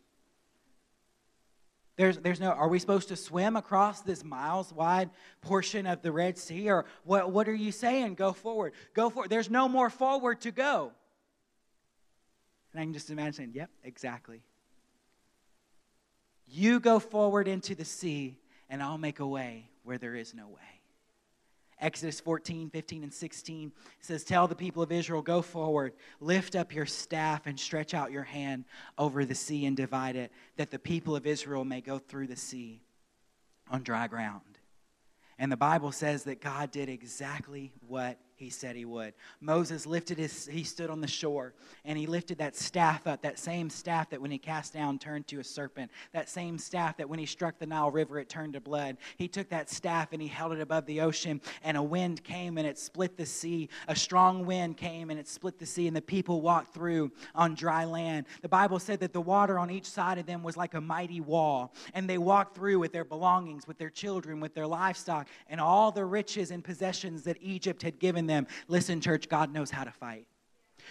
There's, 1.98 2.16
there's 2.18 2.38
no, 2.38 2.50
are 2.50 2.68
we 2.68 2.78
supposed 2.78 3.08
to 3.08 3.16
swim 3.16 3.56
across 3.56 4.02
this 4.02 4.22
miles 4.22 4.72
wide 4.72 5.10
portion 5.40 5.84
of 5.84 6.00
the 6.00 6.12
Red 6.12 6.38
Sea? 6.38 6.70
Or 6.70 6.84
what, 7.02 7.32
what 7.32 7.48
are 7.48 7.54
you 7.54 7.72
saying? 7.72 8.14
Go 8.14 8.32
forward. 8.32 8.72
Go 8.94 9.10
forward. 9.10 9.30
There's 9.30 9.50
no 9.50 9.68
more 9.68 9.90
forward 9.90 10.40
to 10.42 10.52
go. 10.52 10.92
And 12.72 12.80
I 12.80 12.84
can 12.84 12.92
just 12.92 13.10
imagine 13.10 13.50
yep, 13.52 13.68
exactly. 13.82 14.42
You 16.46 16.78
go 16.78 17.00
forward 17.00 17.48
into 17.48 17.74
the 17.74 17.84
sea, 17.84 18.38
and 18.70 18.80
I'll 18.80 18.96
make 18.96 19.18
a 19.18 19.26
way 19.26 19.68
where 19.82 19.98
there 19.98 20.14
is 20.14 20.34
no 20.34 20.46
way. 20.46 20.77
Exodus 21.80 22.20
14, 22.20 22.70
15, 22.70 23.02
and 23.04 23.14
16 23.14 23.72
says, 24.00 24.24
Tell 24.24 24.48
the 24.48 24.54
people 24.54 24.82
of 24.82 24.90
Israel, 24.90 25.22
go 25.22 25.42
forward, 25.42 25.92
lift 26.20 26.56
up 26.56 26.74
your 26.74 26.86
staff, 26.86 27.46
and 27.46 27.58
stretch 27.58 27.94
out 27.94 28.10
your 28.10 28.24
hand 28.24 28.64
over 28.96 29.24
the 29.24 29.34
sea 29.34 29.66
and 29.66 29.76
divide 29.76 30.16
it, 30.16 30.32
that 30.56 30.70
the 30.70 30.78
people 30.78 31.14
of 31.14 31.26
Israel 31.26 31.64
may 31.64 31.80
go 31.80 31.98
through 31.98 32.26
the 32.26 32.36
sea 32.36 32.82
on 33.70 33.82
dry 33.82 34.08
ground. 34.08 34.42
And 35.38 35.52
the 35.52 35.56
Bible 35.56 35.92
says 35.92 36.24
that 36.24 36.40
God 36.40 36.72
did 36.72 36.88
exactly 36.88 37.72
what 37.86 38.18
he 38.38 38.50
said 38.50 38.76
he 38.76 38.84
would. 38.84 39.14
Moses 39.40 39.84
lifted 39.84 40.18
his, 40.18 40.46
he 40.46 40.62
stood 40.62 40.90
on 40.90 41.00
the 41.00 41.08
shore 41.08 41.54
and 41.84 41.98
he 41.98 42.06
lifted 42.06 42.38
that 42.38 42.54
staff 42.54 43.06
up, 43.06 43.22
that 43.22 43.38
same 43.38 43.68
staff 43.68 44.10
that 44.10 44.20
when 44.20 44.30
he 44.30 44.38
cast 44.38 44.72
down 44.72 44.98
turned 44.98 45.26
to 45.26 45.40
a 45.40 45.44
serpent, 45.44 45.90
that 46.12 46.28
same 46.28 46.56
staff 46.56 46.96
that 46.96 47.08
when 47.08 47.18
he 47.18 47.26
struck 47.26 47.58
the 47.58 47.66
Nile 47.66 47.90
River 47.90 48.18
it 48.20 48.28
turned 48.28 48.52
to 48.52 48.60
blood. 48.60 48.96
He 49.16 49.26
took 49.26 49.48
that 49.48 49.68
staff 49.68 50.12
and 50.12 50.22
he 50.22 50.28
held 50.28 50.52
it 50.52 50.60
above 50.60 50.86
the 50.86 51.00
ocean, 51.00 51.40
and 51.64 51.76
a 51.76 51.82
wind 51.82 52.22
came 52.22 52.58
and 52.58 52.66
it 52.66 52.78
split 52.78 53.16
the 53.16 53.26
sea. 53.26 53.68
A 53.88 53.96
strong 53.96 54.46
wind 54.46 54.76
came 54.76 55.10
and 55.10 55.18
it 55.18 55.26
split 55.26 55.58
the 55.58 55.66
sea, 55.66 55.88
and 55.88 55.96
the 55.96 56.02
people 56.02 56.40
walked 56.40 56.72
through 56.72 57.10
on 57.34 57.54
dry 57.54 57.84
land. 57.84 58.26
The 58.42 58.48
Bible 58.48 58.78
said 58.78 59.00
that 59.00 59.12
the 59.12 59.20
water 59.20 59.58
on 59.58 59.70
each 59.70 59.86
side 59.86 60.18
of 60.18 60.26
them 60.26 60.44
was 60.44 60.56
like 60.56 60.74
a 60.74 60.80
mighty 60.80 61.20
wall, 61.20 61.74
and 61.92 62.08
they 62.08 62.18
walked 62.18 62.54
through 62.54 62.78
with 62.78 62.92
their 62.92 63.04
belongings, 63.04 63.66
with 63.66 63.78
their 63.78 63.90
children, 63.90 64.38
with 64.38 64.54
their 64.54 64.66
livestock, 64.66 65.26
and 65.48 65.60
all 65.60 65.90
the 65.90 66.04
riches 66.04 66.52
and 66.52 66.62
possessions 66.62 67.24
that 67.24 67.36
Egypt 67.40 67.82
had 67.82 67.98
given 67.98 68.27
them. 68.28 68.46
Listen, 68.68 69.00
church, 69.00 69.28
God 69.28 69.52
knows 69.52 69.70
how 69.70 69.84
to 69.84 69.92
fight. 69.92 70.26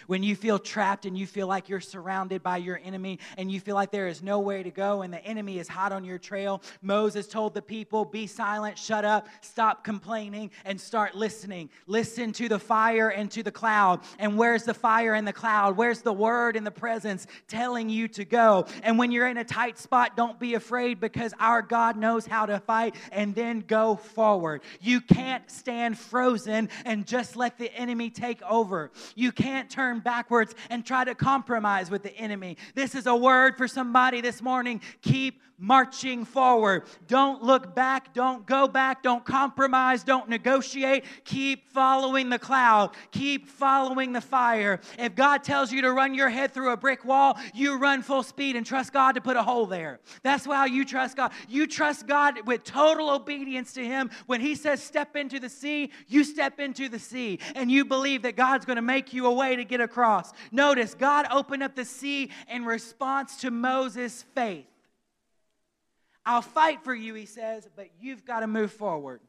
When 0.06 0.22
you 0.22 0.36
feel 0.36 0.58
trapped 0.58 1.06
and 1.06 1.16
you 1.16 1.26
feel 1.26 1.46
like 1.46 1.68
you're 1.68 1.80
surrounded 1.80 2.42
by 2.42 2.58
your 2.58 2.80
enemy 2.84 3.18
and 3.36 3.50
you 3.50 3.60
feel 3.60 3.74
like 3.74 3.90
there 3.90 4.08
is 4.08 4.22
no 4.22 4.40
way 4.40 4.62
to 4.62 4.70
go 4.70 5.02
and 5.02 5.12
the 5.12 5.24
enemy 5.24 5.58
is 5.58 5.68
hot 5.68 5.92
on 5.92 6.04
your 6.04 6.18
trail, 6.18 6.62
Moses 6.82 7.26
told 7.26 7.54
the 7.54 7.62
people, 7.62 8.04
Be 8.04 8.26
silent, 8.26 8.78
shut 8.78 9.04
up, 9.04 9.28
stop 9.40 9.84
complaining, 9.84 10.50
and 10.64 10.80
start 10.80 11.14
listening. 11.14 11.70
Listen 11.86 12.32
to 12.32 12.48
the 12.48 12.58
fire 12.58 13.08
and 13.08 13.30
to 13.32 13.42
the 13.42 13.50
cloud. 13.50 14.00
And 14.18 14.36
where's 14.36 14.64
the 14.64 14.74
fire 14.74 15.14
and 15.14 15.26
the 15.26 15.32
cloud? 15.32 15.76
Where's 15.76 16.02
the 16.02 16.12
word 16.12 16.56
and 16.56 16.66
the 16.66 16.70
presence 16.70 17.26
telling 17.48 17.88
you 17.88 18.08
to 18.08 18.24
go? 18.24 18.66
And 18.82 18.98
when 18.98 19.10
you're 19.10 19.28
in 19.28 19.38
a 19.38 19.44
tight 19.44 19.78
spot, 19.78 20.16
don't 20.16 20.38
be 20.38 20.54
afraid 20.54 21.00
because 21.00 21.32
our 21.40 21.62
God 21.62 21.96
knows 21.96 22.26
how 22.26 22.46
to 22.46 22.60
fight 22.60 22.94
and 23.12 23.34
then 23.34 23.60
go 23.60 23.96
forward. 23.96 24.62
You 24.80 25.00
can't 25.00 25.48
stand 25.50 25.98
frozen 25.98 26.68
and 26.84 27.06
just 27.06 27.36
let 27.36 27.58
the 27.58 27.72
enemy 27.74 28.10
take 28.10 28.42
over. 28.42 28.90
You 29.14 29.32
can't 29.32 29.70
turn 29.70 29.87
turn 29.88 30.00
backwards 30.00 30.54
and 30.70 30.84
try 30.84 31.04
to 31.04 31.14
compromise 31.14 31.90
with 31.90 32.02
the 32.02 32.14
enemy. 32.16 32.56
This 32.74 32.94
is 32.94 33.06
a 33.06 33.16
word 33.16 33.56
for 33.56 33.66
somebody 33.66 34.20
this 34.20 34.42
morning. 34.42 34.80
Keep 35.00 35.40
marching 35.58 36.24
forward. 36.24 36.84
Don't 37.08 37.42
look 37.42 37.74
back. 37.74 38.14
Don't 38.14 38.46
go 38.46 38.68
back. 38.68 39.02
Don't 39.02 39.24
compromise. 39.24 40.04
Don't 40.04 40.28
negotiate. 40.28 41.04
Keep 41.24 41.72
following 41.72 42.30
the 42.30 42.38
cloud. 42.38 42.94
Keep 43.10 43.48
following 43.48 44.12
the 44.12 44.20
fire. 44.20 44.80
If 44.98 45.16
God 45.16 45.42
tells 45.42 45.72
you 45.72 45.82
to 45.82 45.92
run 45.92 46.14
your 46.14 46.28
head 46.28 46.52
through 46.52 46.70
a 46.70 46.76
brick 46.76 47.04
wall, 47.04 47.36
you 47.52 47.76
run 47.76 48.02
full 48.02 48.22
speed 48.22 48.54
and 48.54 48.64
trust 48.64 48.92
God 48.92 49.16
to 49.16 49.20
put 49.20 49.36
a 49.36 49.42
hole 49.42 49.66
there. 49.66 49.98
That's 50.22 50.46
how 50.46 50.66
you 50.66 50.84
trust 50.84 51.16
God. 51.16 51.32
You 51.48 51.66
trust 51.66 52.06
God 52.06 52.46
with 52.46 52.62
total 52.62 53.10
obedience 53.10 53.72
to 53.72 53.84
Him. 53.84 54.10
When 54.26 54.40
He 54.40 54.54
says 54.54 54.80
step 54.80 55.16
into 55.16 55.40
the 55.40 55.48
sea, 55.48 55.90
you 56.06 56.22
step 56.22 56.60
into 56.60 56.88
the 56.88 57.00
sea 57.00 57.40
and 57.56 57.70
you 57.70 57.84
believe 57.84 58.22
that 58.22 58.36
God's 58.36 58.64
going 58.64 58.76
to 58.76 58.82
make 58.82 59.12
you 59.12 59.26
a 59.26 59.32
way 59.32 59.56
to 59.56 59.64
get 59.64 59.77
across. 59.80 60.32
Notice, 60.50 60.94
God 60.94 61.26
opened 61.30 61.62
up 61.62 61.74
the 61.74 61.84
sea 61.84 62.30
in 62.48 62.64
response 62.64 63.36
to 63.42 63.50
Moses' 63.50 64.24
faith. 64.34 64.66
I'll 66.24 66.42
fight 66.42 66.84
for 66.84 66.94
you, 66.94 67.14
he 67.14 67.26
says, 67.26 67.68
but 67.74 67.88
you've 68.00 68.24
got 68.24 68.40
to 68.40 68.46
move 68.46 68.72
forward. 68.72 69.20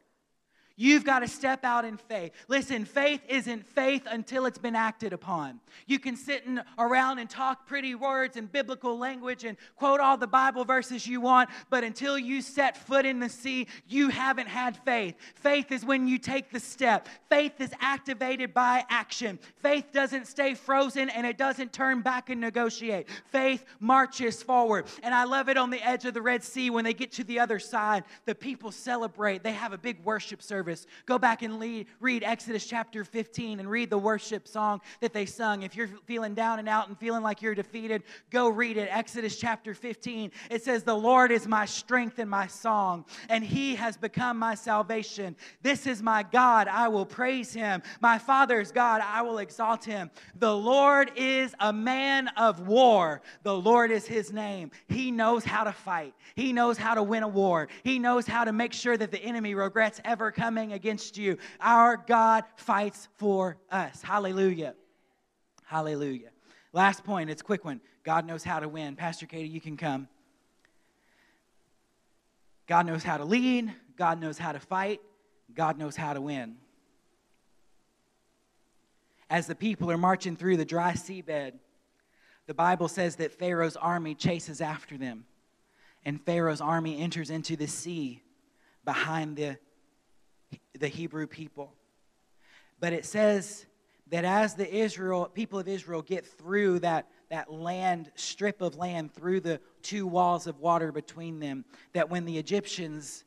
You've 0.80 1.04
got 1.04 1.18
to 1.18 1.28
step 1.28 1.62
out 1.62 1.84
in 1.84 1.98
faith. 1.98 2.32
Listen, 2.48 2.86
faith 2.86 3.20
isn't 3.28 3.66
faith 3.66 4.06
until 4.10 4.46
it's 4.46 4.56
been 4.56 4.74
acted 4.74 5.12
upon. 5.12 5.60
You 5.86 5.98
can 5.98 6.16
sit 6.16 6.42
around 6.78 7.18
and 7.18 7.28
talk 7.28 7.66
pretty 7.66 7.94
words 7.94 8.38
and 8.38 8.50
biblical 8.50 8.98
language 8.98 9.44
and 9.44 9.58
quote 9.76 10.00
all 10.00 10.16
the 10.16 10.26
Bible 10.26 10.64
verses 10.64 11.06
you 11.06 11.20
want, 11.20 11.50
but 11.68 11.84
until 11.84 12.18
you 12.18 12.40
set 12.40 12.78
foot 12.78 13.04
in 13.04 13.20
the 13.20 13.28
sea, 13.28 13.66
you 13.88 14.08
haven't 14.08 14.46
had 14.46 14.74
faith. 14.74 15.16
Faith 15.34 15.70
is 15.70 15.84
when 15.84 16.08
you 16.08 16.16
take 16.16 16.50
the 16.50 16.58
step. 16.58 17.08
Faith 17.28 17.60
is 17.60 17.74
activated 17.80 18.54
by 18.54 18.82
action. 18.88 19.38
Faith 19.56 19.84
doesn't 19.92 20.28
stay 20.28 20.54
frozen 20.54 21.10
and 21.10 21.26
it 21.26 21.36
doesn't 21.36 21.74
turn 21.74 22.00
back 22.00 22.30
and 22.30 22.40
negotiate. 22.40 23.06
Faith 23.26 23.66
marches 23.80 24.42
forward. 24.42 24.86
And 25.02 25.14
I 25.14 25.24
love 25.24 25.50
it 25.50 25.58
on 25.58 25.68
the 25.68 25.86
edge 25.86 26.06
of 26.06 26.14
the 26.14 26.22
Red 26.22 26.42
Sea 26.42 26.70
when 26.70 26.84
they 26.84 26.94
get 26.94 27.12
to 27.12 27.24
the 27.24 27.38
other 27.38 27.58
side, 27.58 28.04
the 28.24 28.34
people 28.34 28.72
celebrate. 28.72 29.42
They 29.42 29.52
have 29.52 29.74
a 29.74 29.78
big 29.78 30.02
worship 30.06 30.40
service 30.40 30.69
service. 30.70 30.86
Go 31.06 31.18
back 31.18 31.42
and 31.42 31.58
lead, 31.58 31.86
read 32.00 32.22
Exodus 32.22 32.66
chapter 32.66 33.04
15 33.04 33.60
and 33.60 33.70
read 33.70 33.90
the 33.90 33.98
worship 33.98 34.46
song 34.46 34.80
that 35.00 35.12
they 35.12 35.26
sung. 35.26 35.62
If 35.62 35.74
you're 35.74 35.88
feeling 36.06 36.34
down 36.34 36.58
and 36.58 36.68
out 36.68 36.88
and 36.88 36.98
feeling 36.98 37.22
like 37.22 37.42
you're 37.42 37.54
defeated, 37.54 38.02
go 38.30 38.48
read 38.48 38.76
it. 38.76 38.88
Exodus 38.90 39.36
chapter 39.36 39.74
15. 39.74 40.30
It 40.50 40.62
says, 40.62 40.82
The 40.82 40.94
Lord 40.94 41.32
is 41.32 41.46
my 41.46 41.66
strength 41.66 42.18
and 42.18 42.30
my 42.30 42.46
song, 42.46 43.04
and 43.28 43.42
he 43.44 43.74
has 43.76 43.96
become 43.96 44.38
my 44.38 44.54
salvation. 44.54 45.36
This 45.62 45.86
is 45.86 46.02
my 46.02 46.22
God. 46.22 46.68
I 46.68 46.88
will 46.88 47.06
praise 47.06 47.52
him. 47.52 47.82
My 48.00 48.18
Father's 48.18 48.72
God. 48.72 49.02
I 49.04 49.22
will 49.22 49.38
exalt 49.38 49.84
him. 49.84 50.10
The 50.36 50.54
Lord 50.54 51.12
is 51.16 51.54
a 51.60 51.72
man 51.72 52.28
of 52.36 52.66
war. 52.66 53.22
The 53.42 53.54
Lord 53.54 53.90
is 53.90 54.06
his 54.06 54.32
name. 54.32 54.70
He 54.88 55.10
knows 55.10 55.44
how 55.44 55.64
to 55.64 55.72
fight, 55.72 56.14
he 56.34 56.52
knows 56.52 56.78
how 56.78 56.94
to 56.94 57.02
win 57.02 57.22
a 57.22 57.28
war, 57.28 57.68
he 57.82 57.98
knows 57.98 58.26
how 58.26 58.44
to 58.44 58.52
make 58.52 58.72
sure 58.72 58.96
that 58.96 59.10
the 59.10 59.22
enemy 59.22 59.54
regrets 59.54 60.00
ever 60.04 60.30
coming 60.30 60.59
coming 60.60 60.72
against 60.74 61.16
you. 61.16 61.38
Our 61.58 61.96
God 61.96 62.44
fights 62.56 63.08
for 63.16 63.56
us. 63.70 64.02
Hallelujah. 64.02 64.74
Hallelujah. 65.64 66.28
Last 66.74 67.02
point, 67.02 67.30
it's 67.30 67.40
a 67.40 67.44
quick 67.44 67.64
one. 67.64 67.80
God 68.04 68.26
knows 68.26 68.44
how 68.44 68.60
to 68.60 68.68
win. 68.68 68.94
Pastor 68.94 69.24
Katie, 69.24 69.48
you 69.48 69.60
can 69.60 69.78
come. 69.78 70.06
God 72.66 72.86
knows 72.86 73.02
how 73.02 73.16
to 73.16 73.24
lead, 73.24 73.72
God 73.96 74.20
knows 74.20 74.38
how 74.38 74.52
to 74.52 74.60
fight, 74.60 75.00
God 75.54 75.78
knows 75.78 75.96
how 75.96 76.12
to 76.12 76.20
win. 76.20 76.56
As 79.28 79.46
the 79.46 79.54
people 79.54 79.90
are 79.90 79.98
marching 79.98 80.36
through 80.36 80.58
the 80.58 80.64
dry 80.64 80.92
seabed, 80.92 81.54
the 82.46 82.54
Bible 82.54 82.86
says 82.86 83.16
that 83.16 83.32
Pharaoh's 83.32 83.76
army 83.76 84.14
chases 84.14 84.60
after 84.60 84.96
them, 84.96 85.24
and 86.04 86.20
Pharaoh's 86.20 86.60
army 86.60 87.00
enters 87.00 87.30
into 87.30 87.56
the 87.56 87.66
sea 87.66 88.22
behind 88.84 89.36
the, 89.36 89.58
the 90.80 90.88
Hebrew 90.88 91.26
people. 91.26 91.72
But 92.80 92.92
it 92.92 93.04
says 93.04 93.66
that 94.08 94.24
as 94.24 94.54
the 94.54 94.68
Israel 94.68 95.26
people 95.26 95.58
of 95.58 95.68
Israel 95.68 96.02
get 96.02 96.26
through 96.26 96.80
that, 96.80 97.06
that 97.28 97.52
land, 97.52 98.10
strip 98.16 98.60
of 98.60 98.76
land, 98.76 99.14
through 99.14 99.40
the 99.40 99.60
two 99.82 100.06
walls 100.06 100.46
of 100.46 100.58
water 100.58 100.90
between 100.90 101.38
them, 101.38 101.64
that 101.92 102.10
when 102.10 102.24
the 102.24 102.38
Egyptians, 102.38 103.24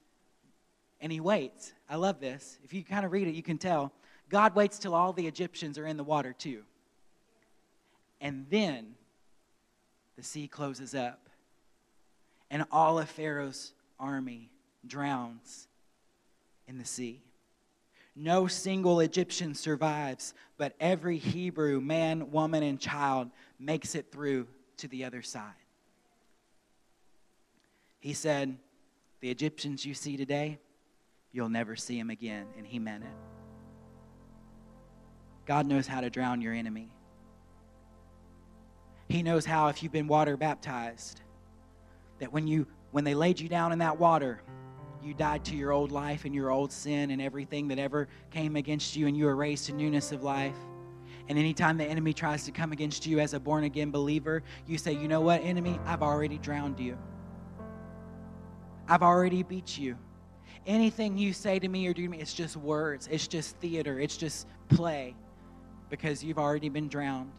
and 0.99 1.12
he 1.12 1.20
waits, 1.20 1.74
I 1.89 1.95
love 1.95 2.20
this. 2.20 2.60
If 2.64 2.74
you 2.74 2.84
kind 2.84 3.06
of 3.06 3.12
read 3.12 3.28
it, 3.28 3.36
you 3.36 3.43
can 3.43 3.58
tell. 3.58 3.93
God 4.30 4.56
waits 4.56 4.80
till 4.80 4.95
all 4.95 5.14
the 5.14 5.28
Egyptians 5.28 5.78
are 5.78 5.86
in 5.86 5.95
the 5.95 6.04
water 6.04 6.34
too. 6.34 6.64
And 8.20 8.45
then 8.49 8.95
the 10.16 10.24
sea 10.24 10.47
closes 10.47 10.95
up, 10.95 11.30
and 12.49 12.66
all 12.72 12.99
of 12.99 13.10
Pharaoh's 13.10 13.74
army 13.99 14.49
drowns 14.86 15.68
in 16.68 16.78
the 16.78 16.86
sea. 16.86 17.22
No 18.16 18.47
single 18.47 18.99
Egyptian 18.99 19.55
survives, 19.55 20.34
but 20.57 20.76
every 20.80 21.18
Hebrew 21.18 21.82
man, 21.82 22.32
woman, 22.32 22.61
and 22.61 22.80
child 22.80 23.32
makes 23.59 23.95
it 23.95 24.11
through 24.11 24.47
to 24.78 24.88
the 24.88 25.05
other 25.05 25.22
side. 25.22 25.53
He 27.99 28.14
said, 28.14 28.57
The 29.22 29.32
Egyptians 29.32 29.86
you 29.86 29.93
see 29.93 30.18
today, 30.18 30.59
you'll 31.32 31.49
never 31.49 31.76
see 31.76 31.97
them 31.97 32.09
again. 32.09 32.45
And 32.57 32.68
he 32.68 32.78
meant 32.78 33.03
it. 33.03 33.09
God 35.45 35.66
knows 35.66 35.88
how 35.88 36.01
to 36.01 36.09
drown 36.09 36.41
your 36.41 36.53
enemy. 36.53 36.89
He 39.09 39.24
knows 39.24 39.45
how, 39.45 39.68
if 39.68 39.84
you've 39.84 39.91
been 39.91 40.07
water 40.07 40.38
baptized, 40.38 41.22
that 42.20 42.32
when 42.32 42.47
you 42.47 42.68
when 42.91 43.03
they 43.03 43.16
laid 43.16 43.39
you 43.39 43.49
down 43.49 43.72
in 43.72 43.80
that 43.80 43.99
water, 43.99 44.41
you 45.04 45.14
died 45.14 45.43
to 45.45 45.56
your 45.56 45.72
old 45.72 45.91
life 45.91 46.26
and 46.26 46.34
your 46.34 46.49
old 46.49 46.72
sin 46.72 47.12
and 47.12 47.22
everything 47.22 47.68
that 47.70 47.80
ever 47.80 48.08
came 48.32 48.56
against 48.56 48.95
you, 48.95 49.08
and 49.08 49.18
you 49.18 49.26
were 49.26 49.36
raised 49.36 49.66
to 49.68 49.74
newness 49.74 50.12
of 50.12 50.24
life. 50.24 50.56
And 51.30 51.38
anytime 51.38 51.78
the 51.78 51.86
enemy 51.86 52.14
tries 52.14 52.45
to 52.45 52.51
come 52.51 52.72
against 52.72 53.06
you 53.06 53.20
as 53.20 53.34
a 53.34 53.39
born 53.39 53.64
again 53.64 53.91
believer, 53.91 54.43
you 54.68 54.78
say, 54.78 54.93
You 54.93 55.08
know 55.08 55.22
what, 55.22 55.41
enemy? 55.41 55.80
I've 55.86 56.01
already 56.01 56.38
drowned 56.38 56.80
you. 56.80 56.97
I've 58.88 59.04
already 59.04 59.43
beat 59.43 59.78
you. 59.78 59.97
Anything 60.66 61.18
you 61.18 61.34
say 61.34 61.60
to 61.60 61.68
me 61.68 61.88
or 61.88 61.93
do 61.93 62.04
to 62.04 62.10
me, 62.10 62.20
it's 62.20 62.34
just 62.34 62.56
words, 62.56 63.08
it's 63.12 63.28
just 63.28 63.58
theater, 63.58 63.99
it's 63.99 64.18
just 64.18 64.47
play 64.70 65.16
because 65.89 66.24
you've 66.24 66.39
already 66.39 66.70
been 66.70 66.88
drowned. 66.88 67.32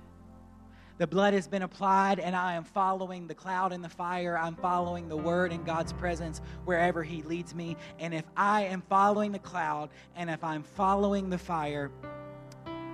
The 0.96 1.06
blood 1.08 1.34
has 1.34 1.48
been 1.48 1.62
applied, 1.62 2.20
and 2.20 2.36
I 2.36 2.54
am 2.54 2.62
following 2.62 3.26
the 3.26 3.34
cloud 3.34 3.72
and 3.72 3.82
the 3.82 3.88
fire. 3.88 4.38
I'm 4.38 4.54
following 4.54 5.08
the 5.08 5.16
word 5.16 5.52
in 5.52 5.64
God's 5.64 5.92
presence 5.92 6.40
wherever 6.64 7.02
He 7.02 7.22
leads 7.22 7.52
me. 7.54 7.76
And 7.98 8.14
if 8.14 8.24
I 8.36 8.62
am 8.64 8.82
following 8.88 9.32
the 9.32 9.40
cloud 9.40 9.90
and 10.14 10.30
if 10.30 10.44
I'm 10.44 10.62
following 10.62 11.30
the 11.30 11.38
fire, 11.38 11.90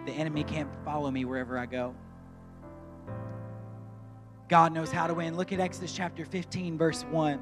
the 0.07 0.13
enemy 0.13 0.45
can't 0.45 0.71
follow 0.83 1.11
me 1.11 1.27
wherever 1.27 1.59
I 1.59 1.67
go. 1.67 1.95
God 4.49 4.73
knows 4.73 4.91
how 4.91 5.07
to 5.07 5.15
win. 5.15 5.37
Look 5.37 5.53
at 5.53 5.61
Exodus 5.61 5.93
chapter 5.93 6.25
15, 6.25 6.79
verse 6.79 7.03
1. 7.03 7.35
It 7.35 7.41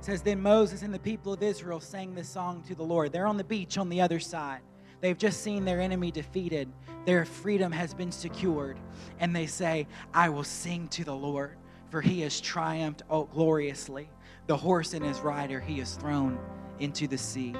says, 0.00 0.20
Then 0.20 0.42
Moses 0.42 0.82
and 0.82 0.92
the 0.92 0.98
people 0.98 1.32
of 1.32 1.42
Israel 1.42 1.78
sang 1.80 2.14
this 2.14 2.28
song 2.28 2.62
to 2.66 2.74
the 2.74 2.82
Lord. 2.82 3.12
They're 3.12 3.26
on 3.26 3.36
the 3.36 3.44
beach 3.44 3.78
on 3.78 3.88
the 3.88 4.00
other 4.00 4.18
side. 4.18 4.60
They've 5.00 5.18
just 5.18 5.42
seen 5.42 5.64
their 5.64 5.80
enemy 5.80 6.10
defeated. 6.10 6.68
Their 7.04 7.24
freedom 7.24 7.72
has 7.72 7.94
been 7.94 8.12
secured. 8.12 8.78
And 9.20 9.34
they 9.34 9.46
say, 9.46 9.86
I 10.14 10.28
will 10.28 10.44
sing 10.44 10.88
to 10.88 11.04
the 11.04 11.14
Lord, 11.14 11.56
for 11.90 12.00
he 12.00 12.22
has 12.22 12.40
triumphed 12.40 13.02
oh, 13.10 13.24
gloriously. 13.24 14.08
The 14.46 14.56
horse 14.56 14.94
and 14.94 15.04
his 15.04 15.20
rider 15.20 15.60
he 15.60 15.78
has 15.78 15.94
thrown 15.94 16.38
into 16.78 17.06
the 17.06 17.18
sea. 17.18 17.54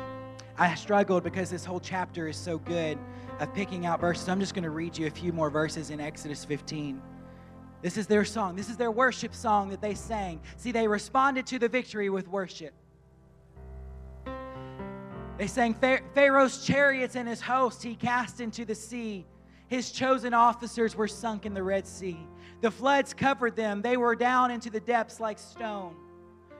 I 0.59 0.75
struggled 0.75 1.23
because 1.23 1.51
this 1.51 1.65
whole 1.65 1.81
chapter 1.81 2.29
is 2.29 2.37
so 2.37 2.59
good 2.59 2.99
of 3.41 3.53
picking 3.53 3.85
out 3.85 4.01
verses. 4.01 4.29
I'm 4.29 4.41
just 4.41 4.55
going 4.55 4.65
to 4.65 4.71
read 4.71 4.97
you 4.97 5.07
a 5.07 5.11
few 5.11 5.33
more 5.33 5.51
verses 5.51 5.91
in 5.91 6.01
Exodus 6.01 6.45
15. 6.45 7.03
This 7.83 7.99
is 7.99 8.07
their 8.07 8.25
song. 8.25 8.57
This 8.57 8.71
is 8.71 8.77
their 8.77 8.91
worship 8.91 9.35
song 9.35 9.69
that 9.69 9.83
they 9.83 9.95
sang. 9.95 10.41
See, 10.57 10.73
they 10.73 10.89
responded 10.89 11.47
to 11.49 11.59
the 11.59 11.69
victory 11.69 12.09
with 12.09 12.27
worship. 12.27 12.73
They 15.39 15.47
sang, 15.47 15.75
Pharaoh's 16.15 16.65
chariots 16.65 17.15
and 17.15 17.29
his 17.29 17.41
host 17.41 17.83
he 17.83 17.95
cast 17.95 18.41
into 18.41 18.65
the 18.65 18.75
sea. 18.75 19.27
His 19.69 19.91
chosen 19.91 20.33
officers 20.33 20.97
were 20.97 21.09
sunk 21.09 21.45
in 21.45 21.53
the 21.53 21.63
Red 21.63 21.87
Sea. 21.87 22.19
The 22.63 22.71
floods 22.71 23.13
covered 23.13 23.55
them. 23.55 23.83
They 23.83 23.97
were 23.97 24.17
down 24.17 24.51
into 24.51 24.71
the 24.71 24.81
depths 24.81 25.21
like 25.21 25.39
stone. 25.39 25.95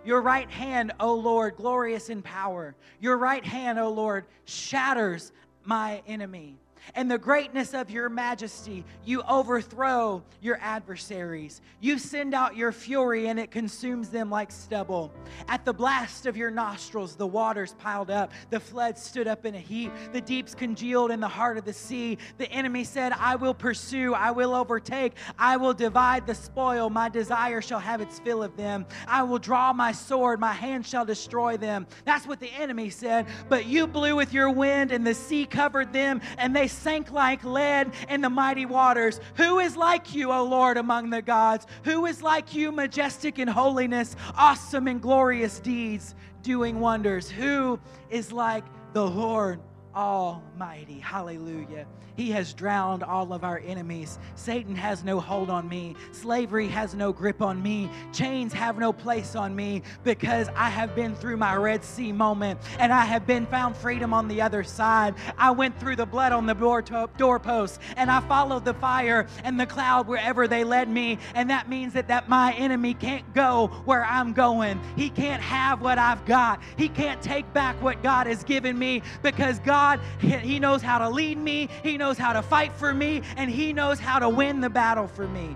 Your 0.05 0.21
right 0.21 0.51
hand, 0.51 0.93
O 1.01 1.15
Lord, 1.15 1.57
glorious 1.57 2.11
in 2.11 2.21
power. 2.21 2.77
Your 3.01 3.17
right 3.17 3.45
hand, 3.45 3.79
O 3.79 3.91
Lord, 3.91 4.27
shatters 4.45 5.33
my 5.65 6.03
enemy 6.07 6.59
and 6.95 7.11
the 7.11 7.19
greatness 7.19 7.75
of 7.75 7.91
your 7.91 8.09
majesty, 8.09 8.85
you 9.05 9.23
overthrow 9.23 10.23
your 10.41 10.59
adversaries. 10.61 11.61
You 11.81 11.99
send 11.99 12.35
out 12.35 12.57
your 12.57 12.73
fury, 12.73 13.29
and 13.29 13.39
it 13.39 13.51
consumes 13.51 14.09
them 14.09 14.31
like 14.31 14.51
stubble. 14.51 15.13
At 15.49 15.65
the 15.65 15.73
blast 15.73 16.27
of 16.27 16.37
your 16.37 16.51
nostrils, 16.51 17.17
the 17.17 17.27
waters 17.27 17.75
piled 17.79 18.11
up. 18.11 18.33
The 18.51 18.61
floods 18.61 19.03
stood 19.03 19.27
up 19.27 19.45
in 19.45 19.55
a 19.55 19.59
heap. 19.59 19.93
The 20.13 20.21
deeps 20.21 20.55
congealed 20.55 21.11
in 21.11 21.21
the 21.21 21.29
heart 21.29 21.59
of 21.59 21.65
the 21.65 21.73
sea. 21.73 22.19
The 22.39 22.51
enemy 22.51 22.85
said, 22.85 23.13
I 23.13 23.37
will 23.37 23.55
pursue, 23.55 24.15
I 24.15 24.31
will 24.31 24.55
overtake, 24.55 25.15
I 25.39 25.57
will 25.57 25.75
divide 25.75 26.27
the 26.27 26.35
spoil. 26.35 26.91
My 26.91 27.09
desire 27.09 27.61
shall 27.61 27.81
have 27.81 28.01
its 28.01 28.19
fill 28.19 28.43
of 28.43 28.57
them. 28.57 28.87
I 29.07 29.23
will 29.23 29.39
draw 29.39 29.73
my 29.73 29.93
sword, 29.93 30.41
my 30.41 30.53
hand 30.53 30.87
shall 30.87 31.05
destroy 31.05 31.57
them. 31.57 31.87
That's 32.05 32.27
what 32.27 32.41
the 32.41 32.51
enemy 32.53 32.91
said. 32.91 33.27
But 33.49 33.67
you 33.67 33.87
blew 33.87 34.17
with 34.17 34.33
your 34.33 34.51
wind, 34.51 34.93
and 34.93 35.07
the 35.07 35.15
sea 35.15 35.47
covered 35.47 35.93
them, 35.93 36.21
and 36.39 36.55
they 36.55 36.69
sank 36.77 37.11
like 37.11 37.43
lead 37.45 37.93
in 38.09 38.21
the 38.21 38.31
mighty 38.31 38.67
waters. 38.67 39.21
Who 39.37 39.59
is 39.59 39.77
like 39.77 40.15
you, 40.15 40.33
O 40.33 40.45
Lord, 40.45 40.77
among 40.77 41.11
the 41.11 41.23
gods? 41.23 41.67
Who 41.85 42.07
is 42.07 42.23
like 42.23 42.55
you, 42.55 42.73
majestic 42.73 43.39
in 43.39 43.49
holiness, 43.49 44.17
awesome 44.37 44.89
in 44.89 44.99
glorious 44.99 45.59
deeds, 45.61 46.15
doing 46.43 46.81
wonders? 46.81 47.31
Who 47.31 47.79
is 48.11 48.33
like 48.33 48.65
the 48.93 49.07
Lord 49.07 49.61
Almighty? 49.97 50.99
Hallelujah. 50.99 51.87
He 52.17 52.31
has 52.31 52.55
drowned 52.55 53.03
all 53.03 53.33
of 53.33 53.45
our 53.45 53.61
enemies. 53.65 54.19
Satan 54.35 54.75
has 54.75 55.05
no 55.05 55.21
hold 55.21 55.51
on 55.51 55.69
me. 55.69 55.95
Slavery 56.13 56.67
has 56.69 56.95
no 56.95 57.13
grip 57.13 57.43
on 57.43 57.63
me. 57.63 57.91
Chains 58.13 58.53
have 58.53 58.79
no 58.79 58.93
place 58.93 59.37
on 59.37 59.55
me 59.55 59.83
because 60.03 60.49
I 60.57 60.71
have 60.71 60.95
been 60.95 61.15
through 61.15 61.37
my 61.37 61.57
Red 61.57 61.85
Sea 61.85 62.13
moment 62.13 62.61
and 62.79 62.93
I 62.93 63.05
have 63.05 63.27
been 63.27 63.47
found 63.47 63.77
freedom 63.77 64.15
on 64.15 64.29
the 64.29 64.41
other 64.41 64.65
side. 64.65 65.15
I 65.37 65.51
went 65.51 65.79
through 65.79 65.97
the 65.97 66.07
blood 66.07 66.33
on 66.33 66.47
the 66.47 66.55
door 66.55 66.83
doorpost 66.83 67.81
and 67.97 68.11
I 68.11 68.21
followed 68.21 68.65
the 68.65 68.75
fire 68.75 69.27
and 69.45 69.61
the 69.61 69.67
cloud 69.67 70.07
wherever 70.07 70.49
they 70.49 70.65
led 70.65 70.89
me. 70.89 71.19
And 71.35 71.51
that 71.51 71.69
means 71.69 71.93
that, 71.93 72.09
that 72.09 72.29
my 72.29 72.53
enemy 72.55 72.95
can't 72.95 73.35
go 73.35 73.69
where 73.85 74.05
I'm 74.05 74.33
going. 74.33 74.81
He 74.97 75.11
can't 75.11 75.43
have 75.43 75.83
what 75.83 75.99
I've 75.99 76.25
got. 76.25 76.63
He 76.77 76.89
can't 76.89 77.21
take 77.21 77.51
back 77.53 77.81
what 77.83 78.03
God 78.03 78.27
has 78.27 78.43
given 78.43 78.79
me 78.79 79.03
because 79.23 79.59
God, 79.61 79.86
He 80.21 80.59
knows 80.59 80.83
how 80.83 80.99
to 80.99 81.09
lead 81.09 81.39
me. 81.39 81.69
He 81.83 81.97
knows 81.97 82.19
how 82.19 82.33
to 82.33 82.43
fight 82.43 82.73
for 82.73 82.93
me, 82.93 83.23
and 83.37 83.49
He 83.51 83.73
knows 83.73 84.01
how 84.01 84.19
to 84.19 84.29
win 84.29 84.61
the 84.61 84.71
battle 84.71 85.07
for 85.07 85.29
me. 85.29 85.55